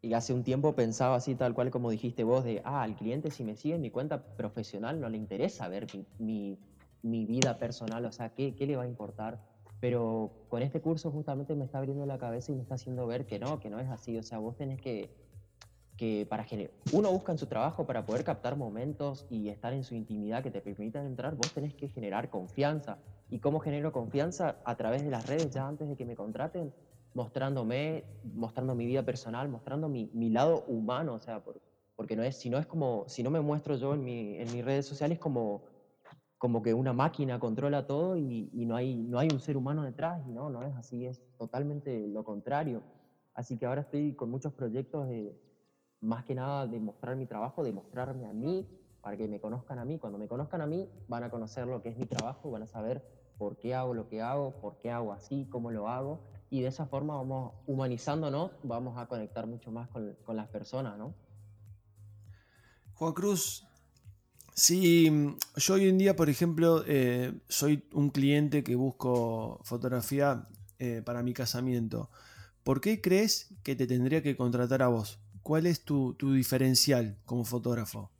y 0.00 0.14
hace 0.14 0.32
un 0.32 0.44
tiempo 0.44 0.74
pensaba 0.76 1.16
así 1.16 1.34
tal 1.34 1.54
cual 1.54 1.70
como 1.70 1.90
dijiste 1.90 2.22
vos 2.22 2.44
de, 2.44 2.62
ah, 2.64 2.82
al 2.82 2.94
cliente 2.94 3.30
si 3.32 3.42
me 3.42 3.56
sigue 3.56 3.74
en 3.74 3.80
mi 3.80 3.90
cuenta 3.90 4.36
profesional 4.36 5.00
no 5.00 5.08
le 5.08 5.16
interesa 5.16 5.68
ver 5.68 5.86
mi, 5.92 6.06
mi, 6.18 6.58
mi 7.02 7.26
vida 7.26 7.58
personal, 7.58 8.04
o 8.04 8.12
sea, 8.12 8.30
¿qué, 8.34 8.54
¿qué 8.54 8.66
le 8.66 8.76
va 8.76 8.84
a 8.84 8.88
importar? 8.88 9.40
Pero 9.80 10.46
con 10.48 10.62
este 10.62 10.80
curso 10.80 11.10
justamente 11.10 11.54
me 11.54 11.64
está 11.64 11.78
abriendo 11.78 12.06
la 12.06 12.18
cabeza 12.18 12.52
y 12.52 12.54
me 12.54 12.62
está 12.62 12.74
haciendo 12.74 13.06
ver 13.06 13.26
que 13.26 13.38
no, 13.38 13.60
que 13.60 13.70
no 13.70 13.78
es 13.78 13.88
así, 13.88 14.16
o 14.18 14.22
sea, 14.22 14.38
vos 14.38 14.56
tenés 14.56 14.80
que 14.80 15.10
que 15.96 16.26
para 16.28 16.46
uno 16.92 17.10
busca 17.10 17.32
en 17.32 17.38
su 17.38 17.46
trabajo 17.46 17.86
para 17.86 18.04
poder 18.04 18.22
captar 18.22 18.56
momentos 18.56 19.26
y 19.30 19.48
estar 19.48 19.72
en 19.72 19.82
su 19.82 19.94
intimidad 19.94 20.42
que 20.42 20.50
te 20.50 20.60
permitan 20.60 21.06
entrar, 21.06 21.36
vos 21.36 21.52
tenés 21.52 21.74
que 21.74 21.88
generar 21.88 22.28
confianza. 22.28 22.98
¿Y 23.30 23.40
cómo 23.40 23.60
genero 23.60 23.92
confianza? 23.92 24.60
A 24.64 24.76
través 24.76 25.02
de 25.02 25.10
las 25.10 25.26
redes, 25.26 25.52
ya 25.52 25.66
antes 25.66 25.88
de 25.88 25.96
que 25.96 26.04
me 26.04 26.14
contraten, 26.14 26.72
mostrándome, 27.14 28.04
mostrando 28.34 28.74
mi 28.74 28.84
vida 28.84 29.04
personal, 29.04 29.48
mostrando 29.48 29.88
mi, 29.88 30.10
mi 30.12 30.28
lado 30.28 30.64
humano, 30.68 31.14
o 31.14 31.18
sea, 31.18 31.42
por, 31.42 31.60
porque 31.96 32.14
no 32.14 32.22
es, 32.22 32.36
si 32.36 32.50
no 32.50 32.58
es 32.58 32.66
como, 32.66 33.04
si 33.08 33.22
no 33.22 33.30
me 33.30 33.40
muestro 33.40 33.76
yo 33.76 33.94
en, 33.94 34.04
mi, 34.04 34.36
en 34.36 34.52
mis 34.52 34.62
redes 34.62 34.84
sociales 34.84 35.18
como, 35.18 35.64
como 36.36 36.62
que 36.62 36.74
una 36.74 36.92
máquina 36.92 37.40
controla 37.40 37.86
todo 37.86 38.18
y, 38.18 38.50
y, 38.52 38.66
no, 38.66 38.76
hay, 38.76 38.94
no 38.96 39.18
hay 39.18 39.28
un 39.32 39.40
ser 39.40 39.56
humano 39.56 39.82
detrás, 39.82 40.22
y 40.28 40.32
no, 40.32 40.50
no 40.50 40.62
es 40.62 40.74
así, 40.76 41.06
es 41.06 41.22
totalmente 41.38 42.06
lo 42.06 42.22
contrario. 42.22 42.82
Así 43.32 43.56
que 43.56 43.64
ahora 43.64 43.80
estoy 43.80 44.14
con 44.14 44.30
muchos 44.30 44.52
proyectos 44.52 45.08
de, 45.08 45.34
más 46.00 46.24
que 46.24 46.34
nada 46.34 46.66
de 46.66 46.78
mostrar 46.80 47.16
mi 47.16 47.26
trabajo, 47.26 47.64
de 47.64 47.72
mostrarme 47.72 48.26
a 48.26 48.32
mí, 48.32 48.66
para 49.06 49.16
que 49.16 49.28
me 49.28 49.40
conozcan 49.40 49.78
a 49.78 49.84
mí. 49.84 49.98
Cuando 49.98 50.18
me 50.18 50.26
conozcan 50.26 50.60
a 50.62 50.66
mí, 50.66 50.88
van 51.06 51.22
a 51.22 51.30
conocer 51.30 51.66
lo 51.66 51.80
que 51.80 51.90
es 51.90 51.96
mi 51.96 52.06
trabajo, 52.06 52.50
van 52.50 52.64
a 52.64 52.66
saber 52.66 53.04
por 53.38 53.56
qué 53.56 53.72
hago 53.72 53.94
lo 53.94 54.08
que 54.08 54.20
hago, 54.20 54.60
por 54.60 54.78
qué 54.78 54.90
hago 54.90 55.12
así, 55.12 55.46
cómo 55.48 55.70
lo 55.70 55.88
hago. 55.88 56.20
Y 56.50 56.60
de 56.62 56.68
esa 56.68 56.86
forma 56.86 57.14
vamos 57.14 57.52
humanizándonos, 57.66 58.50
vamos 58.62 58.98
a 58.98 59.06
conectar 59.06 59.46
mucho 59.46 59.70
más 59.70 59.88
con, 59.88 60.36
las 60.36 60.48
personas, 60.48 60.98
¿no? 60.98 61.14
Juan 62.94 63.12
Cruz, 63.12 63.64
si 64.54 65.08
yo 65.56 65.74
hoy 65.74 65.88
en 65.88 65.98
día, 65.98 66.16
por 66.16 66.28
ejemplo, 66.28 66.82
eh, 66.86 67.32
soy 67.48 67.84
un 67.92 68.10
cliente 68.10 68.64
que 68.64 68.74
busco 68.74 69.60
fotografía 69.62 70.48
eh, 70.78 71.02
para 71.04 71.22
mi 71.22 71.32
casamiento, 71.32 72.10
¿por 72.64 72.80
qué 72.80 73.00
crees 73.00 73.54
que 73.62 73.76
te 73.76 73.86
tendría 73.86 74.22
que 74.22 74.36
contratar 74.36 74.82
a 74.82 74.88
vos? 74.88 75.20
¿Cuál 75.46 75.66
es 75.66 75.84
tu, 75.84 76.14
tu, 76.14 76.32
diferencial 76.32 77.18
como 77.24 77.44
fotógrafo? 77.44 78.10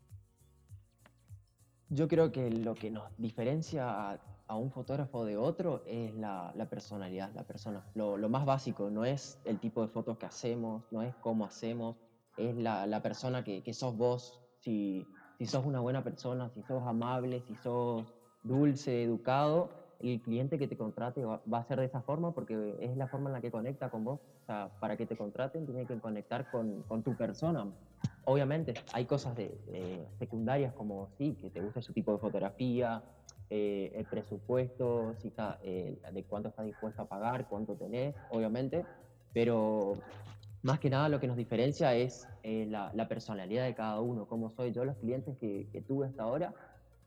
Yo 1.88 2.06
creo 2.06 2.30
que 2.30 2.48
lo 2.52 2.76
que 2.76 2.92
nos 2.92 3.02
diferencia 3.18 4.12
a, 4.12 4.20
a 4.46 4.54
un 4.54 4.70
fotógrafo 4.70 5.24
de 5.24 5.36
otro 5.36 5.82
es 5.88 6.14
la, 6.14 6.52
la 6.54 6.70
personalidad, 6.70 7.34
la 7.34 7.42
persona. 7.42 7.84
Lo, 7.96 8.16
lo, 8.16 8.28
más 8.28 8.46
básico 8.46 8.90
no 8.90 9.04
es 9.04 9.40
el 9.44 9.58
tipo 9.58 9.82
de 9.82 9.88
fotos 9.88 10.18
que 10.18 10.26
hacemos, 10.26 10.84
no 10.92 11.02
es 11.02 11.16
cómo 11.16 11.44
hacemos, 11.44 11.96
es 12.36 12.54
la, 12.54 12.86
la 12.86 13.02
persona 13.02 13.42
que, 13.42 13.64
que, 13.64 13.74
sos 13.74 13.96
vos. 13.96 14.40
Si, 14.60 15.04
si 15.36 15.46
sos 15.46 15.66
una 15.66 15.80
buena 15.80 16.04
persona, 16.04 16.48
si 16.50 16.62
sos 16.62 16.84
amable, 16.86 17.42
si 17.48 17.56
sos 17.56 18.04
dulce, 18.44 19.02
educado, 19.02 19.70
el 19.98 20.22
cliente 20.22 20.60
que 20.60 20.68
te 20.68 20.76
contrate 20.76 21.24
va, 21.24 21.42
va, 21.52 21.58
a 21.58 21.64
ser 21.64 21.80
de 21.80 21.86
esa 21.86 22.02
forma 22.02 22.32
porque 22.34 22.76
es 22.78 22.96
la 22.96 23.08
forma 23.08 23.30
en 23.30 23.32
la 23.32 23.40
que 23.40 23.50
conecta 23.50 23.90
con 23.90 24.04
vos. 24.04 24.20
Sea, 24.46 24.70
para 24.78 24.96
que 24.96 25.06
te 25.06 25.16
contraten 25.16 25.66
tiene 25.66 25.86
que 25.86 25.98
conectar 25.98 26.50
con, 26.50 26.82
con 26.82 27.02
tu 27.02 27.16
persona. 27.16 27.66
Obviamente 28.24 28.74
hay 28.92 29.04
cosas 29.04 29.34
de, 29.36 29.48
de 29.66 30.06
secundarias 30.18 30.72
como 30.74 31.08
sí, 31.18 31.36
que 31.40 31.50
te 31.50 31.60
gusta 31.60 31.82
su 31.82 31.92
tipo 31.92 32.12
de 32.12 32.18
fotografía, 32.18 33.02
eh, 33.50 33.92
el 33.94 34.04
presupuesto, 34.06 35.14
si 35.18 35.28
está, 35.28 35.58
eh, 35.62 35.98
de 36.12 36.24
cuánto 36.24 36.48
estás 36.48 36.66
dispuesto 36.66 37.02
a 37.02 37.06
pagar, 37.06 37.48
cuánto 37.48 37.74
tenés, 37.74 38.14
obviamente, 38.30 38.84
pero 39.32 39.94
más 40.62 40.80
que 40.80 40.90
nada 40.90 41.08
lo 41.08 41.20
que 41.20 41.28
nos 41.28 41.36
diferencia 41.36 41.94
es 41.94 42.26
eh, 42.42 42.66
la, 42.68 42.90
la, 42.94 43.06
personalidad 43.06 43.64
de 43.64 43.74
cada 43.74 44.00
uno, 44.00 44.26
cómo 44.26 44.50
soy 44.50 44.72
yo, 44.72 44.84
los 44.84 44.96
clientes 44.96 45.36
que, 45.38 45.68
que 45.72 45.80
tuve 45.80 46.06
hasta 46.06 46.24
ahora, 46.24 46.54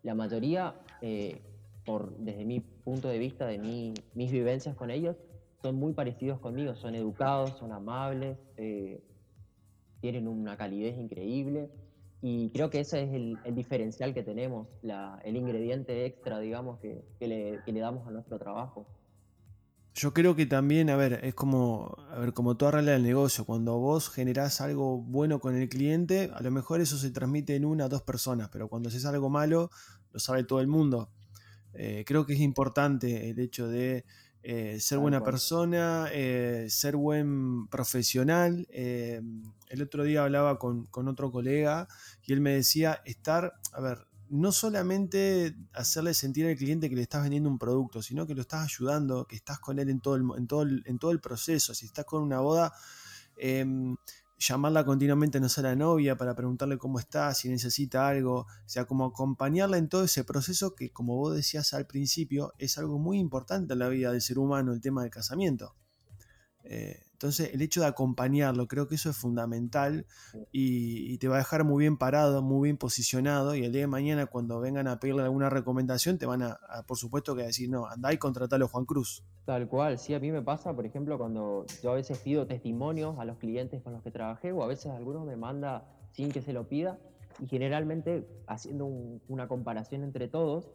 la 0.03 0.15
mayoría, 0.15 0.75
eh, 1.01 1.41
por, 1.85 2.15
desde 2.17 2.45
mi 2.45 2.61
punto 2.61 3.09
de 3.09 3.19
vista, 3.19 3.45
de 3.45 3.57
mi, 3.57 3.93
mis 4.13 4.31
vivencias 4.31 4.75
con 4.75 4.91
ellos, 4.91 5.17
son 5.61 5.75
muy 5.75 5.93
parecidos 5.93 6.39
conmigo, 6.39 6.75
son 6.75 6.95
educados, 6.95 7.57
son 7.57 7.71
amables, 7.71 8.37
eh, 8.57 9.03
tienen 10.01 10.27
una 10.27 10.57
calidez 10.57 10.97
increíble 10.97 11.69
y 12.21 12.49
creo 12.49 12.69
que 12.69 12.81
ese 12.81 13.03
es 13.03 13.13
el, 13.13 13.37
diferencial 13.55 14.13
que 14.13 14.23
tenemos, 14.23 14.67
la, 14.81 15.21
el 15.23 15.37
ingrediente 15.37 16.05
extra, 16.05 16.39
digamos, 16.39 16.79
que, 16.79 17.05
que, 17.19 17.27
le, 17.27 17.59
que 17.65 17.71
le 17.71 17.79
damos 17.79 18.07
a 18.07 18.11
nuestro 18.11 18.37
trabajo. 18.37 18.87
Yo 19.95 20.13
creo 20.13 20.35
que 20.35 20.45
también, 20.45 20.89
a 20.89 20.95
ver, 20.95 21.19
es 21.23 21.33
como, 21.33 21.95
a 22.11 22.19
ver, 22.19 22.33
como 22.33 22.55
toda 22.55 22.71
regla 22.71 22.91
del 22.91 23.03
negocio, 23.03 23.45
cuando 23.45 23.77
vos 23.79 24.09
generás 24.09 24.61
algo 24.61 25.01
bueno 25.01 25.39
con 25.39 25.55
el 25.55 25.67
cliente, 25.67 26.29
a 26.33 26.41
lo 26.41 26.51
mejor 26.51 26.79
eso 26.79 26.97
se 26.97 27.11
transmite 27.11 27.55
en 27.55 27.65
una 27.65 27.85
o 27.85 27.89
dos 27.89 28.03
personas, 28.03 28.49
pero 28.49 28.67
cuando 28.67 28.89
haces 28.89 29.05
algo 29.05 29.29
malo, 29.29 29.71
lo 30.11 30.19
sabe 30.19 30.43
todo 30.43 30.61
el 30.61 30.67
mundo. 30.67 31.09
Eh, 31.73 32.03
creo 32.05 32.25
que 32.25 32.33
es 32.33 32.39
importante 32.39 33.29
el 33.29 33.39
hecho 33.39 33.67
de 33.67 34.05
eh, 34.41 34.79
ser 34.79 34.99
buena 34.99 35.23
persona, 35.23 36.07
eh, 36.11 36.67
ser 36.69 36.95
buen 36.95 37.67
profesional. 37.67 38.67
Eh, 38.71 39.21
el 39.67 39.81
otro 39.81 40.03
día 40.03 40.23
hablaba 40.23 40.57
con, 40.57 40.85
con, 40.85 41.07
otro 41.07 41.31
colega 41.31 41.87
y 42.23 42.33
él 42.33 42.41
me 42.41 42.51
decía 42.51 43.01
estar, 43.05 43.53
a 43.73 43.81
ver, 43.81 44.07
no 44.29 44.51
solamente 44.51 45.55
hacerle 45.73 46.13
sentir 46.13 46.45
al 46.45 46.55
cliente 46.55 46.89
que 46.89 46.95
le 46.95 47.01
estás 47.01 47.23
vendiendo 47.23 47.49
un 47.49 47.59
producto, 47.59 48.01
sino 48.01 48.25
que 48.27 48.35
lo 48.35 48.41
estás 48.41 48.63
ayudando, 48.63 49.25
que 49.25 49.35
estás 49.35 49.59
con 49.59 49.79
él 49.79 49.89
en 49.89 49.99
todo 49.99 50.15
el, 50.15 50.23
en 50.37 50.47
todo 50.47 50.61
el, 50.61 50.83
en 50.85 50.99
todo 50.99 51.11
el 51.11 51.19
proceso. 51.19 51.73
Si 51.73 51.87
estás 51.87 52.05
con 52.05 52.23
una 52.23 52.39
boda, 52.39 52.73
eh, 53.35 53.65
llamarla 54.39 54.85
continuamente, 54.85 55.39
no 55.39 55.49
sé, 55.49 55.59
a 55.59 55.63
la 55.63 55.75
novia 55.75 56.15
para 56.15 56.33
preguntarle 56.33 56.77
cómo 56.77 56.97
está, 56.97 57.33
si 57.33 57.49
necesita 57.49 58.07
algo, 58.07 58.39
o 58.39 58.47
sea, 58.65 58.85
como 58.85 59.05
acompañarla 59.05 59.77
en 59.77 59.89
todo 59.89 60.05
ese 60.05 60.23
proceso 60.23 60.75
que, 60.75 60.91
como 60.91 61.17
vos 61.17 61.35
decías 61.35 61.73
al 61.73 61.85
principio, 61.85 62.53
es 62.57 62.77
algo 62.77 62.97
muy 62.97 63.19
importante 63.19 63.73
en 63.73 63.79
la 63.79 63.89
vida 63.89 64.11
del 64.11 64.21
ser 64.21 64.39
humano, 64.39 64.73
el 64.73 64.81
tema 64.81 65.01
del 65.01 65.11
casamiento. 65.11 65.75
Eh, 66.63 67.03
entonces, 67.19 67.53
el 67.53 67.61
hecho 67.61 67.81
de 67.81 67.87
acompañarlo, 67.87 68.65
creo 68.69 68.87
que 68.87 68.95
eso 68.95 69.09
es 69.09 69.17
fundamental 69.17 70.05
y, 70.53 71.11
y, 71.11 71.17
te 71.17 71.27
va 71.27 71.35
a 71.35 71.39
dejar 71.39 71.65
muy 71.65 71.81
bien 71.81 71.97
parado, 71.97 72.41
muy 72.41 72.69
bien 72.69 72.77
posicionado. 72.77 73.55
Y 73.55 73.65
el 73.65 73.73
día 73.73 73.81
de 73.81 73.87
mañana, 73.87 74.27
cuando 74.27 74.61
vengan 74.61 74.87
a 74.87 75.01
pedirle 75.01 75.23
alguna 75.23 75.49
recomendación, 75.49 76.17
te 76.17 76.25
van 76.25 76.43
a, 76.43 76.57
a 76.69 76.83
por 76.83 76.97
supuesto, 76.97 77.35
que 77.35 77.43
decir, 77.43 77.69
no, 77.69 77.87
andá 77.87 78.13
y 78.13 78.17
contratalo 78.17 78.69
Juan 78.69 78.85
Cruz. 78.85 79.21
Tal 79.43 79.67
cual, 79.67 79.99
sí, 79.99 80.13
a 80.13 80.19
mí 80.21 80.31
me 80.31 80.41
pasa, 80.41 80.73
por 80.73 80.85
ejemplo, 80.85 81.17
cuando 81.17 81.65
yo 81.83 81.91
a 81.91 81.95
veces 81.95 82.19
pido 82.19 82.47
testimonios 82.47 83.19
a 83.19 83.25
los 83.25 83.37
clientes 83.37 83.81
con 83.81 83.91
los 83.91 84.01
que 84.01 84.11
trabajé, 84.11 84.53
o 84.53 84.63
a 84.63 84.67
veces 84.67 84.93
algunos 84.93 85.25
me 85.25 85.35
manda 85.35 85.83
sin 86.13 86.31
que 86.31 86.41
se 86.41 86.53
lo 86.53 86.69
pida, 86.69 86.99
y 87.41 87.47
generalmente, 87.47 88.29
haciendo 88.47 88.85
un, 88.85 89.21
una 89.27 89.49
comparación 89.49 90.03
entre 90.03 90.29
todos, 90.29 90.71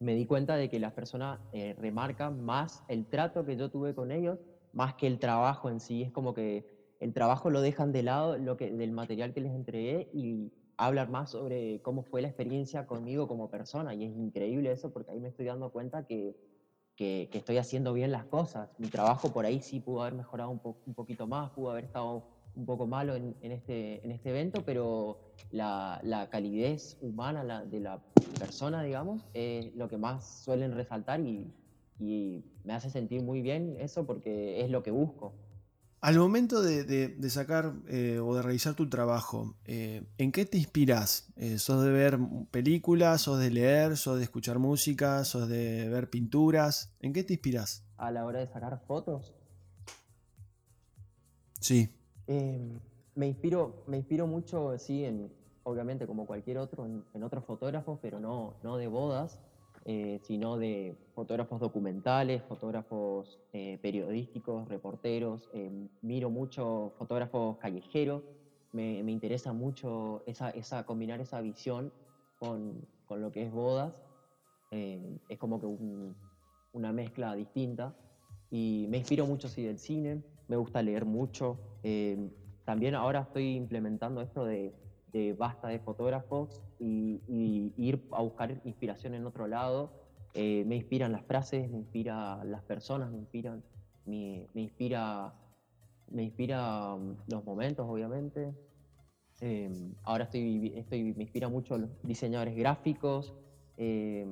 me 0.00 0.14
di 0.14 0.26
cuenta 0.26 0.56
de 0.56 0.68
que 0.68 0.78
las 0.78 0.92
personas 0.92 1.40
eh, 1.54 1.74
remarcan 1.78 2.44
más 2.44 2.84
el 2.88 3.06
trato 3.06 3.46
que 3.46 3.56
yo 3.56 3.70
tuve 3.70 3.94
con 3.94 4.12
ellos 4.12 4.38
más 4.72 4.94
que 4.94 5.06
el 5.06 5.18
trabajo 5.18 5.68
en 5.70 5.80
sí. 5.80 6.02
Es 6.02 6.12
como 6.12 6.34
que 6.34 6.66
el 7.00 7.12
trabajo 7.12 7.50
lo 7.50 7.60
dejan 7.60 7.92
de 7.92 8.02
lado 8.02 8.38
lo 8.38 8.56
que, 8.56 8.70
del 8.70 8.92
material 8.92 9.32
que 9.32 9.40
les 9.40 9.52
entregué 9.52 10.08
y 10.12 10.52
hablar 10.76 11.10
más 11.10 11.30
sobre 11.30 11.80
cómo 11.82 12.02
fue 12.02 12.22
la 12.22 12.28
experiencia 12.28 12.86
conmigo 12.86 13.28
como 13.28 13.50
persona. 13.50 13.94
Y 13.94 14.04
es 14.04 14.16
increíble 14.16 14.72
eso 14.72 14.92
porque 14.92 15.12
ahí 15.12 15.20
me 15.20 15.28
estoy 15.28 15.46
dando 15.46 15.70
cuenta 15.70 16.06
que, 16.06 16.36
que, 16.96 17.28
que 17.30 17.38
estoy 17.38 17.58
haciendo 17.58 17.92
bien 17.92 18.12
las 18.12 18.24
cosas. 18.24 18.70
Mi 18.78 18.88
trabajo 18.88 19.32
por 19.32 19.46
ahí 19.46 19.60
sí 19.60 19.80
pudo 19.80 20.02
haber 20.02 20.14
mejorado 20.14 20.50
un, 20.50 20.58
po 20.58 20.76
un 20.86 20.94
poquito 20.94 21.26
más, 21.26 21.50
pudo 21.50 21.70
haber 21.70 21.84
estado 21.84 22.24
un 22.54 22.66
poco 22.66 22.86
malo 22.86 23.14
en, 23.14 23.34
en, 23.40 23.52
este, 23.52 24.04
en 24.04 24.10
este 24.10 24.30
evento, 24.30 24.62
pero 24.64 25.18
la, 25.50 26.00
la 26.02 26.28
calidez 26.28 26.98
humana 27.00 27.42
la, 27.42 27.64
de 27.64 27.80
la 27.80 28.02
persona, 28.38 28.82
digamos, 28.82 29.24
es 29.32 29.74
lo 29.74 29.88
que 29.88 29.96
más 29.96 30.44
suelen 30.44 30.72
resaltar 30.72 31.20
y, 31.20 31.50
y 32.02 32.44
me 32.64 32.72
hace 32.74 32.90
sentir 32.90 33.22
muy 33.22 33.42
bien 33.42 33.76
eso 33.78 34.06
porque 34.06 34.60
es 34.62 34.70
lo 34.70 34.82
que 34.82 34.90
busco. 34.90 35.32
Al 36.00 36.18
momento 36.18 36.62
de, 36.62 36.82
de, 36.82 37.08
de 37.08 37.30
sacar 37.30 37.74
eh, 37.86 38.18
o 38.18 38.34
de 38.34 38.42
realizar 38.42 38.74
tu 38.74 38.88
trabajo, 38.88 39.54
eh, 39.66 40.02
¿en 40.18 40.32
qué 40.32 40.44
te 40.44 40.58
inspiras? 40.58 41.32
Eh, 41.36 41.58
¿Sos 41.58 41.84
de 41.84 41.92
ver 41.92 42.18
películas, 42.50 43.22
sos 43.22 43.38
de 43.38 43.50
leer, 43.50 43.96
sos 43.96 44.18
de 44.18 44.24
escuchar 44.24 44.58
música, 44.58 45.24
sos 45.24 45.48
de 45.48 45.88
ver 45.88 46.10
pinturas? 46.10 46.92
¿En 46.98 47.12
qué 47.12 47.22
te 47.22 47.34
inspiras? 47.34 47.84
A 47.98 48.10
la 48.10 48.24
hora 48.24 48.40
de 48.40 48.48
sacar 48.48 48.80
fotos. 48.84 49.32
Sí. 51.60 51.88
Em, 52.26 52.80
me, 53.14 53.28
inspiro, 53.28 53.84
me 53.86 53.96
inspiro 53.96 54.26
mucho, 54.26 54.76
sí, 54.78 55.04
en, 55.04 55.32
obviamente 55.62 56.08
como 56.08 56.26
cualquier 56.26 56.58
otro, 56.58 56.84
en, 56.84 57.04
en 57.14 57.22
otros 57.22 57.44
fotógrafos, 57.44 58.00
pero 58.02 58.18
no, 58.18 58.56
no 58.64 58.76
de 58.76 58.88
bodas 58.88 59.38
eh, 59.84 60.20
sino 60.22 60.58
de 60.58 60.96
fotógrafos 61.14 61.58
documentales, 61.60 62.42
fotógrafos 62.44 63.40
eh, 63.52 63.78
periodísticos, 63.82 64.68
reporteros. 64.68 65.48
Eh, 65.52 65.88
miro 66.02 66.30
mucho 66.30 66.92
fotógrafos 66.98 67.56
callejeros. 67.58 68.22
Me, 68.72 69.02
me 69.02 69.12
interesa 69.12 69.52
mucho 69.52 70.22
esa, 70.26 70.50
esa, 70.50 70.84
combinar 70.84 71.20
esa 71.20 71.40
visión 71.40 71.92
con, 72.38 72.86
con 73.06 73.20
lo 73.20 73.32
que 73.32 73.42
es 73.42 73.52
bodas. 73.52 73.92
Eh, 74.70 75.18
es 75.28 75.38
como 75.38 75.60
que 75.60 75.66
un, 75.66 76.14
una 76.72 76.92
mezcla 76.92 77.34
distinta. 77.34 77.94
Y 78.50 78.86
me 78.88 78.98
inspiro 78.98 79.26
mucho 79.26 79.48
sí, 79.48 79.64
del 79.64 79.78
cine. 79.78 80.22
Me 80.48 80.56
gusta 80.56 80.82
leer 80.82 81.04
mucho. 81.04 81.58
Eh, 81.82 82.30
también 82.64 82.94
ahora 82.94 83.22
estoy 83.22 83.56
implementando 83.56 84.20
esto 84.20 84.44
de 84.44 84.72
de 85.12 85.34
basta 85.34 85.68
de 85.68 85.78
fotógrafos 85.78 86.62
y, 86.82 87.20
y, 87.28 87.72
ir 87.76 88.02
a 88.10 88.22
buscar 88.22 88.60
inspiración 88.64 89.14
en 89.14 89.24
otro 89.24 89.46
lado. 89.46 89.92
Eh, 90.34 90.64
me 90.66 90.76
inspiran 90.76 91.12
las 91.12 91.24
frases, 91.24 91.70
me 91.70 91.78
inspiran 91.78 92.50
las 92.50 92.62
personas, 92.62 93.10
me 93.12 93.18
inspiran, 93.18 93.62
me, 94.04 94.48
me 94.52 94.62
inspira, 94.62 95.32
me 96.10 96.24
inspira 96.24 96.94
um, 96.94 97.16
los 97.28 97.44
momentos, 97.44 97.86
obviamente. 97.88 98.52
Eh, 99.40 99.70
ahora 100.02 100.24
estoy, 100.24 100.72
estoy, 100.74 101.14
me 101.14 101.22
inspira 101.22 101.48
mucho 101.48 101.78
los 101.78 101.90
diseñadores 102.02 102.56
gráficos, 102.56 103.32
eh, 103.76 104.26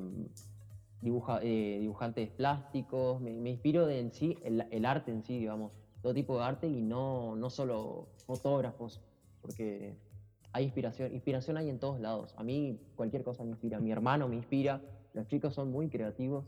dibuja, 1.00 1.40
dibujantes 1.40 2.30
plásticos, 2.30 3.20
me, 3.20 3.32
me 3.32 3.50
inspiro 3.50 3.86
de 3.86 4.00
en 4.00 4.12
sí, 4.12 4.36
el, 4.42 4.66
el, 4.70 4.84
arte 4.84 5.12
en 5.12 5.22
sí, 5.22 5.38
digamos, 5.38 5.72
todo 6.02 6.14
tipo 6.14 6.36
de 6.36 6.44
arte 6.44 6.66
y 6.66 6.82
no, 6.82 7.36
no 7.36 7.50
solo 7.50 8.08
fotógrafos, 8.26 9.00
porque 9.40 9.96
hay 10.52 10.64
inspiración, 10.64 11.12
inspiración 11.14 11.56
hay 11.56 11.68
en 11.68 11.78
todos 11.78 12.00
lados. 12.00 12.34
A 12.36 12.42
mí 12.42 12.80
cualquier 12.96 13.22
cosa 13.22 13.44
me 13.44 13.50
inspira, 13.50 13.80
mi 13.80 13.92
hermano 13.92 14.28
me 14.28 14.36
inspira, 14.36 14.82
los 15.14 15.26
chicos 15.28 15.54
son 15.54 15.70
muy 15.70 15.88
creativos 15.88 16.44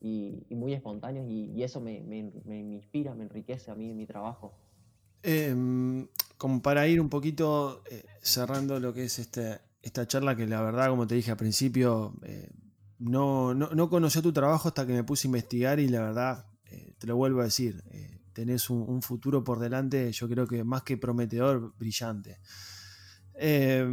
y, 0.00 0.46
muy 0.50 0.74
espontáneos 0.74 1.26
y, 1.28 1.62
eso 1.62 1.80
me, 1.80 1.94
inspira, 1.94 3.14
me 3.14 3.24
enriquece 3.24 3.70
a 3.70 3.74
mí 3.74 3.90
en 3.90 3.96
mi 3.96 4.06
trabajo. 4.06 4.54
Eh, 5.22 5.54
como 6.38 6.60
para 6.60 6.86
ir 6.86 7.00
un 7.00 7.08
poquito 7.08 7.82
eh, 7.90 8.04
cerrando 8.20 8.78
lo 8.78 8.92
que 8.92 9.04
es 9.04 9.18
este, 9.18 9.58
esta 9.82 10.06
charla, 10.06 10.36
que 10.36 10.46
la 10.46 10.62
verdad, 10.62 10.88
como 10.90 11.06
te 11.06 11.14
dije 11.14 11.30
al 11.30 11.36
principio, 11.36 12.14
eh, 12.22 12.50
no, 12.98 13.54
no, 13.54 13.70
no 13.70 13.88
conocí 13.88 14.20
tu 14.20 14.32
trabajo 14.32 14.68
hasta 14.68 14.86
que 14.86 14.92
me 14.92 15.04
puse 15.04 15.26
a 15.26 15.28
investigar 15.28 15.80
y 15.80 15.88
la 15.88 16.02
verdad, 16.02 16.46
eh, 16.66 16.94
te 16.98 17.06
lo 17.06 17.16
vuelvo 17.16 17.40
a 17.40 17.44
decir, 17.44 17.82
tenés 18.32 18.68
un 18.68 19.00
futuro 19.00 19.42
por 19.42 19.58
delante, 19.58 20.12
yo 20.12 20.28
creo 20.28 20.46
que 20.46 20.62
más 20.62 20.82
que 20.82 20.98
prometedor, 20.98 21.74
brillante. 21.78 22.38
Eh, 23.38 23.86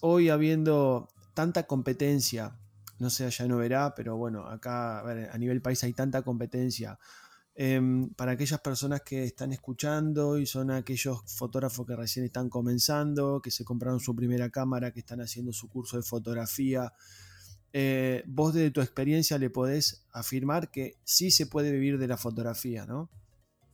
hoy 0.00 0.28
habiendo 0.28 1.08
tanta 1.34 1.66
competencia, 1.66 2.56
no 2.98 3.10
sé, 3.10 3.26
allá 3.26 3.46
no 3.46 3.58
verá, 3.58 3.94
pero 3.94 4.16
bueno, 4.16 4.46
acá 4.46 5.00
a, 5.00 5.38
nivel 5.38 5.60
país 5.60 5.82
hay 5.84 5.92
tanta 5.92 6.22
competencia. 6.22 6.98
Eh, 7.54 7.80
para 8.16 8.32
aquellas 8.32 8.60
personas 8.60 9.02
que 9.02 9.24
están 9.24 9.52
escuchando 9.52 10.38
y 10.38 10.44
son 10.46 10.70
aquellos 10.70 11.22
fotógrafos 11.26 11.86
que 11.86 11.96
recién 11.96 12.26
están 12.26 12.50
comenzando, 12.50 13.40
que 13.40 13.50
se 13.50 13.64
compraron 13.64 14.00
su 14.00 14.14
primera 14.14 14.50
cámara, 14.50 14.92
que 14.92 15.00
están 15.00 15.20
haciendo 15.20 15.52
su 15.52 15.68
curso 15.68 15.96
de 15.96 16.02
fotografía, 16.02 16.92
eh, 17.72 18.22
vos 18.26 18.54
desde 18.54 18.70
tu 18.70 18.80
experiencia 18.80 19.36
le 19.36 19.50
podés 19.50 20.06
afirmar 20.12 20.70
que 20.70 20.96
sí 21.04 21.30
se 21.30 21.46
puede 21.46 21.72
vivir 21.72 21.98
de 21.98 22.08
la 22.08 22.16
fotografía, 22.16 22.86
¿no? 22.86 23.10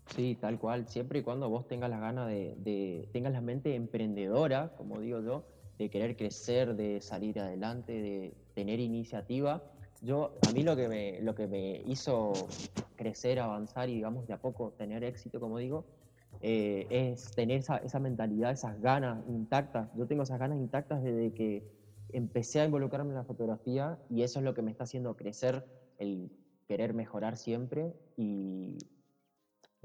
Sí, 0.08 0.36
tal 0.40 0.58
cual, 0.58 0.86
siempre 0.88 1.20
y 1.20 1.22
cuando 1.22 1.48
vos 1.48 1.66
tengas 1.66 1.88
las 1.88 2.00
ganas 2.00 2.28
de, 2.28 2.54
de, 2.58 3.08
tengas 3.12 3.32
la 3.32 3.40
mente 3.40 3.74
emprendedora, 3.74 4.74
como 4.76 5.00
digo 5.00 5.20
yo, 5.20 5.44
de 5.78 5.90
querer 5.90 6.16
crecer, 6.16 6.76
de 6.76 7.00
salir 7.00 7.40
adelante, 7.40 7.92
de 7.92 8.34
tener 8.54 8.80
iniciativa, 8.80 9.62
Yo, 10.02 10.34
a 10.48 10.52
mí 10.52 10.64
lo 10.64 10.74
que, 10.74 10.88
me, 10.88 11.20
lo 11.22 11.34
que 11.34 11.46
me 11.46 11.82
hizo 11.86 12.32
crecer, 12.96 13.38
avanzar 13.38 13.88
y, 13.88 13.94
digamos, 13.94 14.26
de 14.26 14.34
a 14.34 14.38
poco 14.38 14.72
tener 14.72 15.04
éxito, 15.04 15.38
como 15.38 15.58
digo, 15.58 15.84
eh, 16.40 16.86
es 16.90 17.30
tener 17.32 17.58
esa, 17.58 17.76
esa, 17.78 18.00
mentalidad, 18.00 18.50
esas 18.50 18.80
ganas 18.80 19.24
intactas. 19.28 19.88
Yo 19.96 20.06
tengo 20.06 20.24
esas 20.24 20.40
ganas 20.40 20.58
intactas 20.58 21.02
desde 21.02 21.32
que 21.32 21.64
empecé 22.12 22.60
a 22.60 22.64
involucrarme 22.64 23.10
en 23.10 23.16
la 23.16 23.24
fotografía 23.24 23.98
y 24.10 24.22
eso 24.22 24.40
es 24.40 24.44
lo 24.44 24.54
que 24.54 24.62
me 24.62 24.70
está 24.72 24.84
haciendo 24.84 25.16
crecer, 25.16 25.64
el 25.98 26.30
querer 26.66 26.94
mejorar 26.94 27.36
siempre 27.36 27.94
y 28.16 28.78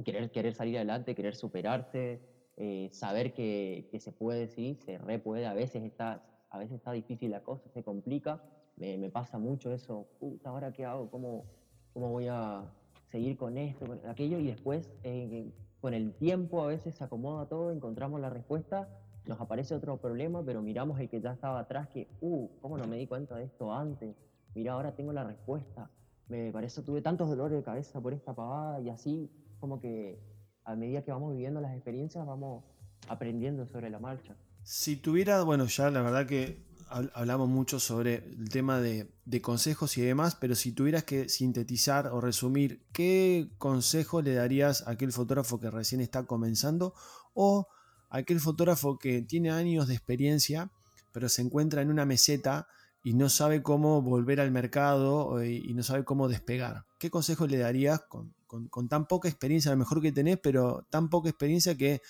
querer, 0.03 0.31
querer 0.31 0.53
salir 0.53 0.77
adelante, 0.77 1.15
querer 1.15 1.35
superarse, 1.35 2.21
eh, 2.57 2.89
saber 2.91 3.33
que, 3.33 3.87
que, 3.91 3.99
se 3.99 4.11
puede, 4.11 4.47
sí, 4.47 4.75
se 4.83 4.97
re 4.97 5.19
puede, 5.19 5.45
a 5.45 5.53
veces 5.53 5.83
está, 5.83 6.23
a 6.49 6.57
veces 6.57 6.77
está 6.77 6.91
difícil 6.91 7.31
la 7.31 7.41
cosa, 7.43 7.69
se 7.69 7.83
complica, 7.83 8.41
me, 8.75 8.97
me 8.97 9.09
pasa 9.09 9.37
mucho 9.37 9.71
eso, 9.71 10.07
puta, 10.19 10.49
¿ahora 10.49 10.71
qué 10.71 10.85
hago? 10.85 11.09
¿Cómo, 11.09 11.45
cómo 11.93 12.09
voy 12.09 12.27
a 12.29 12.63
seguir 13.11 13.37
con 13.37 13.57
esto, 13.57 13.85
con 13.85 13.99
aquello? 14.07 14.39
Y 14.39 14.47
después, 14.47 14.89
eh, 15.03 15.51
con 15.81 15.93
el 15.93 16.13
tiempo, 16.13 16.63
a 16.63 16.67
veces 16.67 16.95
se 16.95 17.03
acomoda 17.03 17.47
todo, 17.47 17.71
encontramos 17.71 18.19
la 18.19 18.29
respuesta, 18.29 18.87
nos 19.27 19.39
aparece 19.41 19.75
otro 19.75 19.97
problema, 19.97 20.43
pero 20.43 20.61
miramos 20.61 20.99
el 20.99 21.09
que 21.09 21.19
ya 21.21 21.33
estaba 21.33 21.59
atrás, 21.59 21.87
que, 21.89 22.07
uh, 22.21 22.47
¿cómo 22.61 22.77
no 22.77 22.87
me 22.87 22.97
di 22.97 23.07
cuenta 23.07 23.35
de 23.35 23.45
esto 23.45 23.73
antes? 23.73 24.15
Mira, 24.55 24.73
ahora 24.73 24.95
tengo 24.95 25.13
la 25.13 25.23
respuesta. 25.23 25.89
Me 26.29 26.51
parece, 26.51 26.81
tuve 26.81 27.01
tantos 27.01 27.29
dolores 27.29 27.57
de 27.57 27.63
cabeza 27.63 28.01
por 28.01 28.13
esta 28.13 28.33
pavada 28.33 28.81
y 28.81 28.89
así, 28.89 29.29
como 29.59 29.79
que 29.79 30.19
a 30.63 30.75
medida 30.75 31.03
que 31.03 31.11
vamos 31.11 31.33
viviendo 31.33 31.61
las 31.61 31.73
experiencias, 31.73 32.25
vamos 32.25 32.63
aprendiendo 33.07 33.65
sobre 33.65 33.89
la 33.89 33.99
marcha. 33.99 34.35
Si 34.63 34.97
tuviera, 34.97 35.41
bueno, 35.43 35.65
ya 35.65 35.89
la 35.89 36.01
verdad 36.01 36.27
que 36.27 36.65
hablamos 36.89 37.49
mucho 37.49 37.79
sobre 37.79 38.15
el 38.15 38.49
tema 38.49 38.79
de, 38.79 39.09
de, 39.25 39.41
consejos 39.41 39.97
y 39.97 40.01
demás, 40.01 40.35
pero 40.35 40.55
si 40.55 40.71
tuvieras 40.71 41.03
que 41.03 41.29
sintetizar 41.29 42.07
o 42.07 42.21
resumir, 42.21 42.85
¿qué 42.93 43.49
consejo 43.57 44.21
le 44.21 44.33
darías 44.33 44.87
a 44.87 44.91
aquel 44.91 45.11
fotógrafo 45.11 45.59
que 45.59 45.69
recién 45.69 46.01
está 46.01 46.25
comenzando 46.25 46.93
o 47.33 47.67
a 48.09 48.17
aquel 48.17 48.39
fotógrafo 48.39 48.97
que 48.97 49.21
tiene 49.21 49.51
años 49.51 49.87
de 49.87 49.95
experiencia, 49.95 50.71
pero 51.13 51.29
se 51.29 51.41
encuentra 51.41 51.81
en 51.81 51.89
una 51.89 52.05
meseta 52.05 52.67
y 53.03 53.13
no 53.13 53.29
sabe 53.29 53.63
cómo 53.63 54.01
volver 54.01 54.39
al 54.41 54.51
mercado 54.51 55.43
y 55.43 55.73
no 55.73 55.83
sabe 55.83 56.03
cómo 56.03 56.27
despegar? 56.27 56.85
¿Qué 56.99 57.09
consejo 57.09 57.47
le 57.47 57.57
darías 57.57 58.01
con, 58.01 58.33
con, 58.47 58.87
tan 58.87 59.07
poca 59.07 59.27
experiencia, 59.27 59.69
a 59.69 59.75
lo 59.75 59.79
mejor 59.79 60.01
que 60.01 60.11
tenés, 60.11 60.39
pero 60.41 60.85
tan 60.89 61.09
poca 61.09 61.29
experiencia 61.29 61.75
que 61.75 62.01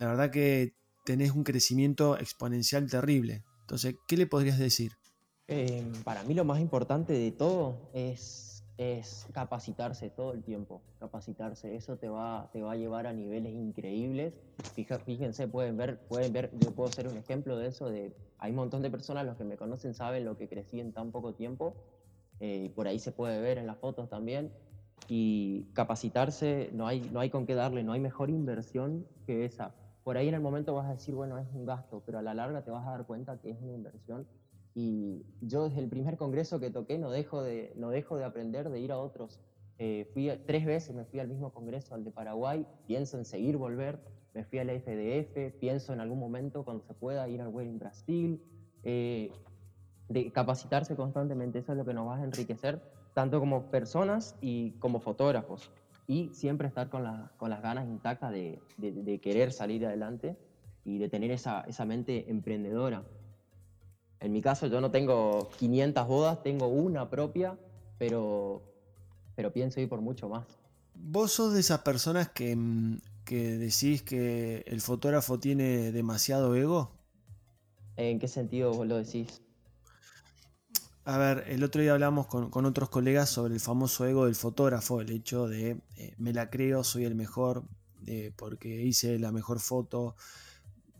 la 0.00 0.08
verdad 0.08 0.30
que 0.30 0.74
tenés 1.04 1.32
un 1.32 1.44
crecimiento 1.44 2.18
exponencial 2.18 2.90
terrible. 2.90 3.44
Entonces, 3.60 3.96
¿qué 4.08 4.16
le 4.16 4.26
podrías 4.26 4.58
decir? 4.58 4.92
Eh, 5.46 5.84
para 6.04 6.22
mí 6.24 6.34
lo 6.34 6.44
más 6.44 6.60
importante 6.60 7.12
de 7.12 7.30
todo 7.30 7.90
es, 7.92 8.50
capacitarse 9.32 10.10
todo 10.10 10.32
el 10.32 10.42
tiempo, 10.42 10.82
capacitarse. 10.98 11.76
Eso 11.76 11.96
te 11.96 12.08
va, 12.08 12.50
te 12.52 12.62
va 12.62 12.72
a 12.72 12.76
llevar 12.76 13.06
a 13.06 13.12
niveles 13.12 13.52
increíbles. 13.52 14.34
fíjense, 15.04 15.46
pueden 15.46 15.76
ver, 15.76 16.00
pueden 16.08 16.32
ver, 16.32 16.50
yo 16.58 16.72
puedo 16.72 16.90
ser 16.90 17.06
un 17.06 17.16
ejemplo 17.16 17.56
de 17.56 17.68
eso. 17.68 17.88
De, 17.88 18.16
hay 18.38 18.50
un 18.50 18.56
montón 18.56 18.82
de 18.82 18.90
personas, 18.90 19.24
los 19.26 19.36
que 19.36 19.44
me 19.44 19.56
conocen 19.56 19.94
saben 19.94 20.24
lo 20.24 20.36
que 20.36 20.48
crecí 20.48 20.80
en 20.80 20.92
tan 20.92 21.12
poco 21.12 21.34
tiempo. 21.34 21.76
Eh, 22.40 22.72
por 22.74 22.88
ahí 22.88 22.98
se 22.98 23.12
puede 23.12 23.40
ver 23.40 23.58
en 23.58 23.66
las 23.66 23.78
fotos 23.78 24.10
también 24.10 24.50
y 25.08 25.64
capacitarse, 25.74 26.70
no 26.72 26.86
hay, 26.86 27.08
no 27.12 27.20
hay 27.20 27.30
con 27.30 27.46
qué 27.46 27.54
darle, 27.54 27.84
no 27.84 27.92
hay 27.92 28.00
mejor 28.00 28.30
inversión 28.30 29.06
que 29.26 29.44
esa. 29.44 29.74
Por 30.02 30.16
ahí 30.16 30.28
en 30.28 30.34
el 30.34 30.40
momento 30.40 30.74
vas 30.74 30.86
a 30.86 30.92
decir, 30.92 31.14
bueno, 31.14 31.38
es 31.38 31.46
un 31.54 31.64
gasto, 31.64 32.02
pero 32.04 32.18
a 32.18 32.22
la 32.22 32.34
larga 32.34 32.62
te 32.62 32.70
vas 32.70 32.86
a 32.86 32.90
dar 32.90 33.06
cuenta 33.06 33.38
que 33.38 33.50
es 33.50 33.60
una 33.60 33.72
inversión. 33.72 34.26
Y 34.74 35.24
yo 35.40 35.68
desde 35.68 35.80
el 35.80 35.88
primer 35.88 36.16
congreso 36.16 36.58
que 36.58 36.70
toqué 36.70 36.98
no 36.98 37.10
dejo 37.10 37.42
de, 37.42 37.72
no 37.76 37.90
dejo 37.90 38.16
de 38.16 38.24
aprender, 38.24 38.70
de 38.70 38.80
ir 38.80 38.92
a 38.92 38.98
otros. 38.98 39.40
Eh, 39.78 40.08
fui 40.12 40.30
tres 40.46 40.64
veces, 40.64 40.94
me 40.94 41.04
fui 41.04 41.20
al 41.20 41.28
mismo 41.28 41.52
congreso, 41.52 41.94
al 41.94 42.04
de 42.04 42.10
Paraguay, 42.10 42.66
pienso 42.86 43.18
en 43.18 43.24
seguir 43.24 43.56
volver, 43.56 43.98
me 44.32 44.44
fui 44.44 44.58
al 44.58 44.68
FDF, 44.68 45.58
pienso 45.58 45.92
en 45.92 46.00
algún 46.00 46.18
momento 46.18 46.64
cuando 46.64 46.82
se 46.84 46.94
pueda 46.94 47.28
ir 47.28 47.40
al 47.40 47.48
Wedding 47.48 47.78
Brasil, 47.78 48.40
eh, 48.82 49.32
de 50.08 50.30
capacitarse 50.32 50.94
constantemente, 50.96 51.58
eso 51.58 51.72
es 51.72 51.78
lo 51.78 51.84
que 51.84 51.94
nos 51.94 52.06
va 52.06 52.16
a 52.16 52.24
enriquecer 52.24 52.80
tanto 53.14 53.40
como 53.40 53.70
personas 53.70 54.36
y 54.40 54.72
como 54.72 55.00
fotógrafos. 55.00 55.70
Y 56.06 56.30
siempre 56.34 56.68
estar 56.68 56.90
con, 56.90 57.04
con 57.38 57.48
las 57.48 57.62
ganas 57.62 57.86
intactas 57.86 58.32
de, 58.32 58.60
de, 58.76 59.20
querer 59.20 59.52
salir 59.52 59.86
adelante 59.86 60.36
y 60.84 60.98
de 60.98 61.08
tener 61.08 61.30
esa, 61.30 61.62
esa 61.62 61.86
mente 61.86 62.30
emprendedora. 62.30 63.04
En 64.20 64.32
mi 64.32 64.42
caso 64.42 64.66
yo 64.66 64.80
no 64.80 64.90
tengo 64.90 65.48
500 65.58 66.06
bodas, 66.06 66.42
tengo 66.42 66.66
una 66.66 67.08
propia, 67.08 67.56
pero, 67.96 68.62
pero 69.34 69.52
pienso 69.52 69.80
ir 69.80 69.88
por 69.88 70.02
mucho 70.02 70.28
más. 70.28 70.44
¿Vos 70.94 71.32
sos 71.32 71.54
de 71.54 71.60
esas 71.60 71.80
personas 71.80 72.28
que, 72.28 72.54
mm, 72.54 72.98
que 73.24 73.56
decís 73.56 74.02
que 74.02 74.64
el 74.66 74.80
fotógrafo 74.82 75.38
tiene 75.38 75.90
demasiado 75.92 76.54
ego? 76.54 76.90
¿En 77.96 78.18
qué 78.18 78.28
sentido 78.28 78.84
lo 78.84 78.96
decís? 78.96 79.43
A 81.06 81.18
ver, 81.18 81.44
el 81.48 81.62
otro 81.62 81.82
día 81.82 81.92
hablamos 81.92 82.26
con, 82.26 82.64
otros 82.64 82.88
colegas 82.88 83.28
sobre 83.28 83.52
el 83.52 83.60
famoso 83.60 84.06
ego 84.06 84.24
del 84.24 84.34
fotógrafo, 84.34 85.02
el 85.02 85.10
hecho 85.10 85.46
de 85.46 85.76
eh, 85.96 86.14
me 86.16 86.32
la 86.32 86.48
creo, 86.48 86.82
soy 86.82 87.04
el 87.04 87.14
mejor 87.14 87.64
eh, 88.06 88.32
porque 88.34 88.82
hice 88.82 89.18
la 89.18 89.30
mejor 89.30 89.60
foto. 89.60 90.16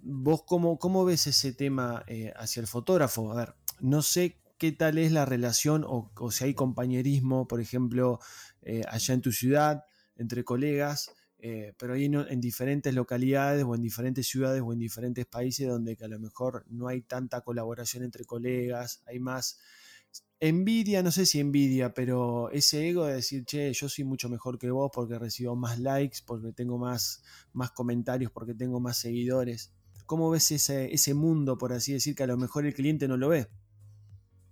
¿Vos 0.03 0.43
cómo, 0.43 0.79
cómo 0.79 1.07
ves 1.07 1.27
ese 1.27 1.55
tema 1.55 2.05
eh, 2.07 2.35
hacia 2.37 2.61
el 2.61 2.67
fotógrafo? 2.67 3.33
A 3.33 3.37
ver, 3.37 3.55
no 3.81 4.03
sé 4.03 4.37
qué 4.59 4.73
tal 4.73 4.99
es 4.99 5.11
la 5.11 5.25
relación 5.25 5.87
o, 5.89 6.11
si 6.31 6.45
hay 6.45 6.55
compañerismo, 6.55 7.49
por 7.49 7.63
ejemplo, 7.63 8.21
allá 8.89 9.15
en 9.15 9.23
tu 9.23 9.33
ciudad, 9.33 9.85
entre 10.17 10.45
colegas, 10.45 11.13
pero 11.79 11.95
ahí 11.95 12.05
en 12.05 12.41
diferentes 12.41 12.95
localidades 12.95 13.65
o 13.65 13.75
en 13.75 13.83
diferentes 13.83 14.27
ciudades 14.27 14.63
o 14.65 14.73
en 14.73 14.79
diferentes 14.79 15.27
países 15.27 15.67
donde 15.67 15.97
que 15.97 16.05
a 16.05 16.09
lo 16.09 16.19
mejor 16.19 16.65
no 16.69 16.89
hay 16.89 17.01
tanta 17.03 17.41
colaboración 17.41 18.05
entre 18.05 18.25
colegas, 18.25 19.03
hay 19.07 19.19
más 19.19 19.59
envidia, 20.41 21.03
no 21.03 21.11
sé 21.11 21.27
si 21.27 21.41
envidia, 21.41 21.95
pero 21.95 22.51
ese 22.51 22.89
ego 22.89 23.07
de 23.07 23.15
decir, 23.15 23.45
che, 23.45 23.73
yo 23.73 23.89
soy 23.89 24.05
mucho 24.05 24.29
mejor 24.29 24.59
que 24.59 24.71
vos 24.71 24.91
porque 24.93 25.19
recibo 25.19 25.57
más 25.57 25.79
likes, 25.79 26.19
porque 26.27 26.53
tengo 26.53 26.77
más, 26.79 27.23
más 27.53 27.71
comentarios, 27.71 28.31
porque 28.31 28.55
tengo 28.55 28.81
más 28.81 28.99
seguidores. 28.99 29.73
¿Cómo 30.07 30.29
ves 30.29 30.51
ese, 30.51 30.93
ese 30.93 31.15
mundo, 31.15 31.57
por 31.57 31.73
así 31.73 31.95
decir, 31.95 32.15
que 32.15 32.25
a 32.25 32.27
lo 32.27 32.37
mejor 32.37 32.67
el 32.67 32.75
cliente 32.75 33.09
no 33.09 33.17
lo 33.17 33.29
ve? 33.29 33.47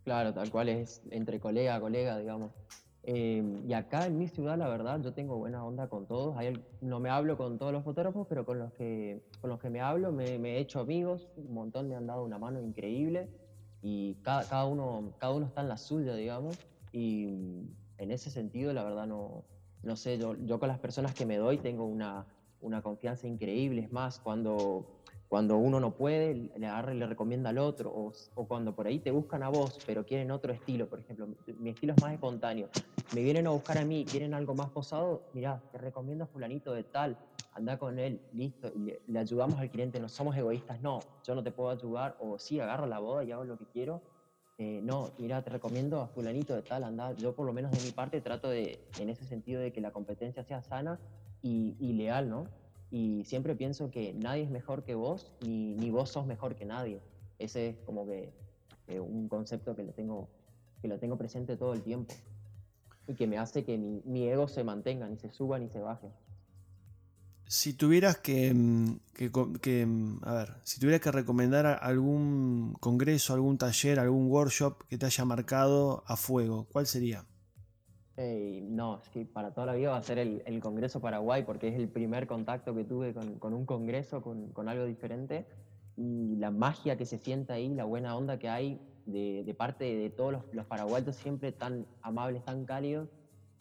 Claro, 0.04 0.32
tal 0.32 0.50
cual 0.50 0.70
es 0.70 1.02
entre 1.10 1.38
colega 1.38 1.78
colega, 1.78 2.18
digamos. 2.18 2.52
Em, 3.04 3.68
y 3.68 3.74
acá 3.74 4.06
en 4.06 4.16
mi 4.16 4.28
ciudad, 4.28 4.56
la 4.56 4.68
verdad, 4.68 5.00
yo 5.02 5.12
tengo 5.12 5.36
buena 5.36 5.64
onda 5.64 5.88
con 5.88 6.06
todos. 6.06 6.36
no 6.80 7.00
me 7.00 7.10
hablo 7.10 7.36
con 7.36 7.58
todos 7.58 7.72
los 7.72 7.84
fotógrafos, 7.84 8.26
pero 8.28 8.46
con 8.46 8.58
los 8.58 8.72
que, 8.72 9.22
con 9.40 9.50
los 9.50 9.60
que 9.60 9.68
me 9.68 9.80
hablo 9.80 10.10
me, 10.10 10.38
me 10.38 10.56
he 10.56 10.60
hecho 10.60 10.80
amigos. 10.80 11.28
Un 11.36 11.52
montón 11.52 11.88
me 11.88 11.96
han 11.96 12.06
dado 12.06 12.24
una 12.24 12.38
mano 12.38 12.62
increíble 12.62 13.28
y 13.82 14.14
cada, 14.22 14.48
cada, 14.48 14.64
uno, 14.66 15.12
cada 15.18 15.34
uno 15.34 15.46
está 15.46 15.60
en 15.60 15.68
la 15.68 15.76
suya, 15.76 16.14
digamos, 16.14 16.58
y 16.92 17.26
en 17.98 18.10
ese 18.10 18.30
sentido, 18.30 18.72
la 18.72 18.84
verdad, 18.84 19.06
no, 19.06 19.44
no 19.82 19.96
sé, 19.96 20.18
yo, 20.18 20.34
yo 20.44 20.58
con 20.58 20.68
las 20.68 20.78
personas 20.78 21.14
que 21.14 21.26
me 21.26 21.36
doy 21.36 21.58
tengo 21.58 21.84
una, 21.84 22.26
una 22.60 22.80
confianza 22.80 23.26
increíble, 23.26 23.82
es 23.82 23.92
más, 23.92 24.20
cuando 24.20 24.86
cuando 25.32 25.56
uno 25.56 25.80
no 25.80 25.92
puede, 25.92 26.34
le 26.34 26.66
agarra 26.66 26.92
y 26.92 26.98
le 26.98 27.06
recomienda 27.06 27.48
al 27.48 27.56
otro, 27.56 27.90
o, 27.90 28.12
o, 28.34 28.46
cuando 28.46 28.74
por 28.74 28.86
ahí 28.86 28.98
te 28.98 29.10
buscan 29.10 29.42
a 29.42 29.48
vos, 29.48 29.78
pero 29.86 30.04
quieren 30.04 30.30
otro 30.30 30.52
estilo, 30.52 30.90
por 30.90 30.98
ejemplo, 30.98 31.26
mi 31.58 31.70
estilo 31.70 31.94
es 31.94 32.02
más 32.02 32.12
espontáneo, 32.12 32.68
me 33.14 33.22
vienen 33.22 33.46
a 33.46 33.50
buscar 33.50 33.78
a 33.78 33.84
mí, 33.86 34.04
quieren 34.04 34.34
algo 34.34 34.54
más 34.54 34.68
posado, 34.68 35.22
mirá, 35.32 35.62
te 35.72 35.78
recomiendo 35.78 36.24
a 36.24 36.26
fulanito 36.26 36.74
de 36.74 36.82
tal, 36.84 37.16
anda 37.54 37.78
con 37.78 37.98
él, 37.98 38.20
listo, 38.32 38.70
y 38.74 38.94
le, 39.06 39.18
ayudamos 39.18 39.58
al 39.58 39.70
cliente, 39.70 40.00
no 40.00 40.08
somos 40.08 40.36
egoístas, 40.36 40.80
no, 40.80 41.00
yo 41.24 41.34
no 41.34 41.42
te 41.42 41.50
puedo 41.50 41.70
ayudar, 41.70 42.16
o 42.20 42.38
sí, 42.38 42.60
agarro 42.60 42.86
la 42.86 42.98
boda 42.98 43.24
y 43.24 43.32
hago 43.32 43.44
lo 43.44 43.58
que 43.58 43.66
quiero, 43.66 44.02
eh, 44.58 44.80
no, 44.82 45.10
mira, 45.18 45.42
te 45.42 45.50
recomiendo 45.50 46.00
a 46.00 46.08
fulanito 46.08 46.54
de 46.54 46.62
tal, 46.62 46.84
anda, 46.84 47.12
yo 47.12 47.34
por 47.34 47.46
lo 47.46 47.52
menos 47.52 47.72
de 47.72 47.82
mi 47.84 47.90
parte 47.90 48.20
trato 48.20 48.48
de, 48.48 48.78
en 48.98 49.08
ese 49.08 49.24
sentido, 49.24 49.60
de 49.60 49.72
que 49.72 49.80
la 49.80 49.92
competencia 49.92 50.44
sea 50.44 50.62
sana 50.62 50.98
y, 51.42 51.76
y 51.78 51.92
leal, 51.92 52.28
¿no? 52.28 52.44
y 52.92 53.24
siempre 53.24 53.56
pienso 53.56 53.90
que 53.90 54.12
nadie 54.12 54.42
es 54.42 54.50
mejor 54.50 54.84
que 54.84 54.94
vos, 54.94 55.32
ni, 55.40 55.74
ni 55.74 55.90
vos 55.90 56.10
sos 56.10 56.26
mejor 56.26 56.54
que 56.54 56.66
nadie. 56.66 57.00
Ese 57.38 57.70
es 57.70 57.76
como 57.86 58.06
que 58.06 58.30
un 59.00 59.28
concepto 59.28 59.74
que 59.74 59.82
lo, 59.82 59.92
tengo, 59.92 60.28
que 60.82 60.88
lo 60.88 60.98
tengo 60.98 61.16
presente 61.16 61.56
todo 61.56 61.72
el 61.72 61.82
tiempo 61.82 62.12
y 63.06 63.14
que 63.14 63.26
me 63.26 63.38
hace 63.38 63.64
que 63.64 63.78
mi, 63.78 64.02
mi 64.04 64.28
ego 64.28 64.46
se 64.46 64.62
mantenga, 64.62 65.08
ni 65.08 65.16
se 65.16 65.30
suba 65.30 65.58
ni 65.58 65.70
se 65.70 65.80
baje. 65.80 66.10
Si 67.46 67.74
tuvieras 67.74 68.18
que, 68.18 68.52
mm, 68.54 68.98
que, 69.14 69.30
que, 69.60 69.86
mm, 69.86 70.20
a 70.22 70.32
ver, 70.34 70.54
si 70.62 70.80
tuvieras 70.80 71.00
que 71.00 71.12
recomendar 71.12 71.66
algún 71.66 72.74
congreso, 72.80 73.34
algún 73.34 73.58
taller, 73.58 73.98
algún 73.98 74.30
workshop 74.30 74.84
que 74.88 74.98
te 74.98 75.06
haya 75.06 75.24
marcado 75.24 76.02
a 76.06 76.16
fuego, 76.16 76.66
¿cuál 76.72 76.86
sería? 76.86 77.26
no, 78.68 79.00
es 79.02 79.08
que 79.08 79.24
para 79.24 79.52
toda 79.52 79.66
la 79.66 79.74
vida 79.74 79.90
va 79.90 79.96
a 79.96 80.02
ser 80.02 80.18
el, 80.18 80.42
el, 80.46 80.60
Congreso 80.60 81.00
Paraguay 81.00 81.42
porque 81.44 81.68
es 81.68 81.74
el 81.74 81.88
primer 81.88 82.26
contacto 82.26 82.74
que 82.74 82.84
tuve 82.84 83.12
con, 83.14 83.38
con 83.38 83.52
un 83.52 83.66
congreso, 83.66 84.22
con, 84.22 84.52
con, 84.52 84.68
algo 84.68 84.84
diferente 84.84 85.46
y 85.96 86.36
la 86.36 86.50
magia 86.50 86.96
que 86.96 87.04
se 87.04 87.18
siente 87.18 87.52
ahí, 87.52 87.74
la 87.74 87.84
buena 87.84 88.16
onda 88.16 88.38
que 88.38 88.48
hay, 88.48 88.80
de, 89.06 89.42
de 89.44 89.54
parte 89.54 89.84
de 89.96 90.10
todos 90.10 90.32
los, 90.32 90.42
los, 90.52 90.66
paraguayos, 90.66 91.16
siempre 91.16 91.52
tan 91.52 91.86
amables, 92.02 92.44
tan 92.44 92.64
cálidos. 92.64 93.08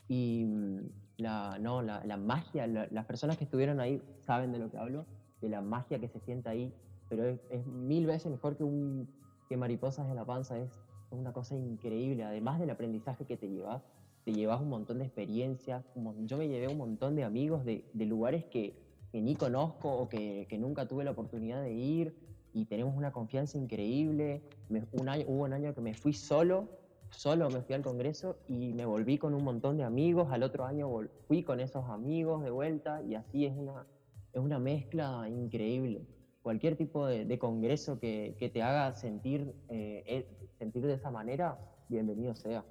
Y 0.07 0.45
mm, 0.45 0.79
la, 1.21 1.57
no, 1.59 1.81
la, 1.81 2.03
la 2.05 2.17
magia, 2.17 2.67
las 2.67 3.05
personas 3.05 3.37
que 3.37 3.43
estuvieron 3.43 3.79
ahí 3.79 4.01
saben 4.19 4.51
de 4.51 4.59
lo 4.59 4.69
que 4.69 4.77
hablo, 4.77 5.05
de 5.41 5.49
la 5.49 5.61
magia 5.61 5.99
que 5.99 6.07
se 6.07 6.19
siente 6.19 6.49
ahí, 6.49 6.73
pero 7.09 7.25
es, 7.25 7.65
mil 7.67 8.05
veces 8.05 8.31
mejor 8.31 8.57
que, 8.57 8.63
un, 8.63 9.07
que 9.49 9.57
mariposas 9.57 10.09
en 10.09 10.15
la 10.15 10.25
panza, 10.25 10.57
es 10.57 10.81
una 11.11 11.33
cosa 11.33 11.55
increíble, 11.55 12.23
además 12.23 12.59
del 12.59 12.69
aprendizaje 12.69 13.25
que 13.25 13.37
te 13.37 13.49
llevas, 13.49 13.81
te 14.23 14.33
llevas 14.33 14.61
un 14.61 14.69
montón 14.69 14.99
de 14.99 15.05
experiencias, 15.05 15.83
yo 16.25 16.37
me 16.37 16.47
llevé 16.47 16.67
un 16.67 16.77
montón 16.77 17.15
de 17.15 17.23
amigos 17.23 17.65
de, 17.65 17.83
de 17.93 18.05
lugares 18.05 18.45
que, 18.45 18.75
que, 19.11 19.21
ni 19.21 19.35
conozco 19.35 19.91
o 19.91 20.09
que, 20.09 20.45
que, 20.49 20.57
nunca 20.57 20.87
tuve 20.87 21.03
la 21.03 21.11
oportunidad 21.11 21.61
de 21.61 21.73
ir 21.73 22.15
y 22.53 22.65
tenemos 22.65 22.95
una 22.95 23.11
confianza 23.11 23.57
increíble. 23.57 24.41
Me, 24.69 24.85
un 24.91 25.09
año, 25.09 25.25
hubo 25.27 25.43
un 25.43 25.53
año 25.53 25.73
que 25.73 25.81
me 25.81 25.93
fui 25.93 26.13
solo, 26.13 26.69
solo 27.11 27.49
me 27.49 27.61
fui 27.61 27.75
al 27.75 27.83
Congreso 27.83 28.37
y 28.47 28.73
me 28.73 28.85
volví 28.85 29.17
con 29.17 29.33
un 29.33 29.43
montón 29.43 29.77
de 29.77 29.83
amigos, 29.83 30.29
al 30.31 30.43
otro 30.43 30.65
año 30.65 30.89
fui 31.27 31.43
con 31.43 31.59
esos 31.59 31.89
amigos 31.89 32.43
de 32.43 32.49
vuelta 32.49 33.01
y 33.03 33.15
así 33.15 33.45
es 33.45 33.53
una, 33.55 33.85
es 34.33 34.41
una 34.41 34.59
mezcla 34.59 35.27
increíble. 35.29 36.05
Cualquier 36.41 36.75
tipo 36.75 37.05
de, 37.05 37.37
congreso 37.37 37.99
que, 37.99 38.51
te 38.51 38.63
haga 38.63 38.93
sentir, 38.93 39.53
eh, 39.69 40.27
sentir 40.57 40.85
de 40.87 40.95
esa 40.95 41.11
manera, 41.11 41.59
bienvenido 41.87 42.35
sea. 42.35 42.65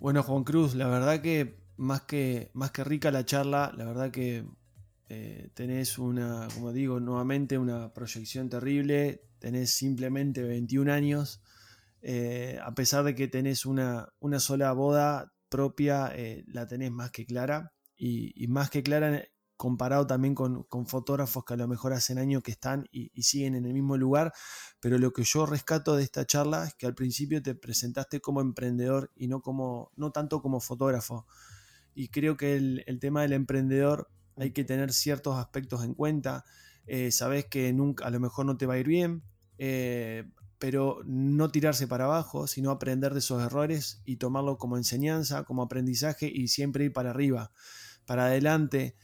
Bueno, 0.00 0.22
Juan 0.24 0.42
Cruz, 0.42 0.74
la 0.74 0.88
verdad 0.88 1.20
que 1.20 1.56
más 1.76 2.02
que, 2.02 2.50
más 2.52 2.72
que 2.72 2.84
rica 2.84 3.10
la 3.10 3.24
charla, 3.24 3.72
la 3.76 3.84
verdad 3.84 4.10
que 4.10 4.44
eh, 5.08 5.50
tenés 5.54 5.98
una, 5.98 6.48
como 6.54 6.72
digo, 6.72 6.98
nuevamente 6.98 7.58
una 7.58 7.92
proyección 7.94 8.48
terrible, 8.48 9.22
tenés 9.38 9.70
simplemente 9.70 10.42
21 10.42 10.92
años, 10.92 11.40
eh, 12.08 12.60
a 12.62 12.72
pesar 12.72 13.02
de 13.02 13.16
que 13.16 13.26
tenés 13.26 13.66
una, 13.66 14.08
una 14.20 14.38
sola 14.38 14.72
boda 14.72 15.32
propia, 15.48 16.12
eh, 16.14 16.44
la 16.46 16.68
tenés 16.68 16.92
más 16.92 17.10
que 17.10 17.26
clara 17.26 17.72
y, 17.96 18.46
más 18.46 18.70
que 18.70 18.84
clara 18.84 19.24
comparado 19.56 20.06
también 20.06 20.32
con, 20.32 20.62
con, 20.62 20.86
fotógrafos 20.86 21.44
que 21.44 21.54
a 21.54 21.56
lo 21.56 21.66
mejor 21.66 21.92
hacen 21.92 22.18
años 22.18 22.44
que 22.44 22.52
están 22.52 22.86
y, 22.92 23.10
siguen 23.24 23.56
en 23.56 23.66
el 23.66 23.74
mismo 23.74 23.96
lugar, 23.96 24.32
pero 24.78 24.98
lo 24.98 25.12
que 25.12 25.24
yo 25.24 25.46
rescato 25.46 25.96
de 25.96 26.04
esta 26.04 26.24
charla 26.24 26.66
es 26.66 26.74
que 26.74 26.86
al 26.86 26.94
principio 26.94 27.42
te 27.42 27.56
presentaste 27.56 28.20
como 28.20 28.40
emprendedor 28.40 29.10
y 29.16 29.26
no, 29.26 29.40
como, 29.42 29.90
no 29.96 30.12
tanto 30.12 30.40
como 30.40 30.60
fotógrafo. 30.60 31.26
Y 31.92 32.10
creo 32.10 32.36
que 32.36 32.54
el, 32.54 32.98
tema 33.00 33.22
del 33.22 33.32
emprendedor 33.32 34.12
hay 34.36 34.52
que 34.52 34.62
tener 34.62 34.92
ciertos 34.92 35.38
aspectos 35.38 35.82
en 35.82 35.94
cuenta. 35.94 36.44
Eh, 36.86 37.10
sabes 37.10 37.46
que 37.46 37.72
nunca, 37.72 38.06
a 38.06 38.10
lo 38.10 38.20
mejor 38.20 38.46
no 38.46 38.56
te 38.56 38.66
va 38.66 38.74
a 38.74 38.78
ir 38.78 38.86
bien, 38.86 39.24
eh, 39.58 40.30
pero 40.58 41.00
no 41.04 41.50
tirarse 41.50 41.86
para 41.86 42.04
abajo, 42.04 42.46
sino 42.46 42.70
aprender 42.70 43.12
de 43.12 43.20
esos 43.20 43.42
errores 43.42 44.00
y 44.04 44.16
tomarlo 44.16 44.58
como 44.58 44.76
enseñanza, 44.76 45.44
como 45.44 45.62
aprendizaje 45.62 46.30
y 46.32 46.48
siempre 46.48 46.84
ir 46.84 46.92
para 46.92 47.10
arriba, 47.10 47.52
para 48.06 48.26
adelante 48.26 48.96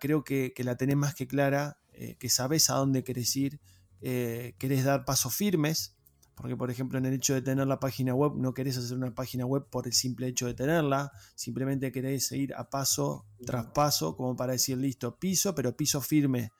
creo 0.00 0.24
que, 0.24 0.52
que, 0.54 0.64
la 0.64 0.76
tenés 0.76 0.96
más 0.96 1.14
que 1.14 1.26
clara, 1.26 1.78
eh, 1.92 2.16
que 2.18 2.28
sabes 2.28 2.70
a 2.70 2.74
dónde 2.74 3.04
querés 3.04 3.34
ir, 3.36 3.60
eh, 4.00 4.54
querés 4.58 4.84
dar 4.84 5.04
pasos 5.04 5.34
firmes, 5.34 5.96
porque 6.34 6.56
por 6.56 6.70
ejemplo 6.70 6.98
en 6.98 7.06
el 7.06 7.14
hecho 7.14 7.34
de 7.34 7.42
tener 7.42 7.66
la 7.66 7.80
página 7.80 8.14
web 8.14 8.32
no 8.36 8.54
querés 8.54 8.76
hacer 8.76 8.96
una 8.96 9.12
página 9.14 9.44
web 9.44 9.66
por 9.68 9.86
el 9.86 9.92
simple 9.92 10.28
hecho 10.28 10.46
de 10.46 10.54
tenerla, 10.54 11.12
simplemente 11.34 11.90
querés 11.90 12.30
ir 12.32 12.54
a 12.54 12.70
paso 12.70 13.26
tras 13.44 13.66
paso 13.66 14.16
como 14.16 14.36
para 14.36 14.52
decir 14.52 14.78
listo, 14.78 15.18
piso, 15.18 15.54
pero 15.54 15.76
piso 15.76 16.00
firme. 16.00 16.52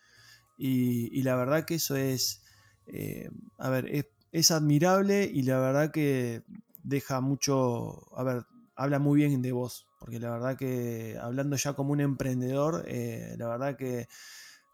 Y, 0.56 1.16
y 1.16 1.22
la 1.22 1.36
verdad 1.36 1.64
que 1.64 1.76
eso 1.76 1.94
es, 1.94 2.42
eh, 2.86 3.30
a 3.58 3.70
ver, 3.70 3.86
es, 3.94 4.06
es 4.32 4.50
admirable 4.50 5.24
y 5.24 5.42
la 5.42 5.58
verdad 5.58 5.90
que 5.90 6.42
deja 6.82 7.20
mucho, 7.20 8.14
a 8.16 8.22
ver, 8.22 8.44
habla 8.76 8.98
muy 8.98 9.18
bien 9.18 9.42
de 9.42 9.52
vos, 9.52 9.86
porque 9.98 10.20
la 10.20 10.30
verdad 10.30 10.56
que 10.56 11.16
hablando 11.20 11.56
ya 11.56 11.74
como 11.74 11.92
un 11.92 12.00
emprendedor, 12.00 12.84
eh, 12.86 13.34
la 13.38 13.48
verdad 13.48 13.76
que, 13.76 14.08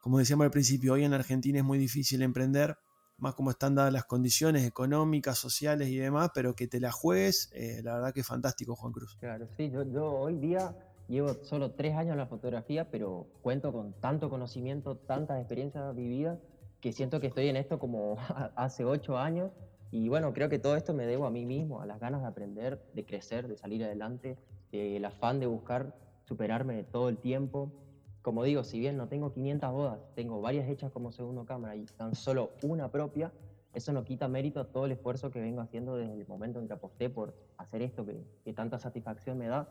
como 0.01 0.19
decíamos 0.19 0.45
al 0.45 0.51
principio, 0.51 0.93
hoy 0.93 1.05
en 1.05 1.15
Argentina 1.15 1.59
es 1.59 1.65
muy 1.65 1.79
difícil 1.79 2.23
emprender, 2.23 2.77
más 3.17 3.35
como 3.35 3.51
están 3.51 3.75
dadas 3.75 3.93
las 3.93 4.05
condiciones 4.05 4.67
económicas, 4.67 5.39
sociales 5.39 5.89
y 5.89 5.97
demás, 5.97 6.31
pero 6.35 6.55
que 6.55 6.67
te 6.67 6.81
la 6.81 6.93
juegues, 6.93 7.51
eh, 7.55 7.81
la 7.83 7.95
verdad 7.95 8.13
que 8.13 8.21
es 8.21 8.27
fantástico, 8.27 8.75
Juan 8.77 8.93
Cruz. 8.93 9.17
Claro, 9.21 9.49
sí, 9.57 9.71
yo, 9.71 9.85
yo 9.85 10.05
hoy 10.13 10.39
día 10.39 10.77
llevo 11.09 11.35
solo 11.45 11.73
tres 11.73 11.95
años 11.97 12.13
en 12.13 12.19
la 12.19 12.27
fotografía, 12.27 12.91
pero 12.91 13.27
cuento 13.43 13.73
con 13.73 13.93
tanto 14.01 14.31
conocimiento, 14.31 14.97
tantas 14.97 15.39
experiencias 15.39 15.95
vividas, 15.95 16.39
que 16.85 16.93
siento 16.93 17.19
que 17.19 17.29
estoy 17.29 17.49
en 17.49 17.57
esto 17.57 17.79
como 17.79 18.19
hace 18.57 18.85
ocho 18.85 19.17
años 19.17 19.51
y 19.91 20.11
bueno, 20.11 20.35
creo 20.35 20.51
que 20.51 20.59
todo 20.59 20.77
esto 20.77 20.93
me 20.93 21.07
debo 21.07 21.25
a 21.25 21.31
mí 21.31 21.47
mismo, 21.47 21.81
a 21.81 21.87
las 21.87 21.99
ganas 21.99 22.21
de 22.21 22.27
aprender, 22.27 22.79
de 22.93 23.07
crecer, 23.07 23.49
de 23.49 23.57
salir 23.57 23.83
adelante, 23.83 24.37
el 24.71 25.03
afán 25.07 25.41
de 25.41 25.47
buscar 25.47 25.97
superarme 26.25 26.85
todo 26.85 27.09
el 27.09 27.17
tiempo. 27.17 27.73
Como 28.21 28.45
digo, 28.45 28.65
si 28.65 28.81
bien 28.81 28.99
no 28.99 29.09
tengo 29.09 29.33
500 29.33 29.73
bodas, 29.73 29.99
tengo 30.15 30.43
varias 30.43 30.69
hechas 30.69 30.93
como 30.93 31.11
segundo 31.11 31.47
cámara 31.47 31.75
y 31.75 31.87
tan 31.87 32.15
solo 32.15 32.51
una 32.63 32.91
propia, 32.91 33.33
eso 33.73 33.95
no 33.95 34.05
quita 34.05 34.29
mérito 34.29 34.61
a 34.61 34.71
todo 34.71 34.85
el 34.85 34.93
esfuerzo 34.93 35.31
que 35.31 35.41
vengo 35.41 35.63
haciendo 35.63 35.97
desde 35.97 36.21
el 36.21 36.29
momento 36.29 36.61
en 36.61 36.67
que 36.67 36.75
aposté 36.75 37.09
por 37.09 37.35
hacer 37.57 37.81
esto 37.81 38.05
que, 38.05 38.27
que 38.45 38.53
tanta 38.53 38.79
satisfacción 38.79 39.39
me 39.39 39.47
da. 39.47 39.67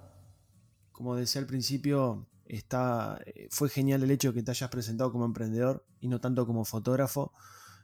Como 0.91 1.16
decía 1.16 1.41
al 1.41 1.47
principio, 1.47 2.26
está, 2.46 3.20
fue 3.50 3.70
genial 3.70 4.04
el 4.04 4.12
hecho 4.12 4.30
de 4.30 4.36
que 4.36 4.44
te 4.44 4.52
hayas 4.52 4.70
presentado 4.70 5.12
como 5.12 5.26
emprendedor 5.26 5.86
y 6.00 6.08
no 6.08 6.20
tanto 6.20 6.46
como 6.46 6.66
fotógrafo. 6.66 7.32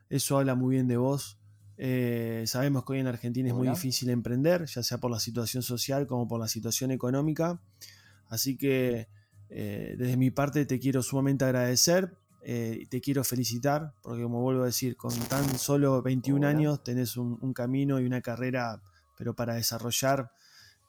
Eso 0.10 0.38
habla 0.38 0.56
muy 0.56 0.76
bien 0.76 0.88
de 0.88 0.98
vos, 0.98 1.40
eh, 1.82 2.44
sabemos 2.46 2.84
que 2.84 2.92
hoy 2.92 3.00
en 3.00 3.08
Argentina 3.08 3.48
es 3.48 3.56
muy 3.56 3.70
difícil 3.70 4.10
emprender, 4.10 4.66
ya 4.66 4.84
sea 4.84 4.98
por 4.98 5.10
la 5.10 5.20
situación 5.20 5.64
social 5.64 6.08
como 6.08 6.28
por 6.28 6.38
la 6.38 6.50
situación 6.50 6.92
económica. 6.92 7.62
Así 8.28 8.58
que 8.58 9.08
eh, 9.50 9.96
desde 9.98 10.18
mi 10.18 10.30
parte 10.30 10.66
te 10.66 10.78
quiero 10.78 11.02
sumamente 11.02 11.46
agradecer, 11.46 12.18
eh, 12.44 12.86
te 12.90 13.00
quiero 13.00 13.24
felicitar, 13.24 13.94
porque 14.04 14.24
como 14.24 14.42
vuelvo 14.42 14.64
a 14.64 14.66
decir, 14.66 14.98
con 14.98 15.14
tan 15.30 15.58
solo 15.58 16.02
21 16.02 16.40
Hola. 16.40 16.50
años 16.50 16.84
tenés 16.84 17.16
un, 17.16 17.38
un, 17.42 17.54
camino 17.54 18.02
y 18.02 18.06
una 18.06 18.20
carrera, 18.20 18.82
pero 19.18 19.34
para 19.34 19.54
desarrollar 19.54 20.34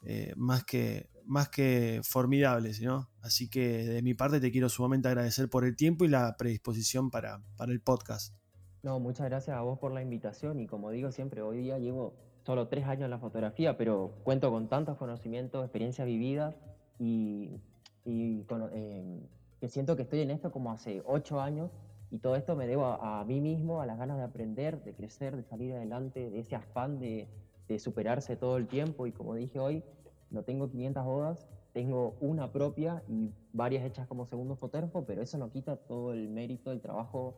eh, 0.02 0.32
más, 0.36 0.64
que, 0.64 1.09
más 1.26 1.48
que 1.48 2.00
formidables. 2.04 2.80
¿no? 2.80 3.08
Así 3.22 3.48
que 3.48 3.84
de 3.86 4.02
mi 4.02 4.14
parte 4.14 4.40
te 4.40 4.50
quiero 4.50 4.68
sumamente 4.68 5.08
agradecer 5.08 5.48
por 5.48 5.64
el 5.64 5.76
tiempo 5.76 6.04
y 6.04 6.08
la 6.08 6.36
predisposición 6.36 7.10
para, 7.10 7.42
para 7.56 7.72
el 7.72 7.80
podcast. 7.80 8.34
No, 8.82 8.98
muchas 8.98 9.28
gracias 9.28 9.56
a 9.56 9.60
vos 9.60 9.78
por 9.78 9.92
la 9.92 10.02
invitación 10.02 10.58
y 10.58 10.66
como 10.66 10.90
digo 10.90 11.12
siempre, 11.12 11.42
hoy 11.42 11.58
día 11.58 11.78
llevo 11.78 12.14
solo 12.44 12.68
tres 12.68 12.86
años 12.86 13.04
en 13.04 13.10
la 13.10 13.18
fotografía, 13.18 13.76
pero 13.76 14.14
cuento 14.24 14.50
con 14.50 14.68
tantos 14.68 14.96
conocimientos, 14.96 15.62
experiencias 15.64 16.06
vividas 16.06 16.54
y, 16.98 17.60
y 18.04 18.44
con, 18.44 18.70
eh, 18.72 19.20
que 19.60 19.68
siento 19.68 19.96
que 19.96 20.02
estoy 20.02 20.20
en 20.20 20.30
esto 20.30 20.50
como 20.50 20.72
hace 20.72 21.02
ocho 21.04 21.40
años 21.40 21.70
y 22.10 22.18
todo 22.18 22.36
esto 22.36 22.56
me 22.56 22.66
debo 22.66 22.86
a, 22.86 23.20
a, 23.20 23.24
mí 23.24 23.40
mismo, 23.40 23.82
a 23.82 23.86
las 23.86 23.98
ganas 23.98 24.16
de 24.16 24.24
aprender, 24.24 24.82
de 24.82 24.94
crecer, 24.94 25.36
de 25.36 25.44
salir 25.44 25.74
adelante, 25.74 26.30
de 26.30 26.40
ese 26.40 26.56
afán 26.56 26.98
de, 26.98 27.28
de 27.68 27.78
superarse 27.78 28.36
todo 28.36 28.56
el 28.56 28.66
tiempo 28.66 29.06
y 29.06 29.12
como 29.12 29.34
dije 29.34 29.58
hoy, 29.58 29.84
no 30.30 30.42
tengo 30.42 30.70
500 30.70 31.04
bodas, 31.04 31.48
tengo 31.72 32.16
una 32.20 32.52
propia 32.52 33.02
y 33.08 33.32
varias 33.52 33.84
hechas 33.84 34.06
como 34.06 34.26
segundo 34.26 34.56
fotógrafo, 34.56 35.04
pero 35.04 35.22
eso 35.22 35.38
no 35.38 35.50
quita 35.50 35.76
todo 35.76 36.12
el 36.12 36.28
mérito, 36.28 36.72
el 36.72 36.80
trabajo 36.80 37.36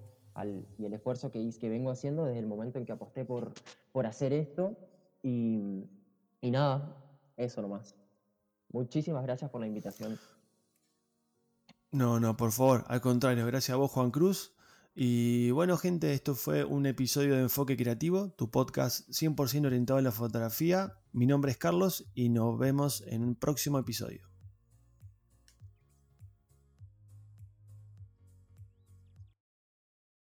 y 0.78 0.84
el 0.84 0.95
esfuerzo 0.95 1.30
que, 1.30 1.51
que 1.59 1.68
vengo 1.68 1.90
haciendo 1.90 2.24
desde 2.24 2.38
el 2.38 2.47
momento 2.47 2.78
en 2.78 2.86
que 2.86 2.93
aposté 2.93 3.24
por, 3.24 3.53
por 3.93 4.07
hacer 4.07 4.32
esto. 4.32 4.76
Y, 5.22 5.84
y 6.40 6.51
nada, 6.51 6.97
eso 7.36 7.61
nomás. 7.61 7.95
Muchísimas 8.70 9.22
gracias 9.22 9.51
por 9.51 9.61
la 9.61 9.66
invitación. 9.66 10.18
No, 11.90 12.18
no, 12.18 12.36
por 12.36 12.53
favor, 12.53 12.84
al 12.88 13.03
contrario, 13.03 13.47
gracias 13.47 13.74
a 13.74 13.76
vos 13.76 13.90
Juan 13.90 14.11
Cruz. 14.11 14.55
Y 14.95 15.51
bueno 15.53 15.78
gente, 15.78 16.12
esto 16.12 16.34
fue 16.34 16.64
un 16.64 16.84
episodio 16.84 17.34
de 17.34 17.43
Enfoque 17.43 17.78
Creativo, 17.78 18.30
tu 18.32 18.51
podcast 18.51 19.09
100% 19.09 19.66
orientado 19.66 19.99
a 19.99 20.03
la 20.03 20.12
fotografía. 20.12 20.99
Mi 21.12 21.26
nombre 21.26 21.51
es 21.51 21.57
Carlos 21.57 22.11
y 22.14 22.28
nos 22.28 22.59
vemos 22.59 23.03
en 23.07 23.22
un 23.22 23.34
próximo 23.34 23.78
episodio. 23.78 24.32